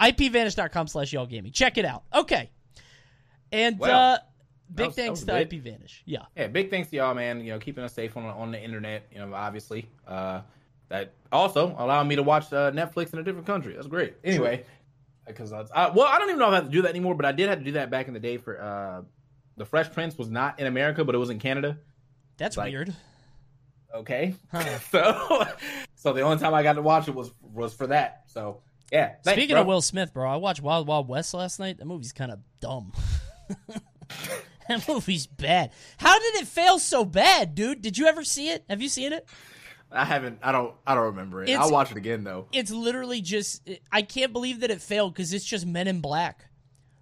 IPVanish.com 0.00 0.88
slash 0.88 1.12
y'all 1.12 1.26
gaming. 1.26 1.52
Check 1.52 1.78
it 1.78 1.84
out. 1.84 2.02
Okay. 2.14 2.50
And 3.52 3.78
Well, 3.78 4.14
uh, 4.14 4.18
big 4.72 4.86
was- 4.86 4.96
thanks 4.96 5.20
to. 5.24 5.32
IPVanish. 5.32 6.00
Yeah. 6.04 6.22
Yeah, 6.36 6.48
big 6.48 6.70
thanks 6.70 6.90
to 6.90 6.96
y'all, 6.96 7.14
man. 7.14 7.40
You 7.40 7.52
know, 7.52 7.58
keeping 7.58 7.84
us 7.84 7.94
safe 7.94 8.16
on 8.16 8.24
on 8.24 8.50
the 8.52 8.62
internet. 8.62 9.06
You 9.12 9.18
know, 9.18 9.34
obviously, 9.34 9.88
uh, 10.06 10.42
that 10.88 11.12
also 11.32 11.74
allowing 11.78 12.08
me 12.08 12.16
to 12.16 12.22
watch 12.22 12.52
uh, 12.52 12.70
Netflix 12.72 13.12
in 13.12 13.18
a 13.18 13.22
different 13.22 13.46
country. 13.46 13.74
That's 13.74 13.86
great. 13.86 14.14
Anyway, 14.24 14.64
because 15.26 15.52
I, 15.52 15.64
I, 15.74 15.90
well, 15.90 16.06
I 16.06 16.18
don't 16.18 16.28
even 16.28 16.38
know 16.38 16.46
if 16.48 16.52
I 16.52 16.56
have 16.56 16.64
to 16.66 16.70
do 16.70 16.82
that 16.82 16.90
anymore, 16.90 17.14
but 17.14 17.26
I 17.26 17.32
did 17.32 17.48
have 17.48 17.58
to 17.58 17.64
do 17.64 17.72
that 17.72 17.90
back 17.90 18.08
in 18.08 18.14
the 18.14 18.20
day 18.20 18.36
for 18.38 18.60
uh, 18.60 19.02
the 19.56 19.64
Fresh 19.66 19.92
Prince 19.92 20.16
was 20.16 20.30
not 20.30 20.60
in 20.60 20.66
America, 20.66 21.04
but 21.04 21.14
it 21.14 21.18
was 21.18 21.30
in 21.30 21.38
Canada. 21.38 21.78
That's 22.38 22.56
Like- 22.56 22.72
weird. 22.72 22.94
Okay, 23.94 24.34
Huh. 24.52 24.78
so 24.90 25.44
so 25.94 26.12
the 26.12 26.20
only 26.22 26.38
time 26.38 26.52
I 26.54 26.62
got 26.62 26.74
to 26.74 26.82
watch 26.82 27.08
it 27.08 27.14
was 27.14 27.30
was 27.42 27.72
for 27.74 27.86
that. 27.88 28.24
So 28.26 28.60
yeah. 28.92 29.14
thanks, 29.24 29.38
Speaking 29.38 29.54
bro. 29.54 29.62
of 29.62 29.66
Will 29.66 29.80
Smith, 29.80 30.12
bro, 30.12 30.28
I 30.30 30.36
watched 30.36 30.60
Wild 30.62 30.86
Wild 30.86 31.08
West 31.08 31.32
last 31.34 31.58
night. 31.58 31.78
That 31.78 31.86
movie's 31.86 32.12
kind 32.12 32.30
of 32.30 32.38
dumb. 32.60 32.92
that 34.68 34.86
movie's 34.88 35.26
bad. 35.26 35.70
How 35.96 36.18
did 36.18 36.34
it 36.36 36.46
fail 36.46 36.78
so 36.78 37.04
bad, 37.04 37.54
dude? 37.54 37.80
Did 37.82 37.96
you 37.98 38.06
ever 38.06 38.24
see 38.24 38.50
it? 38.50 38.64
Have 38.68 38.82
you 38.82 38.88
seen 38.88 39.12
it? 39.12 39.26
I 39.90 40.04
haven't. 40.04 40.38
I 40.42 40.52
don't. 40.52 40.74
I 40.86 40.94
don't 40.94 41.04
remember 41.04 41.42
it. 41.42 41.48
It's- 41.48 41.64
I'll 41.64 41.72
watch 41.72 41.90
it 41.90 41.96
again 41.96 42.24
though. 42.24 42.46
it's 42.52 42.70
literally 42.70 43.22
just 43.22 43.68
I 43.90 44.02
can't 44.02 44.32
believe 44.34 44.60
that 44.60 44.70
it 44.70 44.82
failed 44.82 45.14
because 45.14 45.32
it's 45.32 45.44
just 45.46 45.64
Men 45.66 45.88
in 45.88 46.00
Black. 46.00 46.44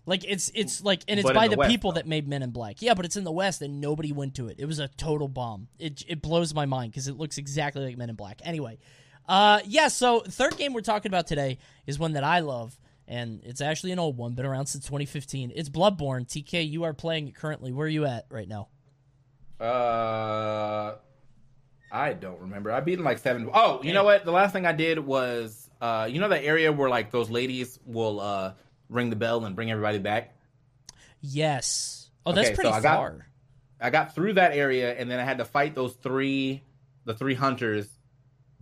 Like 0.06 0.24
it's 0.24 0.52
it's 0.54 0.82
like 0.82 1.02
and 1.08 1.18
it's 1.18 1.26
But 1.26 1.34
by 1.34 1.48
the 1.48 1.56
the, 1.56 1.58
West, 1.58 1.70
people 1.70 1.90
though. 1.90 1.96
that 1.96 2.06
made 2.06 2.28
Men 2.28 2.42
in 2.42 2.50
Black. 2.50 2.80
Yeah, 2.80 2.94
but 2.94 3.04
it's 3.04 3.16
in 3.16 3.24
the 3.24 3.32
West 3.32 3.60
and 3.60 3.80
nobody 3.80 4.12
went 4.12 4.36
to 4.36 4.46
it. 4.48 4.56
It 4.58 4.66
was 4.66 4.78
a 4.78 4.86
total 4.88 5.26
bomb. 5.26 5.68
It 5.80 6.04
it 6.06 6.22
blows 6.22 6.54
my 6.54 6.64
mind 6.64 6.92
because 6.92 7.08
it 7.08 7.16
looks 7.16 7.38
exactly 7.38 7.84
like 7.84 7.96
Men 7.96 8.08
in 8.10 8.14
Black. 8.16 8.40
Anyway, 8.44 8.78
uh, 9.28 9.60
yeah. 9.66 9.88
So 9.88 10.20
third 10.20 10.56
game 10.56 10.72
we're 10.72 10.80
talking 10.80 11.10
about 11.10 11.26
today 11.26 11.58
is 11.86 11.98
one 11.98 12.12
that 12.12 12.24
I 12.24 12.38
love. 12.40 12.78
And 13.08 13.40
it's 13.44 13.60
actually 13.60 13.92
an 13.92 14.00
old 14.00 14.16
one, 14.16 14.34
been 14.34 14.46
around 14.46 14.66
since 14.66 14.84
2015. 14.86 15.52
It's 15.54 15.68
Bloodborne. 15.68 16.26
TK, 16.26 16.68
you 16.68 16.82
are 16.82 16.92
playing 16.92 17.28
it 17.28 17.36
currently. 17.36 17.72
Where 17.72 17.86
are 17.86 17.88
you 17.88 18.04
at 18.04 18.26
right 18.30 18.48
now? 18.48 18.66
Uh, 19.60 20.96
I 21.92 22.12
don't 22.14 22.40
remember. 22.40 22.72
I 22.72 22.80
beat 22.80 22.98
him 22.98 23.04
like 23.04 23.18
seven. 23.18 23.48
Oh, 23.52 23.80
you 23.82 23.92
know 23.92 24.04
what? 24.04 24.24
The 24.24 24.32
last 24.32 24.52
thing 24.52 24.66
I 24.66 24.72
did 24.72 24.98
was, 24.98 25.70
uh, 25.80 26.08
you 26.10 26.20
know 26.20 26.28
that 26.28 26.42
area 26.42 26.72
where 26.72 26.88
like 26.90 27.10
those 27.10 27.30
ladies 27.30 27.78
will 27.86 28.18
uh 28.20 28.54
ring 28.88 29.10
the 29.10 29.16
bell 29.16 29.44
and 29.44 29.54
bring 29.56 29.70
everybody 29.70 29.98
back. 29.98 30.34
Yes. 31.20 32.10
Oh, 32.24 32.32
that's 32.32 32.48
Okay, 32.48 32.54
so 32.56 32.62
pretty 32.62 32.76
I 32.76 32.80
got- 32.80 33.14
I 33.80 33.90
got 33.90 34.14
through 34.14 34.34
that 34.34 34.52
area, 34.52 34.94
and 34.94 35.10
then 35.10 35.20
I 35.20 35.24
had 35.24 35.38
to 35.38 35.44
fight 35.44 35.74
those 35.74 35.92
three, 35.96 36.62
the 37.04 37.12
three 37.14 37.34
hunters, 37.34 37.88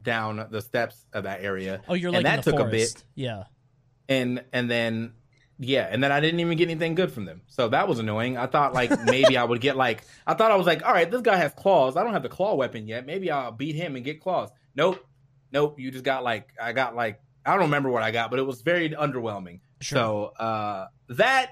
down 0.03 0.47
the 0.51 0.61
steps 0.61 1.07
of 1.13 1.23
that 1.25 1.43
area. 1.43 1.81
Oh, 1.89 1.95
you're 1.95 2.11
like 2.11 2.19
and 2.19 2.27
that 2.27 2.43
took 2.43 2.57
forest. 2.59 2.99
a 2.99 2.99
bit, 2.99 3.05
Yeah. 3.15 3.45
and 4.09 4.45
and 4.53 4.71
then 4.71 5.15
yeah, 5.59 5.89
and 5.91 6.03
then 6.03 6.11
I 6.13 6.19
didn't 6.21 6.41
even 6.41 6.59
get 6.59 6.69
anything 6.69 6.95
good 6.97 7.11
from 7.13 7.25
them, 7.27 7.43
so 7.47 7.69
that 7.69 7.87
was 7.89 8.01
annoying. 8.01 8.37
I 8.37 8.47
thought 8.47 8.75
like 8.75 8.91
maybe 9.05 9.39
I 9.39 9.45
would 9.45 9.61
get 9.63 9.77
like 9.77 10.03
I 10.27 10.35
thought 10.35 10.51
I 10.51 10.57
was 10.57 10.67
like, 10.67 10.85
all 10.85 10.93
right, 10.93 11.11
this 11.11 11.23
guy 11.23 11.37
has 11.37 11.53
claws. 11.55 11.97
I 11.97 12.03
don't 12.03 12.13
have 12.13 12.23
the 12.25 12.29
claw 12.29 12.55
weapon 12.55 12.87
yet. 12.89 13.07
Maybe 13.07 13.31
I'll 13.31 13.53
beat 13.53 13.77
him 13.77 13.95
and 13.97 14.05
get 14.05 14.21
claws. 14.21 14.51
Nope, 14.75 15.03
nope. 15.53 15.79
You 15.79 15.91
just 15.91 16.05
got 16.05 16.23
like 16.25 16.49
I 16.61 16.73
got 16.73 16.95
like 16.97 17.21
I 17.47 17.53
don't 17.53 17.63
remember 17.63 17.89
what 17.91 18.03
I 18.03 18.11
got, 18.11 18.31
but 18.31 18.39
it 18.41 18.43
was 18.47 18.61
very 18.63 18.91
underwhelming. 18.91 19.61
Sure. 19.85 19.97
So 19.97 20.25
uh, 20.39 20.87
that 21.11 21.51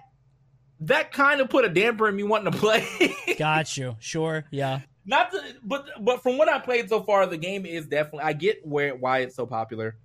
that 0.80 1.12
kind 1.12 1.40
of 1.40 1.48
put 1.50 1.64
a 1.64 1.68
damper 1.68 2.08
in 2.08 2.16
me 2.16 2.22
wanting 2.24 2.50
to 2.52 2.58
play. 2.58 2.86
Got 3.38 3.76
you. 3.76 3.96
Sure. 4.00 4.44
Yeah. 4.50 4.80
Not 5.04 5.30
the, 5.32 5.40
but 5.64 5.86
but 6.00 6.22
from 6.22 6.38
what 6.38 6.48
I 6.48 6.58
played 6.58 6.88
so 6.88 7.02
far, 7.02 7.26
the 7.26 7.36
game 7.36 7.66
is 7.66 7.86
definitely. 7.86 8.20
I 8.24 8.32
get 8.32 8.66
where 8.66 8.94
why 8.94 9.18
it's 9.20 9.34
so 9.36 9.46
popular. 9.46 9.96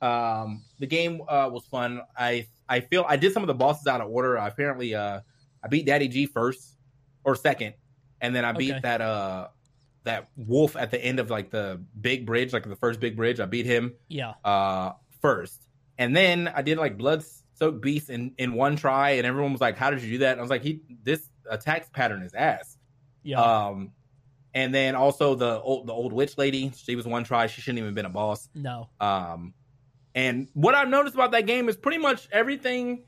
Um, 0.00 0.62
the 0.78 0.86
game 0.86 1.22
uh, 1.28 1.48
was 1.52 1.64
fun. 1.66 2.00
I 2.16 2.46
I 2.68 2.80
feel 2.80 3.04
I 3.08 3.16
did 3.16 3.32
some 3.32 3.42
of 3.42 3.46
the 3.48 3.54
bosses 3.54 3.86
out 3.86 4.00
of 4.00 4.08
order. 4.10 4.38
I 4.38 4.48
apparently 4.48 4.94
uh, 4.94 5.20
I 5.62 5.68
beat 5.68 5.86
Daddy 5.86 6.08
G 6.08 6.26
first 6.26 6.76
or 7.24 7.34
second, 7.36 7.74
and 8.20 8.34
then 8.34 8.44
I 8.44 8.52
beat 8.52 8.72
Okay. 8.72 8.80
that 8.82 9.00
uh 9.00 9.48
that 10.04 10.28
wolf 10.36 10.76
at 10.76 10.90
the 10.90 11.02
end 11.02 11.18
of 11.18 11.30
like 11.30 11.50
the 11.50 11.82
big 12.00 12.24
bridge, 12.26 12.52
like 12.52 12.64
the 12.68 12.76
first 12.76 13.00
big 13.00 13.16
bridge. 13.16 13.40
I 13.40 13.46
beat 13.46 13.66
him 13.66 13.94
Yeah. 14.08 14.34
uh 14.44 14.92
first, 15.20 15.66
and 15.98 16.14
then 16.14 16.46
I 16.54 16.62
did 16.62 16.78
like 16.78 16.96
blood 16.98 17.24
soaked 17.54 17.80
beast 17.80 18.10
in 18.10 18.32
in 18.38 18.54
one 18.54 18.76
try, 18.76 19.10
and 19.12 19.26
everyone 19.26 19.52
was 19.52 19.60
like, 19.60 19.76
"How 19.76 19.90
did 19.90 20.02
you 20.02 20.10
do 20.12 20.18
that?" 20.18 20.32
And 20.32 20.40
I 20.40 20.42
was 20.42 20.50
like, 20.50 20.62
"He 20.62 20.80
this 21.02 21.28
attack 21.50 21.92
pattern 21.92 22.22
is 22.22 22.34
ass." 22.34 22.76
Yeah. 23.22 23.40
Um, 23.40 23.92
and 24.52 24.72
then 24.74 24.94
also 24.94 25.34
the 25.34 25.60
old 25.60 25.86
the 25.86 25.92
old 25.92 26.12
witch 26.12 26.38
lady. 26.38 26.72
She 26.76 26.94
was 26.96 27.06
one 27.06 27.24
try. 27.24 27.46
She 27.46 27.60
shouldn't 27.60 27.80
even 27.80 27.94
been 27.94 28.06
a 28.06 28.10
boss. 28.10 28.48
no. 28.54 28.88
Um, 29.00 29.54
and 30.14 30.48
what 30.54 30.76
I've 30.76 30.88
noticed 30.88 31.14
about 31.16 31.32
that 31.32 31.46
game 31.46 31.68
is 31.68 31.76
pretty 31.76 31.98
much 31.98 32.28
everything. 32.30 33.04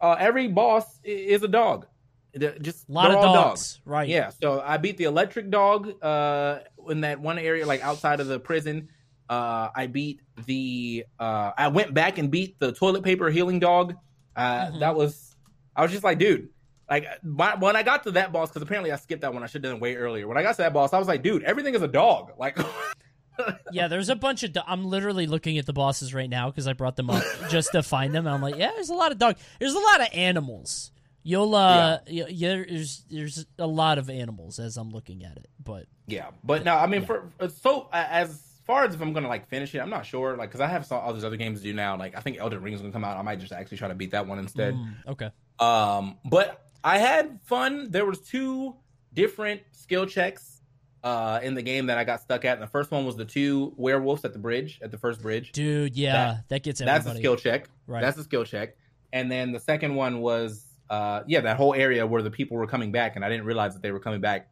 Uh, 0.00 0.16
every 0.18 0.48
boss 0.48 1.00
is 1.02 1.42
a 1.42 1.48
dog. 1.48 1.86
They're 2.34 2.58
Just 2.58 2.88
A 2.88 2.92
lot 2.92 3.10
of 3.10 3.16
all 3.16 3.34
dogs. 3.34 3.80
Right. 3.86 4.08
Yeah. 4.08 4.30
So 4.42 4.60
I 4.60 4.76
beat 4.76 4.98
the 4.98 5.04
electric 5.04 5.50
dog. 5.50 6.02
Uh, 6.02 6.60
in 6.90 7.00
that 7.02 7.20
one 7.20 7.38
area, 7.38 7.66
like 7.66 7.82
outside 7.82 8.20
of 8.20 8.26
the 8.26 8.38
prison. 8.38 8.88
Uh, 9.28 9.68
I 9.74 9.86
beat 9.86 10.20
the. 10.46 11.04
Uh, 11.18 11.52
I 11.56 11.68
went 11.68 11.92
back 11.94 12.18
and 12.18 12.30
beat 12.30 12.58
the 12.58 12.72
toilet 12.72 13.02
paper 13.02 13.28
healing 13.30 13.58
dog. 13.58 13.94
Uh, 14.36 14.66
Mhm. 14.66 14.80
that 14.80 14.94
was. 14.94 15.36
I 15.76 15.82
was 15.82 15.90
just 15.92 16.04
like, 16.04 16.18
dude. 16.18 16.48
Like 16.90 17.04
my, 17.22 17.54
when 17.56 17.76
I 17.76 17.82
got 17.82 18.04
to 18.04 18.12
that 18.12 18.32
boss, 18.32 18.48
because 18.48 18.62
apparently 18.62 18.90
I 18.92 18.96
skipped 18.96 19.20
that 19.20 19.34
one. 19.34 19.42
I 19.42 19.46
should 19.46 19.62
have 19.62 19.72
done 19.74 19.80
way 19.80 19.96
earlier. 19.96 20.26
When 20.26 20.38
I 20.38 20.42
got 20.42 20.52
to 20.52 20.62
that 20.62 20.72
boss, 20.72 20.94
I 20.94 20.98
was 20.98 21.06
like, 21.06 21.22
dude, 21.22 21.42
everything 21.42 21.74
is 21.74 21.82
a 21.82 21.88
dog. 21.88 22.32
Like, 22.38 22.56
Yeah, 23.72 23.86
there's 23.88 24.08
a 24.08 24.16
bunch 24.16 24.42
of. 24.42 24.52
Do- 24.54 24.62
I'm 24.66 24.84
literally 24.84 25.26
looking 25.26 25.58
at 25.58 25.66
the 25.66 25.72
bosses 25.72 26.12
right 26.12 26.28
now 26.30 26.50
because 26.50 26.66
I 26.66 26.72
brought 26.72 26.96
them 26.96 27.08
up 27.10 27.22
just 27.50 27.70
to 27.72 27.82
find 27.84 28.14
them. 28.14 28.26
And 28.26 28.34
I'm 28.34 28.42
like, 28.42 28.56
yeah, 28.56 28.70
there's 28.74 28.88
a 28.88 28.94
lot 28.94 29.12
of 29.12 29.18
dog. 29.18 29.36
There's 29.60 29.74
a 29.74 29.78
lot 29.78 30.00
of 30.00 30.08
animals. 30.12 30.90
You'll 31.22 31.54
uh, 31.54 31.98
yeah, 32.06 32.24
yeah 32.28 32.48
there's 32.48 33.04
there's 33.10 33.44
a 33.58 33.66
lot 33.66 33.98
of 33.98 34.08
animals 34.08 34.58
as 34.58 34.76
I'm 34.78 34.90
looking 34.90 35.24
at 35.24 35.36
it. 35.36 35.50
But 35.62 35.86
Yeah, 36.06 36.30
but 36.42 36.64
no, 36.64 36.74
I 36.74 36.86
mean, 36.86 37.02
Yeah. 37.02 37.06
for 37.06 37.30
so 37.60 37.88
as 37.92 38.40
far 38.68 38.84
as 38.84 38.94
if 38.94 39.00
I'm 39.00 39.12
gonna 39.12 39.26
like 39.28 39.48
finish 39.48 39.74
it, 39.74 39.78
I'm 39.80 39.90
not 39.90 40.06
sure. 40.06 40.36
Like, 40.36 40.50
because 40.50 40.60
I 40.60 40.68
have 40.68 40.90
all 40.92 41.12
these 41.12 41.24
other 41.24 41.36
games 41.36 41.58
to 41.58 41.64
do 41.64 41.72
now. 41.72 41.96
Like, 41.96 42.16
I 42.16 42.20
think 42.20 42.38
Elden 42.38 42.62
Ring 42.62 42.74
is 42.74 42.80
gonna 42.80 42.92
come 42.92 43.02
out. 43.04 43.16
I 43.16 43.22
might 43.22 43.40
just 43.40 43.50
actually 43.52 43.78
try 43.78 43.88
to 43.88 43.94
beat 43.96 44.12
that 44.12 44.26
one 44.28 44.38
instead. 44.38 44.74
mm, 44.74 44.94
okay, 45.08 45.30
Um, 45.58 46.18
but 46.24 46.64
I 46.84 46.98
had 46.98 47.40
fun. 47.44 47.90
There 47.90 48.06
was 48.06 48.20
two 48.20 48.76
different 49.12 49.62
skill 49.72 50.06
checks 50.06 50.54
uh 51.02 51.38
in 51.44 51.54
the 51.54 51.62
game 51.62 51.86
that 51.86 51.96
I 51.96 52.04
got 52.04 52.20
stuck 52.20 52.44
at. 52.44 52.54
And 52.54 52.62
the 52.62 52.66
first 52.70 52.90
one 52.90 53.06
was 53.06 53.16
the 53.16 53.24
two 53.24 53.72
werewolves 53.76 54.24
at 54.24 54.32
the 54.32 54.38
bridge, 54.38 54.80
at 54.82 54.90
the 54.90 54.98
first 54.98 55.22
bridge. 55.22 55.52
dude, 55.52 55.96
yeah, 55.96 56.40
that, 56.48 56.62
gets 56.62 56.80
That's 56.80 57.06
a 57.06 57.14
skill 57.14 57.36
check. 57.36 57.68
Right. 57.86 58.00
That's 58.00 58.18
a 58.18 58.24
skill 58.24 58.44
check. 58.44 58.76
And 59.12 59.30
then 59.30 59.52
the 59.52 59.60
second 59.60 59.94
one 59.94 60.20
was 60.20 60.66
uh 60.90 61.22
yeah, 61.26 61.40
that 61.40 61.56
whole 61.56 61.74
area 61.74 62.06
where 62.06 62.20
the 62.22 62.30
people 62.30 62.56
were 62.56 62.66
coming 62.66 62.92
back 62.92 63.16
and 63.16 63.24
I 63.24 63.28
didn't 63.28 63.46
realize 63.46 63.72
that 63.74 63.82
they 63.82 63.92
were 63.92 64.00
coming 64.00 64.20
back 64.20 64.50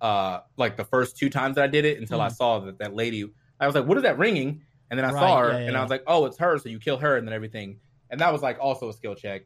uh 0.00 0.40
like 0.56 0.76
the 0.76 0.84
first 0.84 1.16
two 1.16 1.30
times 1.30 1.54
that 1.56 1.64
I 1.64 1.68
did 1.68 1.84
it 1.86 1.98
until 2.00 2.20
I 2.20 2.28
Mhm. 2.28 2.36
saw 2.36 2.58
that 2.60 2.78
that 2.80 2.94
lady 2.94 3.30
I 3.60 3.66
was 3.66 3.74
like, 3.74 3.86
"What 3.86 3.96
is 3.98 4.02
that 4.04 4.18
ringing?" 4.18 4.62
And 4.90 4.98
then 4.98 5.04
I 5.04 5.10
Right, 5.10 5.20
saw 5.20 5.40
her 5.40 5.50
yeah, 5.52 5.68
and. 5.68 5.76
I 5.76 5.82
was 5.82 5.90
like, 5.90 6.04
"Oh, 6.06 6.26
it's 6.26 6.38
her." 6.38 6.58
So 6.58 6.68
you 6.68 6.78
kill 6.78 6.98
her 6.98 7.16
and 7.16 7.26
then 7.26 7.34
everything. 7.34 7.80
And 8.10 8.20
that 8.20 8.32
was 8.32 8.42
like 8.42 8.58
also 8.60 8.88
a 8.88 8.92
skill 8.92 9.14
check. 9.14 9.42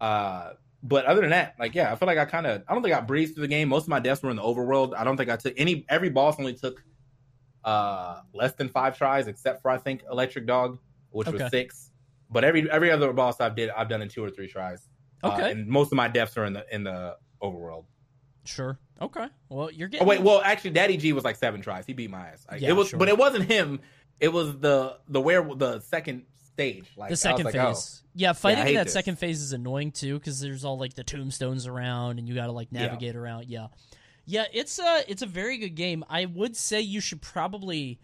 Uh 0.00 0.52
but 0.82 1.06
other 1.06 1.22
than 1.22 1.30
that, 1.30 1.54
like 1.58 1.74
yeah, 1.74 1.90
I 1.90 1.96
feel 1.96 2.06
like 2.06 2.18
I 2.18 2.26
kind 2.26 2.46
of 2.46 2.62
I 2.68 2.74
don't 2.74 2.82
think 2.82 2.94
I 2.94 3.00
breezed 3.00 3.34
through 3.34 3.42
the 3.42 3.48
game. 3.48 3.68
Most 3.70 3.84
of 3.84 3.88
my 3.88 4.00
deaths 4.00 4.22
were 4.22 4.30
in 4.30 4.36
the 4.36 4.42
overworld. 4.42 4.94
I 4.94 5.02
don't 5.04 5.16
think 5.16 5.30
I 5.30 5.36
took 5.36 5.54
any 5.56 5.84
every 5.88 6.10
boss 6.10 6.38
only 6.38 6.54
took 6.54 6.84
uh 7.64 8.20
less 8.34 8.54
than 8.54 8.68
5 8.68 8.96
tries 8.98 9.26
except 9.26 9.62
for 9.62 9.70
I 9.70 9.78
think 9.78 10.04
Electric 10.10 10.46
Dog, 10.46 10.78
which 11.10 11.28
Okay. 11.28 11.38
was 11.44 11.48
6. 11.50 11.92
But 12.30 12.44
every 12.44 12.70
every 12.70 12.90
other 12.90 13.12
boss 13.12 13.40
I've 13.40 13.56
did 13.56 13.70
I've 13.70 13.88
done 13.88 14.02
in 14.02 14.08
2 14.08 14.22
or 14.24 14.30
3 14.30 14.48
tries. 14.48 14.88
Uh, 15.24 15.30
Okay. 15.30 15.50
and 15.50 15.66
most 15.68 15.92
of 15.92 15.96
my 15.96 16.08
deaths 16.08 16.36
are 16.36 16.44
in 16.44 16.52
the 16.54 16.66
in 16.74 16.84
the 16.84 17.16
overworld. 17.42 17.86
Sure. 18.44 18.78
Okay. 19.00 19.26
Well, 19.48 19.70
you're 19.70 19.88
getting. 19.88 20.06
Oh 20.06 20.08
wait, 20.08 20.20
well 20.22 20.40
actually 20.42 20.70
Daddy 20.70 20.96
G 20.96 21.12
was 21.12 21.24
like 21.24 21.36
7 21.36 21.60
tries. 21.60 21.86
He 21.86 21.92
beat 21.92 22.10
my 22.10 22.28
ass. 22.28 22.46
Like, 22.50 22.60
Yeah, 22.60 22.70
it 22.70 22.72
was 22.72 22.88
sure. 22.88 22.98
but 22.98 23.08
it 23.08 23.18
wasn't 23.18 23.44
him. 23.50 23.80
It 24.20 24.28
was 24.28 24.58
the 24.58 24.98
the 25.08 25.20
where 25.20 25.42
the 25.42 25.80
second 25.80 26.22
stage. 26.52 26.86
Like 26.96 27.10
the 27.10 27.16
second 27.16 27.46
like, 27.46 27.54
phase. 27.54 28.02
oh. 28.02 28.08
Yeah, 28.14 28.32
fighting 28.32 28.68
in 28.68 28.74
that 28.74 28.84
this. 28.84 28.92
second 28.92 29.18
phase 29.18 29.40
is 29.40 29.52
annoying 29.52 29.90
too 29.90 30.18
because 30.18 30.40
there's 30.40 30.64
all 30.64 30.78
like 30.78 30.94
the 30.94 31.02
tombstones 31.02 31.66
around 31.66 32.18
and 32.20 32.28
you 32.28 32.34
got 32.34 32.46
to 32.46 32.52
like 32.52 32.68
Yeah. 32.70 32.86
navigate 32.86 33.16
around. 33.16 33.46
Yeah, 33.48 33.66
yeah, 34.24 34.44
it's 34.52 34.78
a 34.78 35.02
it's 35.08 35.22
a 35.22 35.26
very 35.26 35.58
good 35.58 35.74
game. 35.74 36.04
I 36.08 36.26
would 36.26 36.56
say 36.56 36.80
you 36.80 37.00
should 37.00 37.20
probably 37.20 37.98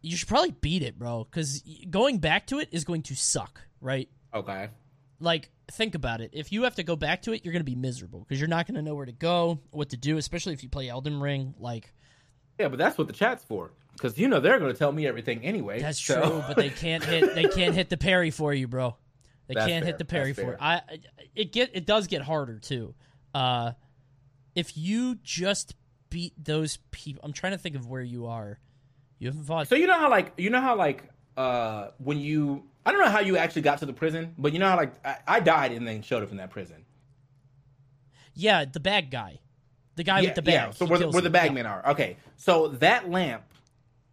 you 0.00 0.16
should 0.16 0.26
probably 0.28 0.50
beat 0.50 0.82
it, 0.82 0.98
bro, 0.98 1.22
because 1.30 1.62
going 1.88 2.18
back 2.18 2.48
to 2.48 2.58
it 2.58 2.68
is 2.72 2.84
going 2.84 3.02
to 3.02 3.14
suck, 3.14 3.60
right? 3.80 4.08
Okay. 4.34 4.68
Like 5.22 5.50
think 5.70 5.94
about 5.94 6.20
it. 6.20 6.30
If 6.32 6.52
you 6.52 6.64
have 6.64 6.74
to 6.74 6.82
go 6.82 6.96
back 6.96 7.22
to 7.22 7.32
it, 7.32 7.44
you're 7.44 7.52
going 7.52 7.64
to 7.64 7.70
be 7.70 7.74
miserable 7.76 8.20
because 8.20 8.40
you're 8.40 8.48
not 8.48 8.66
going 8.66 8.74
to 8.74 8.82
know 8.82 8.94
where 8.94 9.06
to 9.06 9.12
go, 9.12 9.60
what 9.70 9.90
to 9.90 9.96
do, 9.96 10.16
especially 10.18 10.52
if 10.52 10.62
you 10.62 10.68
play 10.68 10.88
Elden 10.88 11.20
Ring. 11.20 11.54
Like 11.58 11.92
Yeah, 12.58 12.68
but 12.68 12.78
that's 12.78 12.98
what 12.98 13.06
the 13.06 13.12
chat's 13.12 13.44
for. 13.44 13.70
Because 13.92 14.18
you 14.18 14.26
know 14.28 14.40
they're 14.40 14.58
going 14.58 14.72
to 14.72 14.78
tell 14.78 14.90
me 14.92 15.06
everything 15.06 15.44
anyway. 15.44 15.80
That's 15.80 16.02
so- 16.02 16.20
true, 16.20 16.44
but 16.48 16.56
they 16.56 16.70
can't 16.70 17.04
hit. 17.04 17.34
They 17.34 17.44
can't 17.44 17.74
hit 17.74 17.88
the 17.90 17.96
parry 17.98 18.30
for 18.30 18.52
you, 18.52 18.66
bro. 18.66 18.96
They 19.48 19.54
That's 19.54 19.66
can't 19.66 19.82
fair, 19.84 19.86
hit 19.92 19.98
the 19.98 20.04
parry 20.04 20.32
that's 20.32 20.38
for 20.40 20.52
you. 20.52 20.56
fair. 20.58 20.62
I. 20.62 20.80
It 21.34 21.52
get 21.52 21.70
it 21.74 21.86
does 21.86 22.06
get 22.06 22.22
harder 22.22 22.58
too. 22.58 22.94
Uh, 23.34 23.72
if 24.54 24.76
you 24.76 25.16
just 25.22 25.74
beat 26.10 26.32
those 26.42 26.78
people, 26.90 27.22
I'm 27.24 27.32
trying 27.32 27.52
to 27.52 27.58
think 27.58 27.74
of 27.76 27.86
where 27.86 28.02
you 28.02 28.26
are. 28.26 28.58
You 29.18 29.28
haven't 29.28 29.44
fought. 29.44 29.68
So 29.68 29.74
you 29.74 29.86
know 29.86 29.98
how 29.98 30.10
like 30.10 30.32
you 30.36 30.50
know 30.50 30.60
how 30.60 30.76
like 30.76 31.04
uh 31.36 31.88
when 31.98 32.18
you 32.18 32.64
I 32.84 32.92
don't 32.92 33.00
know 33.00 33.10
how 33.10 33.20
you 33.20 33.36
actually 33.36 33.62
got 33.62 33.78
to 33.78 33.86
the 33.86 33.92
prison, 33.92 34.34
but 34.38 34.52
you 34.52 34.58
know 34.58 34.68
how 34.68 34.76
like 34.76 34.94
I, 35.06 35.16
I 35.26 35.40
died 35.40 35.72
and 35.72 35.86
then 35.86 36.02
showed 36.02 36.22
up 36.22 36.30
in 36.30 36.36
that 36.38 36.50
prison. 36.50 36.84
yeah, 38.34 38.64
the 38.64 38.80
bag 38.80 39.10
guy, 39.10 39.40
the 39.96 40.02
guy 40.04 40.20
yeah, 40.20 40.28
with 40.28 40.34
the 40.36 40.42
bag. 40.42 40.54
yeah. 40.54 40.70
So 40.70 40.86
he 40.86 40.92
where 40.92 41.08
where 41.08 41.22
the 41.22 41.30
bagmen 41.30 41.66
are. 41.66 41.86
Okay. 41.90 42.16
So 42.36 42.68
that 42.68 43.10
lamp 43.10 43.44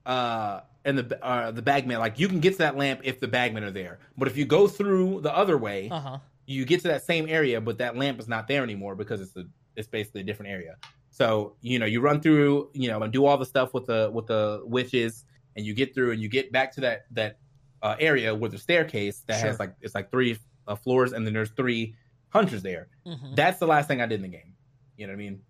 uh 0.05 0.61
and 0.85 0.97
the 0.97 1.23
uh 1.25 1.51
the 1.51 1.61
bagman 1.61 1.99
like 1.99 2.19
you 2.19 2.27
can 2.27 2.39
get 2.39 2.51
to 2.53 2.57
that 2.59 2.77
lamp 2.77 3.01
if 3.03 3.19
the 3.19 3.27
bagmen 3.27 3.63
are 3.63 3.71
there. 3.71 3.99
But 4.17 4.27
if 4.27 4.37
you 4.37 4.45
go 4.45 4.67
through 4.67 5.21
the 5.21 5.35
other 5.35 5.57
way, 5.57 5.89
Uh 5.89 5.99
huh. 5.99 6.17
you 6.45 6.65
get 6.65 6.81
to 6.81 6.87
that 6.89 7.03
same 7.03 7.27
area, 7.27 7.59
but 7.61 7.77
that 7.79 7.97
lamp 7.97 8.19
is 8.19 8.27
not 8.27 8.47
there 8.47 8.63
anymore 8.63 8.95
because 8.95 9.21
it's 9.21 9.35
a 9.35 9.45
it's 9.75 9.87
basically 9.87 10.21
a 10.21 10.23
different 10.23 10.51
area. 10.51 10.75
So 11.09 11.55
you 11.61 11.79
know 11.79 11.85
you 11.85 12.01
run 12.01 12.21
through 12.21 12.69
you 12.73 12.89
know 12.89 13.01
and 13.01 13.11
do 13.11 13.25
all 13.25 13.37
the 13.37 13.45
stuff 13.45 13.73
with 13.73 13.85
the 13.87 14.09
with 14.13 14.27
the 14.27 14.61
witches, 14.65 15.25
and 15.55 15.65
you 15.65 15.73
get 15.73 15.93
through 15.95 16.11
and 16.11 16.21
you 16.21 16.29
get 16.29 16.51
back 16.51 16.73
to 16.75 16.81
that 16.81 17.05
that 17.11 17.37
uh, 17.81 17.95
area 17.99 18.33
with 18.35 18.53
a 18.53 18.57
staircase 18.57 19.23
that 19.27 19.39
Sure. 19.39 19.47
has 19.49 19.59
like 19.59 19.73
it's 19.81 19.95
like 19.95 20.11
three 20.11 20.37
uh, 20.67 20.75
floors, 20.75 21.13
and 21.13 21.25
then 21.25 21.33
there's 21.33 21.51
three 21.51 21.95
hunters 22.29 22.61
there. 22.61 22.87
hmm 23.05 23.33
That's 23.33 23.59
the 23.59 23.67
last 23.67 23.87
thing 23.87 24.01
I 24.01 24.05
did 24.05 24.15
in 24.15 24.21
the 24.23 24.27
game. 24.37 24.55
You 24.97 25.07
know 25.07 25.13
what 25.13 25.19
I 25.19 25.23
mean? 25.23 25.41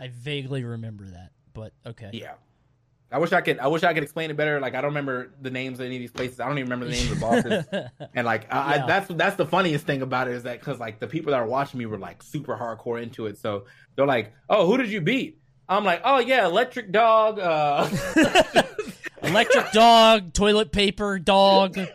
I 0.00 0.08
vaguely 0.08 0.64
remember 0.64 1.04
that, 1.06 1.30
but 1.54 1.72
okay. 1.86 2.10
Yeah. 2.12 2.34
I 3.10 3.18
wish 3.18 3.32
I 3.32 3.40
could. 3.40 3.58
I 3.58 3.68
wish 3.68 3.82
I 3.84 3.94
could 3.94 4.02
explain 4.02 4.30
it 4.30 4.36
better. 4.36 4.60
Like 4.60 4.74
I 4.74 4.82
don't 4.82 4.90
remember 4.90 5.32
the 5.40 5.50
names 5.50 5.80
of 5.80 5.86
any 5.86 5.96
of 5.96 6.00
these 6.00 6.10
places. 6.10 6.40
I 6.40 6.46
don't 6.46 6.58
even 6.58 6.68
remember 6.70 6.84
the 6.84 6.90
names 6.92 7.10
of 7.10 7.18
the 7.18 7.26
bosses. 7.26 7.66
And 8.14 8.26
like 8.26 8.52
I, 8.52 8.76
Yeah. 8.76 8.84
I, 8.84 8.86
that's 8.86 9.08
that's 9.14 9.36
the 9.36 9.46
funniest 9.46 9.86
thing 9.86 10.02
about 10.02 10.28
it 10.28 10.34
is 10.34 10.42
that 10.42 10.58
because 10.60 10.78
like 10.78 10.98
the 11.00 11.06
people 11.06 11.30
that 11.32 11.38
are 11.38 11.46
watching 11.46 11.78
me 11.78 11.86
were 11.86 11.96
like 11.98 12.22
super 12.22 12.54
hardcore 12.56 13.02
into 13.02 13.26
it, 13.26 13.38
so 13.38 13.64
they're 13.96 14.06
like, 14.06 14.32
"Oh, 14.50 14.66
who 14.66 14.76
did 14.76 14.90
you 14.90 15.00
beat?" 15.00 15.38
I'm 15.70 15.84
like, 15.84 16.02
"Oh 16.04 16.18
yeah, 16.18 16.44
Electric 16.46 16.92
Dog." 16.92 17.38
Uh, 17.38 17.88
Electric 19.22 19.72
dog, 19.72 20.32
toilet 20.32 20.72
paper 20.72 21.18
dog. 21.18 21.76
Uh, 21.78 21.86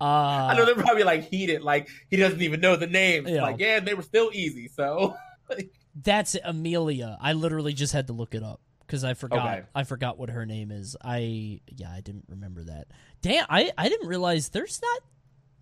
I 0.00 0.54
know 0.56 0.64
they're 0.66 0.74
probably 0.74 1.04
like 1.04 1.28
heated, 1.28 1.62
like 1.62 1.88
he 2.10 2.16
doesn't 2.16 2.42
even 2.42 2.60
know 2.60 2.76
the 2.76 2.86
names. 2.86 3.28
Yeah. 3.30 3.42
Like 3.42 3.58
yeah, 3.58 3.80
they 3.80 3.94
were 3.94 4.02
still 4.02 4.30
easy. 4.32 4.68
So 4.68 5.14
That's 5.96 6.36
Amelia. 6.44 7.16
I 7.20 7.32
literally 7.34 7.72
just 7.72 7.92
had 7.92 8.08
to 8.08 8.12
look 8.12 8.34
it 8.34 8.42
up 8.42 8.60
because 8.86 9.04
I 9.04 9.14
forgot. 9.14 9.46
Okay. 9.58 9.62
I 9.74 9.84
forgot 9.84 10.18
what 10.18 10.30
her 10.30 10.44
name 10.46 10.70
is. 10.70 10.96
I 11.02 11.60
yeah, 11.68 11.90
I 11.90 12.00
didn't 12.00 12.24
remember 12.28 12.64
that. 12.64 12.88
Damn, 13.22 13.46
I 13.48 13.70
I 13.78 13.88
didn't 13.88 14.08
realize 14.08 14.48
there's 14.50 14.80
not 14.82 15.00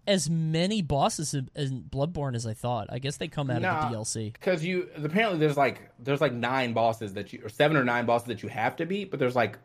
as 0.04 0.28
many 0.28 0.82
bosses 0.82 1.32
in, 1.32 1.48
in 1.54 1.82
Bloodborne 1.82 2.34
as 2.34 2.44
I 2.46 2.54
thought. 2.54 2.88
I 2.90 2.98
guess 2.98 3.18
they 3.18 3.28
come 3.28 3.50
out 3.50 3.62
Nah. 3.62 3.86
of 3.86 3.90
the 3.92 3.96
DLC. 3.98 4.32
because 4.32 4.64
you 4.64 4.88
apparently 4.96 5.38
there's 5.38 5.56
like 5.56 5.90
there's 5.98 6.20
like 6.20 6.32
nine 6.32 6.72
bosses 6.72 7.12
that 7.14 7.32
you 7.32 7.40
or 7.44 7.48
seven 7.48 7.76
or 7.76 7.84
nine 7.84 8.06
bosses 8.06 8.28
that 8.28 8.42
you 8.42 8.48
have 8.48 8.76
to 8.76 8.86
beat, 8.86 9.10
but 9.10 9.20
there's 9.20 9.36
like 9.36 9.58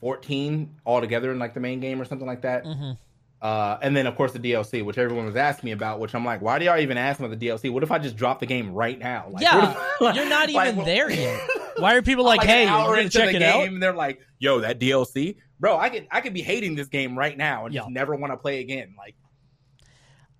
14 0.00 0.76
altogether 0.86 1.30
in 1.32 1.38
like 1.38 1.54
the 1.54 1.60
main 1.60 1.80
game 1.80 2.00
or 2.00 2.04
something 2.04 2.26
like 2.26 2.42
that. 2.42 2.64
Mhm. 2.64 2.96
Uh, 3.42 3.78
and 3.80 3.96
then 3.96 4.06
of 4.06 4.16
course 4.16 4.32
the 4.32 4.38
DLC, 4.38 4.84
which 4.84 4.98
everyone 4.98 5.24
was 5.26 5.36
asking 5.36 5.68
me 5.68 5.72
about, 5.72 5.98
which 6.00 6.14
I'm 6.14 6.24
like, 6.24 6.42
why 6.42 6.58
do 6.58 6.66
y'all 6.66 6.78
even 6.78 6.98
ask 6.98 7.20
me 7.20 7.26
about 7.26 7.38
the 7.38 7.46
DLC? 7.48 7.70
What 7.72 7.82
if 7.82 7.90
I 7.90 7.98
just 7.98 8.16
drop 8.16 8.38
the 8.40 8.46
game 8.46 8.72
right 8.74 8.98
now? 8.98 9.28
Like, 9.30 9.42
Yeah, 9.42 9.70
if- 9.70 9.78
like- 10.00 10.14
You're 10.16 10.28
not 10.28 10.50
like, 10.50 10.66
even 10.68 10.76
what- 10.76 10.86
there 10.86 11.10
yet. 11.10 11.40
Why 11.78 11.94
are 11.94 12.02
people 12.02 12.24
like, 12.26 12.42
an 12.42 12.48
hey, 12.48 12.66
hour 12.66 12.98
into 12.98 13.08
check 13.16 13.30
the 13.30 13.36
it 13.36 13.38
game, 13.38 13.54
out? 13.62 13.66
and 13.68 13.82
they're 13.82 13.94
like, 13.94 14.20
yo, 14.38 14.60
that 14.60 14.78
DLC, 14.78 15.36
bro, 15.58 15.78
I 15.78 15.88
could 15.88 16.06
I 16.10 16.20
could 16.20 16.34
be 16.34 16.42
hating 16.42 16.74
this 16.74 16.88
game 16.88 17.16
right 17.16 17.34
now 17.38 17.64
and 17.64 17.74
just 17.74 17.88
never 17.88 18.14
want 18.14 18.34
to 18.34 18.36
play 18.36 18.60
again. 18.60 18.94
Like, 18.98 19.14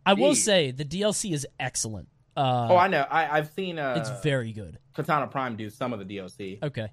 I 0.05 0.13
will 0.15 0.35
say 0.35 0.71
the 0.71 0.85
DLC 0.85 1.33
is 1.33 1.47
excellent. 1.59 2.09
Uh, 2.37 2.69
oh, 2.71 2.77
I 2.77 2.89
know, 2.89 3.07
I, 3.11 3.39
I've 3.39 3.51
seen 3.53 3.79
uh, 3.79 3.95
it's 3.97 4.23
very 4.23 4.53
good. 4.53 4.79
Katana 4.95 5.29
Prime 5.29 5.57
do 5.57 5.71
some 5.71 5.95
of 5.95 5.99
the 5.99 6.05
DLC, 6.17 6.63
Okay, 6.63 6.89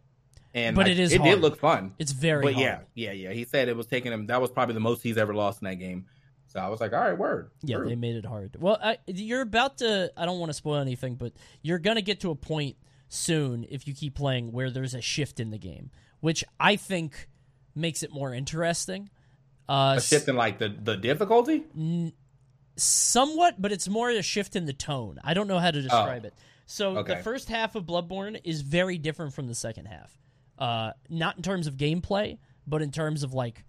and 0.54 0.76
But 0.76 0.86
like, 0.88 0.92
it 0.94 1.00
is 1.00 1.14
it 1.14 1.22
hard. 1.22 1.32
did 1.36 1.42
look 1.42 1.60
fun. 1.60 1.94
it's 2.00 2.12
very 2.12 2.44
but 2.44 2.54
hard. 2.54 2.66
yeah, 2.66 2.80
yeah, 2.94 3.12
yeah. 3.12 3.32
He 3.34 3.46
said 3.46 3.68
it 3.70 3.76
was 3.76 3.88
taking 3.88 4.12
him. 4.12 4.28
That 4.28 4.42
was 4.42 4.52
probably 4.52 4.74
the 4.74 4.80
most 4.80 5.02
he's 5.04 5.18
ever 5.18 5.34
lost 5.34 5.62
in 5.62 5.68
that 5.68 5.76
game. 5.76 6.06
So 6.48 6.60
I 6.62 6.70
was 6.70 6.80
like, 6.80 6.94
all 6.94 7.02
right, 7.02 7.18
word. 7.18 7.52
Yeah, 7.62 7.80
they 7.80 7.96
made 7.96 8.16
it 8.16 8.26
hard. 8.26 8.56
Well, 8.60 8.80
I, 8.82 8.98
you're 9.06 9.42
about 9.42 9.80
to. 9.80 10.12
I 10.16 10.26
don't 10.26 10.40
want 10.40 10.50
to 10.50 10.54
spoil 10.54 10.78
anything, 10.78 11.16
but 11.16 11.34
you're 11.62 11.78
gonna 11.80 12.02
get 12.02 12.22
to 12.22 12.32
a 12.32 12.36
point 12.36 12.78
soon 13.10 13.66
if 13.70 13.88
you 13.88 13.94
keep 13.94 14.16
playing 14.16 14.52
where 14.52 14.70
there's 14.70 14.94
a 14.94 15.02
shift 15.02 15.40
in 15.40 15.50
the 15.52 15.58
game, 15.58 15.92
which 16.22 16.44
I 16.60 16.78
think 16.78 17.28
makes 17.76 18.02
it 18.02 18.12
more 18.14 18.34
interesting. 18.34 19.10
Uh, 19.70 19.96
a 19.98 20.02
shift 20.02 20.30
in 20.30 20.38
like 20.38 20.58
the 20.58 20.70
the 20.70 20.96
difficulty. 20.96 21.66
somewhat, 22.78 23.62
but 23.62 23.72
it's 23.72 23.88
more 23.90 24.10
a 24.10 24.22
shift 24.22 24.56
in 24.56 24.66
the 24.66 24.74
tone. 24.74 25.20
I 25.24 25.34
don't 25.34 25.48
know 25.48 25.60
how 25.60 25.72
to 25.72 25.82
describe 25.82 26.26
it. 26.26 26.34
So 26.66 27.02
the 27.04 27.18
first 27.18 27.50
half 27.50 27.76
of 27.76 27.86
Bloodborne 27.86 28.40
is 28.44 28.62
very 28.62 28.98
different 28.98 29.34
from 29.34 29.48
the 29.48 29.56
second 29.56 29.86
half. 29.86 30.18
Uh, 30.58 30.92
not 31.10 31.38
in 31.38 31.44
terms 31.44 31.68
of 31.68 31.76
gameplay, 31.78 32.38
but 32.66 32.82
in 32.82 32.92
terms 32.92 33.24
of 33.24 33.34
like 33.34 33.64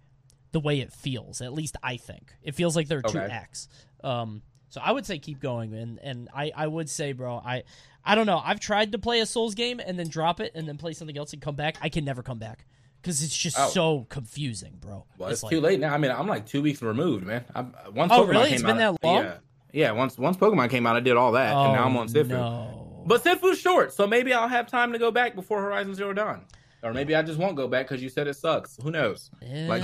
the 0.51 0.59
way 0.59 0.79
it 0.79 0.91
feels. 0.91 1.41
At 1.41 1.53
least 1.53 1.75
I 1.83 1.97
think 1.97 2.33
it 2.41 2.55
feels 2.55 2.75
like 2.75 2.87
there 2.87 2.99
are 2.99 3.03
two 3.03 3.19
Okay. 3.19 3.31
acts. 3.31 3.67
Um, 4.03 4.41
so 4.69 4.81
I 4.83 4.91
would 4.91 5.05
say 5.05 5.19
keep 5.19 5.39
going, 5.39 5.73
and 5.73 5.99
and 5.99 6.29
I 6.33 6.51
I 6.55 6.67
would 6.67 6.89
say, 6.89 7.11
bro, 7.13 7.35
I 7.43 7.63
I 8.03 8.15
don't 8.15 8.25
know. 8.25 8.41
I've 8.43 8.59
tried 8.59 8.91
to 8.93 8.97
play 8.97 9.19
a 9.19 9.25
Souls 9.25 9.53
game 9.55 9.79
and 9.79 9.99
then 9.99 10.07
drop 10.07 10.39
it 10.39 10.51
and 10.55 10.67
then 10.67 10.77
play 10.77 10.93
something 10.93 11.17
else 11.17 11.33
and 11.33 11.41
come 11.41 11.55
back. 11.55 11.77
I 11.81 11.89
can 11.89 12.05
never 12.05 12.23
come 12.23 12.39
back 12.39 12.65
because 13.01 13.21
it's 13.23 13.35
just 13.37 13.57
Oh. 13.59 13.69
so 13.69 14.05
confusing, 14.09 14.77
bro. 14.79 15.05
Well, 15.17 15.29
it's, 15.29 15.43
like- 15.43 15.51
too 15.51 15.61
late 15.61 15.79
now. 15.79 15.93
I 15.93 15.97
mean, 15.97 16.11
I'm 16.11 16.27
like 16.27 16.45
two 16.45 16.61
weeks 16.61 16.81
removed, 16.81 17.25
man. 17.25 17.45
I'm, 17.53 17.75
once 17.93 18.11
Oh, 18.11 18.23
Pokemon 18.25 18.29
really? 18.29 18.45
Came 18.49 18.53
It's 18.55 18.63
been 18.63 18.79
out, 18.79 18.99
that 19.01 19.07
long? 19.07 19.23
Yeah, 19.23 19.37
yeah. 19.73 19.91
Once 19.91 20.17
once 20.17 20.37
Pokemon 20.37 20.69
came 20.71 20.87
out, 20.87 20.95
I 20.95 20.99
did 21.01 21.17
all 21.17 21.33
that, 21.33 21.53
and 21.55 21.73
now 21.73 21.85
I'm 21.85 21.95
on 21.97 22.07
Sifu. 22.07 22.31
Oh, 22.31 22.35
No. 22.35 23.03
But 23.05 23.23
Sifu's 23.23 23.59
short, 23.59 23.93
so 23.93 24.05
maybe 24.07 24.33
I'll 24.33 24.47
have 24.49 24.67
time 24.67 24.91
to 24.93 24.99
go 24.99 25.09
back 25.11 25.33
before 25.35 25.61
Horizon 25.61 25.95
Zero 25.95 26.13
Dawn, 26.13 26.45
or 26.83 26.93
maybe 26.93 27.15
I 27.15 27.21
just 27.21 27.39
won't 27.39 27.55
go 27.55 27.67
back 27.67 27.87
because 27.87 28.01
you 28.01 28.09
said 28.09 28.27
it 28.27 28.35
sucks. 28.35 28.77
Who 28.81 28.91
knows? 28.91 29.29
like- 29.41 29.83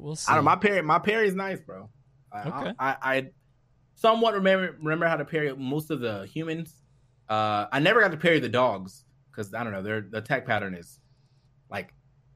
we'll 0.00 0.16
see. 0.16 0.30
I 0.30 0.34
don't. 0.36 0.44
My 0.44 0.56
parry, 0.56 0.82
my 0.82 0.98
parry's 0.98 1.34
nice, 1.34 1.60
bro. 1.60 1.90
I, 2.32 2.40
Okay. 2.48 2.72
I, 2.78 2.96
I 3.02 3.30
somewhat 3.94 4.34
remember 4.34 4.76
remember 4.80 5.06
how 5.06 5.16
to 5.16 5.24
parry 5.24 5.54
most 5.56 5.90
of 5.90 6.00
the 6.00 6.26
humans. 6.26 6.74
Uh, 7.28 7.66
I 7.72 7.78
never 7.80 8.00
got 8.00 8.10
to 8.12 8.16
parry 8.16 8.40
the 8.40 8.48
dogs 8.48 9.04
because 9.30 9.52
I 9.54 9.62
don't 9.64 9.72
know. 9.72 9.82
Their 9.82 10.00
the 10.00 10.18
attack 10.18 10.46
pattern 10.46 10.74
is 10.74 10.98
like, 11.70 11.92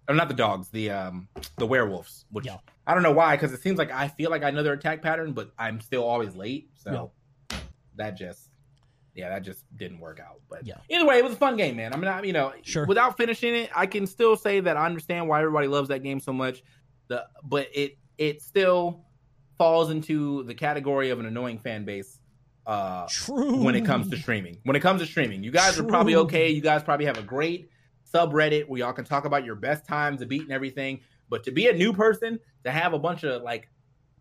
or 0.08 0.14
not 0.14 0.28
the 0.28 0.34
dogs, 0.34 0.68
the 0.70 0.90
um 0.90 1.28
the 1.56 1.66
werewolves. 1.66 2.26
Which 2.30 2.46
Yeah. 2.46 2.58
I 2.86 2.94
don't 2.94 3.02
know 3.02 3.12
why 3.12 3.36
because 3.36 3.52
it 3.52 3.62
seems 3.62 3.78
like 3.78 3.90
I 3.90 4.08
feel 4.08 4.30
like 4.30 4.42
I 4.42 4.50
know 4.50 4.62
their 4.62 4.74
attack 4.74 5.00
pattern, 5.02 5.32
but 5.32 5.52
I'm 5.58 5.80
still 5.80 6.04
always 6.04 6.34
late. 6.36 6.70
So 6.74 6.90
that 7.96 8.16
just. 8.16 8.50
Yeah, 9.14 9.28
that 9.28 9.42
just 9.42 9.64
didn't 9.76 10.00
work 10.00 10.18
out. 10.20 10.40
But 10.48 10.66
Yeah. 10.66 10.74
either 10.90 11.06
way, 11.06 11.18
it 11.18 11.24
was 11.24 11.34
a 11.34 11.36
fun 11.36 11.56
game, 11.56 11.76
man. 11.76 11.92
I 11.92 11.96
mean, 11.96 12.08
I, 12.08 12.22
you 12.22 12.32
know, 12.32 12.52
Sure. 12.62 12.84
without 12.86 13.16
finishing 13.16 13.54
it, 13.54 13.70
I 13.74 13.86
can 13.86 14.06
still 14.06 14.36
say 14.36 14.60
that 14.60 14.76
I 14.76 14.86
understand 14.86 15.28
why 15.28 15.40
everybody 15.40 15.68
loves 15.68 15.88
that 15.90 16.02
game 16.02 16.18
so 16.20 16.32
much. 16.32 16.62
The 17.08 17.26
but 17.44 17.68
it 17.74 17.96
it 18.18 18.42
still 18.42 19.04
falls 19.58 19.90
into 19.90 20.42
the 20.44 20.54
category 20.54 21.10
of 21.10 21.20
an 21.20 21.26
annoying 21.26 21.58
fan 21.58 21.84
base 21.84 22.18
uh, 22.66 23.06
True. 23.08 23.62
when 23.62 23.74
it 23.74 23.84
comes 23.84 24.08
to 24.10 24.16
streaming. 24.16 24.58
When 24.64 24.74
it 24.74 24.80
comes 24.80 25.00
to 25.00 25.06
streaming, 25.06 25.44
you 25.44 25.50
guys 25.50 25.78
are 25.78 25.84
probably 25.84 26.16
okay. 26.16 26.50
You 26.50 26.60
guys 26.62 26.82
probably 26.82 27.06
have 27.06 27.18
a 27.18 27.22
great 27.22 27.68
subreddit 28.12 28.66
where 28.68 28.78
y'all 28.80 28.92
can 28.92 29.04
talk 29.04 29.24
about 29.26 29.44
your 29.44 29.54
best 29.54 29.86
times 29.86 30.22
of 30.22 30.28
beating 30.28 30.50
everything. 30.50 31.00
But 31.28 31.44
to 31.44 31.50
be 31.52 31.68
a 31.68 31.72
new 31.72 31.92
person, 31.92 32.38
to 32.64 32.70
have 32.70 32.94
a 32.94 32.98
bunch 32.98 33.22
of 33.24 33.42
like 33.42 33.68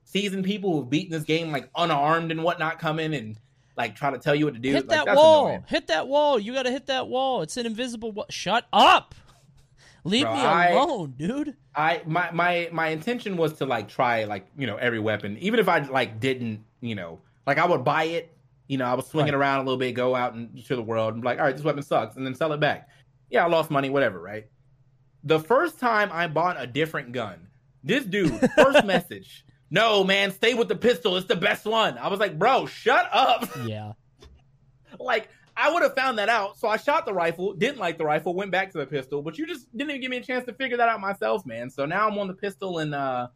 seasoned 0.04 0.44
people 0.46 0.74
who've 0.74 0.90
beaten 0.90 1.12
this 1.12 1.24
game 1.24 1.52
like 1.52 1.70
unarmed 1.76 2.32
and 2.32 2.44
whatnot 2.44 2.80
come 2.80 3.00
in 3.00 3.14
and 3.14 3.40
like 3.78 3.96
trying 3.96 4.14
to 4.14 4.20
tell 4.20 4.36
you 4.36 4.46
what 4.46 4.54
to 4.54 4.60
do, 4.60 4.70
hit 4.72 4.88
like, 4.88 4.98
that 5.00 5.06
that's 5.06 5.18
wall. 5.18 5.46
annoying. 5.48 5.64
Hit 5.68 5.88
that 5.88 6.08
wall. 6.08 6.40
You 6.40 6.54
got 6.54 6.64
to 6.64 6.72
hit 6.72 6.88
that 6.88 7.08
wall. 7.08 7.42
It's 7.42 7.58
an 7.58 7.66
invisible 7.66 8.12
wall. 8.12 8.26
Shut 8.30 8.66
up. 8.74 9.16
Leave 10.04 10.24
Bro, 10.26 10.36
me 10.36 10.42
I- 10.42 10.70
alone, 10.72 11.14
dude. 11.18 11.56
I 11.76 12.02
my 12.06 12.30
my 12.32 12.70
my 12.72 12.90
intention 12.90 13.36
was 13.38 13.54
to 13.54 13.66
like 13.66 13.88
try 13.88 14.26
like 14.26 14.46
you 14.58 14.68
know 14.68 14.76
every 14.76 15.00
weapon, 15.00 15.38
even 15.40 15.60
if 15.60 15.68
I 15.68 15.80
like 15.80 16.20
didn't 16.20 16.64
you 16.82 16.94
know 16.96 17.20
like 17.48 17.58
I 17.58 17.66
would 17.66 17.84
buy 17.84 18.04
it, 18.04 18.32
you 18.68 18.78
know 18.78 18.86
I 18.86 18.94
was 18.94 19.08
swinging 19.08 19.34
Right. 19.34 19.40
around 19.40 19.60
a 19.62 19.64
little 19.64 19.80
bit, 19.80 19.94
go 19.94 20.14
out 20.16 20.36
into 20.36 20.76
the 20.76 20.84
world, 20.84 21.14
and 21.14 21.24
be 21.24 21.26
like, 21.28 21.40
all 21.40 21.46
right, 21.46 21.56
this 21.56 21.66
weapon 21.66 21.82
sucks, 21.82 22.16
and 22.16 22.26
then 22.26 22.36
sell 22.36 22.52
it 22.54 22.60
back. 22.60 22.90
Yeah, 23.30 23.46
I 23.46 23.48
lost 23.48 23.72
money, 23.72 23.90
whatever, 23.90 24.20
right? 24.20 24.48
The 25.24 25.40
first 25.40 25.80
time 25.80 26.10
I 26.12 26.28
bought 26.28 26.62
a 26.62 26.68
different 26.68 27.12
gun, 27.14 27.48
this 27.84 28.04
dude 28.06 28.40
first 28.56 28.86
message, 28.86 29.46
no 29.70 30.04
man, 30.04 30.32
stay 30.32 30.54
with 30.54 30.68
the 30.68 30.76
pistol, 30.76 31.18
it's 31.18 31.28
the 31.28 31.36
best 31.36 31.66
one. 31.66 31.98
I 31.98 32.08
was 32.10 32.20
like, 32.20 32.38
bro, 32.38 32.66
shut 32.66 33.08
up. 33.12 33.50
Yeah. 33.66 33.94
like 35.00 35.30
I 35.56 35.72
would 35.72 35.84
have 35.84 35.94
found 35.94 36.18
that 36.18 36.30
out. 36.30 36.58
So 36.58 36.68
I 36.68 36.78
shot 36.78 37.06
the 37.06 37.14
rifle, 37.14 37.54
didn't 37.54 37.78
like 37.78 37.98
the 38.00 38.06
rifle, 38.06 38.34
went 38.34 38.50
back 38.52 38.72
to 38.72 38.80
the 38.80 38.86
pistol, 38.88 39.22
but 39.22 39.38
you 39.38 39.46
just 39.46 39.72
didn't 39.76 39.92
even 39.92 40.02
give 40.02 40.10
me 40.12 40.18
a 40.18 40.24
chance 40.24 40.46
to 40.46 40.54
figure 40.54 40.78
that 40.78 40.90
out 40.90 41.00
myself, 41.00 41.46
man. 41.46 41.70
So 41.70 41.86
now 41.86 42.08
I'm 42.08 42.18
on 42.18 42.28
the 42.28 42.34
pistol 42.34 42.80
and 42.80 42.94
uh 42.96 43.28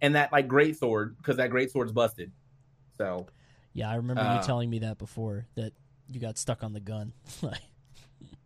and 0.00 0.14
that 0.14 0.32
like 0.32 0.48
great 0.48 0.76
sword 0.78 1.16
because 1.16 1.36
that 1.38 1.50
great 1.50 1.70
sword's 1.70 1.92
busted. 1.92 2.32
So 2.98 3.26
Yeah, 3.72 3.90
I 3.90 3.94
remember 3.94 4.22
Uh, 4.22 4.36
you 4.38 4.42
telling 4.42 4.68
me 4.68 4.80
that 4.80 4.98
before 4.98 5.46
that 5.54 5.72
you 6.10 6.20
got 6.20 6.36
stuck 6.38 6.62
on 6.62 6.72
the 6.72 6.80
gun. 6.80 7.12
Like, 7.42 7.62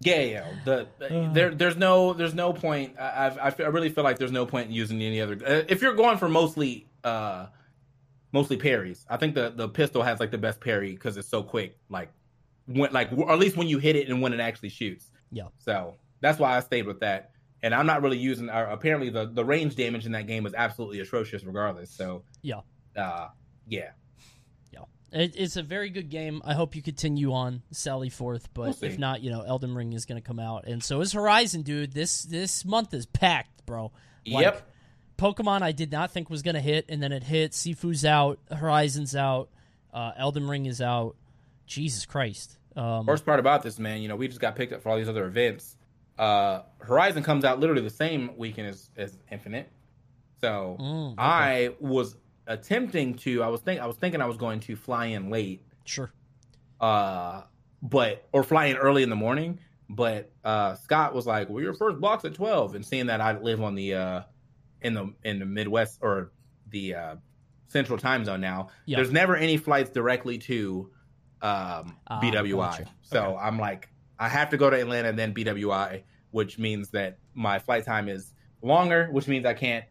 yeah, 0.01 0.21
yeah. 0.21 0.53
The 0.65 0.89
Uh. 1.01 1.33
there 1.33 1.55
there's 1.55 1.77
no 1.77 2.13
there's 2.13 2.35
no 2.35 2.53
point. 2.53 2.99
I 2.99 3.29
I 3.29 3.55
I 3.59 3.67
really 3.69 3.89
feel 3.89 4.05
like 4.05 4.19
there's 4.19 4.33
no 4.33 4.47
point 4.47 4.69
in 4.69 4.73
using 4.75 5.01
any 5.03 5.21
other. 5.21 5.35
Uh, 5.35 5.63
if 5.69 5.83
you're 5.83 5.95
going 5.95 6.19
for 6.19 6.29
mostly 6.29 6.89
uh 7.05 7.47
mostly 8.33 8.57
parries, 8.57 9.07
I 9.09 9.17
think 9.17 9.35
the 9.35 9.51
the 9.51 9.69
pistol 9.69 10.03
has 10.03 10.21
like 10.21 10.31
the 10.31 10.39
best 10.39 10.61
parry 10.61 10.93
because 10.93 11.17
it's 11.17 11.29
so 11.29 11.43
quick. 11.43 11.79
Like 11.89 12.11
when 12.67 12.93
like 12.93 13.11
or 13.13 13.31
at 13.33 13.39
least 13.39 13.57
when 13.57 13.69
you 13.69 13.79
hit 13.79 13.97
it 13.97 14.09
and 14.09 14.21
when 14.21 14.33
it 14.33 14.41
actually 14.41 14.69
shoots. 14.71 15.11
Yeah. 15.31 15.49
So 15.59 15.95
that's 16.21 16.39
why 16.39 16.57
I 16.57 16.61
stayed 16.61 16.87
with 16.87 17.01
that. 17.01 17.31
And 17.63 17.75
I'm 17.75 17.87
not 17.87 18.03
really 18.03 18.19
using. 18.19 18.51
Uh, 18.51 18.69
apparently, 18.71 19.09
the 19.09 19.27
the 19.27 19.45
range 19.45 19.77
damage 19.77 20.05
in 20.07 20.13
that 20.13 20.27
game 20.27 20.45
was 20.45 20.55
absolutely 20.55 21.01
atrocious, 21.01 21.43
regardless. 21.43 21.91
So 21.91 22.23
Yeah. 22.43 22.61
uh, 22.97 23.29
yeah. 23.67 23.91
It, 25.13 25.35
it's 25.37 25.57
a 25.57 25.63
very 25.63 25.91
good 25.91 26.11
game. 26.11 26.43
I 26.45 26.55
hope 26.55 26.77
you 26.77 26.83
continue 26.83 27.33
on 27.33 27.63
Sally 27.71 28.11
Forth, 28.11 28.49
but 28.55 28.81
We'll 28.81 28.91
if 28.91 28.99
not, 28.99 29.23
you 29.23 29.31
know, 29.31 29.43
Elden 29.43 29.75
Ring 29.75 29.93
is 29.93 30.05
going 30.07 30.21
to 30.21 30.27
come 30.27 30.39
out, 30.39 30.67
and 30.67 30.83
so 30.83 31.01
is 31.01 31.13
Horizon, 31.13 31.63
dude. 31.63 31.93
This 31.93 32.23
this 32.23 32.65
month 32.65 32.95
is 32.95 33.07
packed, 33.07 33.65
bro. 33.67 33.93
Like, 34.27 34.45
yep. 34.45 34.71
Pokemon, 35.19 35.63
I 35.63 35.73
did 35.73 35.93
not 35.93 36.11
think 36.11 36.29
was 36.29 36.43
going 36.43 36.57
to 36.57 36.61
hit, 36.61 36.87
and 36.89 37.03
then 37.03 37.13
it 37.13 37.23
hit. 37.23 37.53
Sifu's 37.53 38.05
out, 38.05 38.39
Horizon's 38.51 39.17
out, 39.17 39.49
uh, 39.95 40.13
Elden 40.17 40.47
Ring 40.49 40.67
is 40.67 40.83
out. 40.83 41.17
Jesus 41.67 42.07
Christ. 42.07 42.59
Um, 42.77 43.07
Worst 43.07 43.25
part 43.25 43.41
about 43.41 43.63
this, 43.63 43.79
man, 43.79 44.03
you 44.03 44.09
know, 44.09 44.17
we 44.17 44.29
just 44.29 44.41
got 44.41 44.57
picked 44.57 44.73
up 44.73 44.83
for 44.83 44.91
all 44.91 44.97
these 44.97 45.09
other 45.09 45.27
events. 45.27 45.77
Uh, 46.19 46.63
Horizon 46.79 47.23
comes 47.23 47.45
out 47.45 47.61
literally 47.61 47.83
the 47.83 47.91
same 47.91 48.37
weekend 48.37 48.69
as, 48.69 48.89
as 48.97 49.19
Infinite. 49.31 49.71
So 50.41 50.77
Mm, 50.79 51.13
okay. 51.13 51.15
I 51.19 51.71
was 51.81 52.17
attempting 52.47 53.15
to. 53.15 53.43
I 53.43 53.49
was 53.49 53.61
think 53.61 53.81
I 53.81 53.87
was 53.87 53.97
thinking 53.97 54.21
I 54.21 54.27
was 54.27 54.37
going 54.37 54.61
to 54.61 54.77
fly 54.77 55.07
in 55.07 55.31
late, 55.31 55.63
sure. 55.85 56.13
uh, 56.81 57.43
but 57.83 58.27
or 58.33 58.43
fly 58.43 58.67
in 58.67 58.77
early 58.77 59.03
in 59.03 59.11
the 59.11 59.17
morning. 59.17 59.59
But 59.89 60.33
uh, 60.45 60.75
Scott 60.75 61.15
was 61.15 61.27
like, 61.27 61.49
"Well, 61.49 61.63
your 61.63 61.75
first 61.75 62.01
block's 62.01 62.25
at 62.25 62.35
12. 62.35 62.75
and 62.75 62.85
seeing 62.85 63.07
that 63.07 63.21
I 63.21 63.39
live 63.39 63.63
on 63.63 63.75
the 63.75 63.95
uh, 63.95 64.23
in 64.83 64.95
the 64.95 65.13
in 65.25 65.39
the 65.39 65.47
Midwest 65.47 65.99
or 66.03 66.33
the 66.71 66.95
uh, 66.95 67.17
Central 67.69 67.99
Time 67.99 68.25
Zone 68.25 68.41
now, 68.41 68.69
Yeah. 68.87 68.97
there's 68.97 69.13
never 69.13 69.37
any 69.37 69.57
flights 69.57 69.91
directly 69.91 70.39
to 70.39 70.91
um, 71.43 71.97
Ah, 72.09 72.21
BWI. 72.21 72.57
gotcha. 72.57 72.87
So 73.03 73.21
Okay. 73.23 73.37
I'm 73.41 73.59
like, 73.59 73.89
I 74.19 74.29
have 74.29 74.51
to 74.51 74.57
go 74.57 74.71
to 74.71 74.77
Atlanta 74.81 75.09
and 75.11 75.19
then 75.19 75.33
BWI, 75.33 76.03
which 76.33 76.59
means 76.59 76.91
that 76.91 77.19
my 77.35 77.59
flight 77.61 77.85
time 77.85 78.09
is 78.09 78.33
longer, 78.63 79.09
which 79.13 79.29
means 79.29 79.47
I 79.47 79.55
can't 79.55 79.85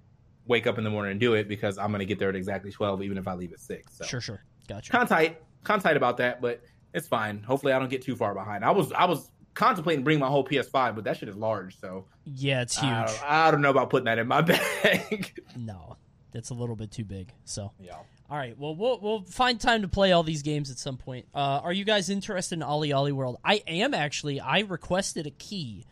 wake 0.48 0.68
up 0.68 0.78
in 0.78 0.84
the 0.84 0.90
morning 0.90 1.12
and 1.12 1.20
do 1.20 1.34
it 1.34 1.48
because 1.48 1.78
I'm 1.78 1.90
going 1.90 2.00
to 2.00 2.06
get 2.06 2.20
there 2.20 2.30
at 2.30 2.36
exactly 2.36 2.72
12, 2.72 3.02
even 3.04 3.18
if 3.18 3.28
I 3.28 3.34
leave 3.34 3.52
at 3.54 3.60
six. 3.60 3.98
So 3.98 4.06
Sure, 4.06 4.22
sure. 4.22 4.44
Gotcha. 4.68 4.92
kind 4.92 5.04
of 5.04 5.10
tight, 5.10 5.42
kind 5.64 5.82
tight 5.82 5.98
about 5.98 6.18
that, 6.18 6.42
but 6.42 6.62
it's 6.94 7.08
fine. 7.08 7.44
Hopefully, 7.44 7.74
I 7.74 7.80
don't 7.80 7.90
get 7.90 8.02
too 8.02 8.16
far 8.16 8.34
behind. 8.34 8.64
I 8.66 8.72
was, 8.72 8.92
I 8.92 9.06
was 9.06 9.30
contemplating 9.54 10.04
bringing 10.04 10.20
my 10.22 10.28
whole 10.28 10.44
PS5, 10.46 10.96
but 10.96 11.04
that 11.06 11.18
shit 11.18 11.30
is 11.30 11.36
large, 11.36 11.80
so 11.80 12.06
yeah, 12.26 12.62
it's 12.62 12.78
huge. 12.78 12.92
I, 12.92 13.06
don't, 13.06 13.24
I 13.24 13.52
don't 13.52 13.62
know 13.62 13.70
about 13.70 13.90
putting 13.90 14.06
that 14.06 14.20
in 14.20 14.28
my 14.28 14.42
bag. 14.42 15.40
no, 15.58 15.98
it's 16.34 16.50
a 16.50 16.54
little 16.54 16.76
bit 16.76 16.92
too 16.92 17.06
big. 17.06 17.32
So, 17.46 17.72
yeah. 17.80 17.96
all 18.30 18.38
right. 18.38 18.58
Well, 18.58 18.76
we'll 18.76 19.00
we'll 19.00 19.24
find 19.24 19.60
time 19.60 19.82
to 19.84 19.88
play 19.88 20.12
all 20.12 20.24
these 20.24 20.42
games 20.42 20.72
at 20.72 20.78
some 20.78 20.98
point. 20.98 21.26
Uh, 21.34 21.62
are 21.64 21.74
you 21.74 21.86
guys 21.86 22.10
interested 22.10 22.56
in 22.56 22.62
OlliOlli 22.62 23.12
World? 23.14 23.38
I 23.44 23.62
am 23.68 23.94
actually. 23.94 24.40
I 24.40 24.60
requested 24.60 25.28
a 25.28 25.32
key, 25.32 25.86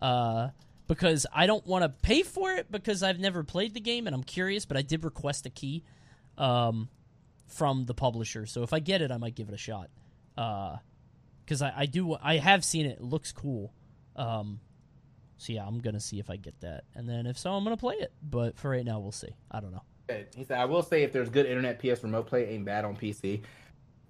uh, 0.00 0.48
because 0.90 1.24
I 1.32 1.46
don't 1.46 1.64
want 1.64 1.84
to 1.84 1.88
pay 1.88 2.24
for 2.24 2.50
it 2.50 2.68
because 2.68 3.04
I've 3.04 3.20
never 3.20 3.44
played 3.44 3.74
the 3.74 3.80
game 3.80 4.08
and 4.08 4.14
I'm 4.14 4.24
curious, 4.24 4.64
but 4.64 4.76
I 4.76 4.82
did 4.82 5.04
request 5.04 5.46
a 5.46 5.50
key 5.50 5.84
um, 6.36 6.88
from 7.46 7.84
the 7.84 7.94
publisher. 7.94 8.44
So 8.44 8.64
if 8.64 8.72
I 8.72 8.80
get 8.80 9.00
it, 9.00 9.12
I 9.12 9.16
might 9.16 9.36
give 9.36 9.48
it 9.48 9.54
a 9.54 9.56
shot. 9.56 9.88
Because 10.34 11.62
I, 11.62 11.72
I 11.76 11.86
do, 11.86 12.16
I 12.20 12.38
have 12.38 12.64
seen 12.64 12.86
it. 12.86 12.98
It 12.98 13.02
looks 13.02 13.30
cool. 13.30 13.72
Um, 14.16 14.58
so 15.38 15.52
yeah, 15.52 15.64
I'm 15.64 15.78
gonna 15.78 16.00
see 16.00 16.18
if 16.18 16.28
I 16.28 16.36
get 16.36 16.60
that, 16.60 16.84
and 16.94 17.08
then 17.08 17.24
if 17.24 17.38
so, 17.38 17.52
I'm 17.52 17.64
gonna 17.64 17.76
play 17.78 17.94
it. 17.94 18.12
But 18.22 18.58
for 18.58 18.72
right 18.72 18.84
now, 18.84 18.98
we'll 18.98 19.10
see. 19.10 19.34
I 19.50 19.60
don't 19.60 19.72
know. 19.72 19.82
He 20.36 20.44
said, 20.44 20.58
"I 20.58 20.66
will 20.66 20.82
say 20.82 21.02
if 21.02 21.12
there's 21.12 21.30
good 21.30 21.46
internet, 21.46 21.78
PS 21.78 22.02
remote 22.02 22.26
play 22.26 22.46
ain't 22.46 22.66
bad 22.66 22.84
on 22.84 22.94
PC. 22.94 23.40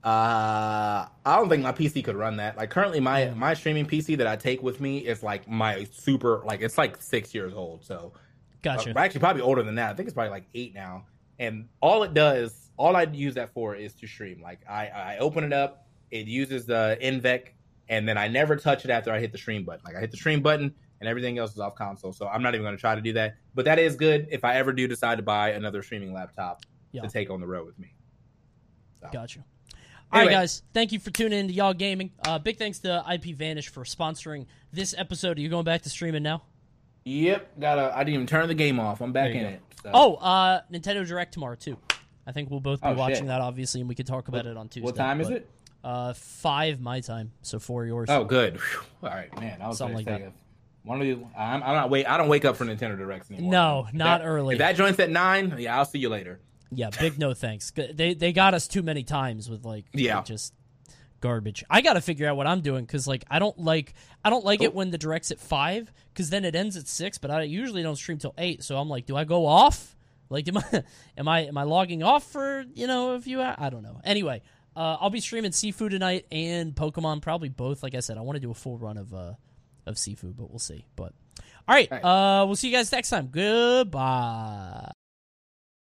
Uh, 0.03 1.07
I 1.27 1.37
don't 1.37 1.49
think 1.49 1.63
my 1.63 1.73
PC 1.73 2.03
could 2.03 2.17
run 2.17 2.37
that. 2.39 2.57
Like 2.57 2.71
currently, 2.71 3.01
my 3.01 3.25
Yeah. 3.25 3.35
my 3.35 3.55
streaming 3.55 3.87
PC 3.87 4.17
that 4.19 4.27
I 4.27 4.37
take 4.37 4.63
with 4.63 4.81
me 4.81 4.99
is 4.99 5.23
like 5.23 5.47
my 5.49 5.85
super 5.93 6.43
like 6.45 6.63
it's 6.63 6.79
like 6.79 7.01
six 7.03 7.35
years 7.35 7.53
old. 7.53 7.85
So 7.85 8.13
Gotcha. 8.63 8.91
uh, 8.97 8.99
actually 8.99 9.21
probably 9.21 9.43
older 9.43 9.63
than 9.63 9.75
that. 9.77 9.91
I 9.91 9.95
think 9.95 10.07
it's 10.09 10.15
probably 10.15 10.31
like 10.31 10.47
eight 10.55 10.75
now. 10.75 11.07
And 11.39 11.69
all 11.81 12.03
it 12.03 12.15
does, 12.15 12.71
all 12.77 12.97
I 12.97 13.03
use 13.03 13.35
that 13.35 13.53
for 13.53 13.75
is 13.75 13.95
to 13.97 14.07
stream. 14.07 14.41
Like 14.43 14.61
I 14.69 14.87
I 14.89 15.19
open 15.19 15.45
it 15.45 15.53
up, 15.53 15.87
it 16.11 16.27
uses 16.27 16.65
the 16.67 16.97
NVENC, 17.03 17.49
and 17.89 18.09
then 18.09 18.17
I 18.17 18.29
never 18.29 18.57
touch 18.57 18.85
it 18.87 18.91
after 18.91 19.13
I 19.13 19.21
hit 19.21 19.33
the 19.33 19.39
stream 19.39 19.65
button. 19.65 19.83
Like 19.85 19.97
I 19.97 20.01
hit 20.01 20.11
the 20.11 20.17
stream 20.17 20.41
button, 20.41 20.75
and 21.01 21.09
everything 21.09 21.37
else 21.39 21.53
is 21.53 21.59
off 21.61 21.75
console. 21.75 22.13
So 22.15 22.27
I'm 22.27 22.43
not 22.43 22.55
even 22.55 22.65
going 22.65 22.77
to 22.77 22.81
try 22.81 22.95
to 22.95 23.01
do 23.03 23.13
that. 23.15 23.37
But 23.55 23.67
that 23.67 23.79
is 23.79 23.97
good 23.97 24.29
if 24.31 24.45
I 24.45 24.57
ever 24.57 24.73
do 24.73 24.89
decide 24.89 25.17
to 25.17 25.23
buy 25.23 25.51
another 25.51 25.83
streaming 25.83 26.13
laptop 26.15 26.63
Yeah. 26.93 27.03
to 27.03 27.09
take 27.09 27.29
on 27.31 27.41
the 27.41 27.47
road 27.47 27.67
with 27.67 27.79
me. 27.79 27.95
So. 29.01 29.09
Gotcha. 29.13 29.45
All 30.13 30.19
right, 30.19 30.27
Anyway. 30.27 30.41
guys. 30.43 30.63
Thank 30.75 30.93
you 30.93 30.99
for 30.99 31.11
tuning 31.11 31.39
in 31.39 31.47
to 31.49 31.53
Y'all 31.53 31.73
Gaming. 31.75 32.11
Uh, 32.27 32.39
big 32.39 32.59
thanks 32.59 32.81
to 32.81 33.05
IPVanish 33.09 33.69
for 33.69 33.85
sponsoring 33.85 34.47
this 34.73 34.95
episode. 34.99 35.39
Are 35.39 35.41
you 35.41 35.49
going 35.49 35.65
back 35.65 35.83
to 35.83 35.91
streaming 35.91 36.23
now? 36.25 36.43
Yep, 37.05 37.61
gotta. 37.61 37.97
I 37.97 38.01
didn't 38.05 38.15
even 38.15 38.27
turn 38.27 38.49
the 38.49 38.55
game 38.55 38.79
off. 38.81 39.01
I'm 39.01 39.13
back 39.13 39.31
in 39.35 39.43
go. 39.43 39.49
it. 39.49 39.61
So. 39.85 39.91
Oh, 39.95 40.15
uh, 40.17 40.61
Nintendo 40.73 41.07
Direct 41.07 41.33
tomorrow 41.33 41.55
too. 41.55 41.79
I 42.27 42.33
think 42.33 42.51
we'll 42.51 42.61
both 42.61 42.83
be 42.83 42.89
Oh, 42.89 42.95
watching 42.95 43.17
shit. 43.19 43.27
that, 43.29 43.41
obviously, 43.41 43.81
and 43.81 43.89
we 43.89 43.95
could 43.95 44.07
talk 44.07 44.29
about 44.29 44.47
it 44.47 44.57
on 44.57 44.69
Tuesday. 44.69 44.85
what 44.85 44.97
time 44.97 45.21
is 45.21 45.31
it? 45.31 45.49
Uh, 45.83 46.13
five 46.13 46.79
my 46.81 47.01
time, 47.01 47.33
so 47.41 47.59
four 47.59 47.87
yours. 47.87 48.09
Oh, 48.11 48.25
good. 48.25 48.57
Whew. 48.57 48.81
All 49.05 49.09
right, 49.11 49.41
man. 49.41 49.63
I 49.63 49.69
was 49.69 49.79
Something 49.79 50.05
gonna 50.05 50.11
like 50.11 50.21
say 50.21 50.25
that. 50.25 50.29
if 50.29 50.35
One 50.85 51.01
of 51.01 51.07
these. 51.07 51.17
I'm, 51.39 51.63
I'm 51.63 51.75
not 51.75 51.89
wait. 51.89 52.05
I 52.07 52.19
don't 52.19 52.29
wake 52.29 52.45
up 52.45 52.57
for 52.57 52.67
Nintendo 52.67 52.99
Directs 52.99 53.31
anymore. 53.31 53.51
No, 53.53 53.87
If 53.89 53.95
not 53.95 54.21
that- 54.21 54.27
early. 54.27 54.57
If 54.57 54.59
that 54.59 54.77
joint's 54.77 55.01
at 55.01 55.09
nine, 55.09 55.55
yeah, 55.59 55.79
I'll 55.79 55.87
see 55.87 55.99
you 56.01 56.11
later. 56.11 56.39
Yeah, 56.73 56.91
big 56.99 57.19
no 57.19 57.35
thanks. 57.35 57.73
They 57.73 58.15
they 58.15 58.33
got 58.33 58.55
us 58.55 58.69
too 58.69 58.83
many 58.83 59.03
times 59.03 59.51
with 59.51 59.65
like 59.65 59.87
Yeah. 59.93 60.23
just 60.23 60.55
garbage. 61.21 61.65
I 61.69 61.81
got 61.83 61.95
to 61.95 62.01
figure 62.01 62.29
out 62.29 62.37
what 62.37 62.47
I'm 62.47 62.61
doing 62.61 62.85
because 62.85 63.07
like 63.07 63.25
I 63.31 63.39
don't 63.39 63.59
like 63.59 63.93
I 64.25 64.31
don't 64.31 64.45
like 64.45 64.61
Oh. 64.63 64.65
it 64.65 64.75
when 64.75 64.91
the 64.91 64.99
direct's 64.99 65.31
at 65.31 65.39
five 65.41 65.93
because 66.13 66.31
then 66.31 66.45
it 66.45 66.55
ends 66.55 66.77
at 66.77 66.87
six. 66.87 67.19
But 67.19 67.31
I 67.31 67.43
usually 67.43 67.83
don't 67.83 67.97
stream 67.97 68.19
till 68.19 68.35
eight, 68.39 68.63
so 68.63 68.77
I'm 68.79 68.89
like, 68.89 69.07
do 69.07 69.17
I 69.17 69.25
go 69.25 69.47
off? 69.47 69.97
Like, 70.29 70.47
am 70.49 70.59
I 70.59 70.85
am 71.19 71.27
I 71.29 71.41
am 71.47 71.59
I 71.59 71.65
logging 71.65 72.03
off 72.03 72.25
for 72.31 72.65
you 72.75 72.87
know 72.87 73.13
a 73.15 73.21
few? 73.21 73.39
hou- 73.43 73.55
I 73.59 73.69
don't 73.69 73.83
know. 73.83 74.01
Anyway, 74.05 74.43
uh, 74.77 74.97
I'll 75.01 75.11
be 75.11 75.21
streaming 75.21 75.51
Sifu 75.51 75.91
tonight 75.91 76.27
and 76.31 76.73
Pokemon 76.75 77.21
probably 77.21 77.49
both. 77.49 77.83
Like 77.83 77.95
I 77.97 78.01
said, 78.01 78.17
I 78.17 78.21
want 78.21 78.37
to 78.37 78.41
do 78.41 78.51
a 78.53 78.55
full 78.55 78.79
run 78.79 78.97
of 78.97 79.13
uh 79.13 79.33
of 79.87 79.97
Sifu, 79.97 80.35
but 80.37 80.49
we'll 80.51 80.61
see. 80.61 80.87
But 80.95 81.13
all 81.67 81.75
right, 81.75 81.91
All 81.91 81.99
right. 81.99 82.41
uh, 82.43 82.47
we'll 82.47 82.57
see 82.57 82.69
you 82.69 82.77
guys 82.77 82.91
next 82.93 83.11
time. 83.11 83.27
Goodbye. 83.27 84.93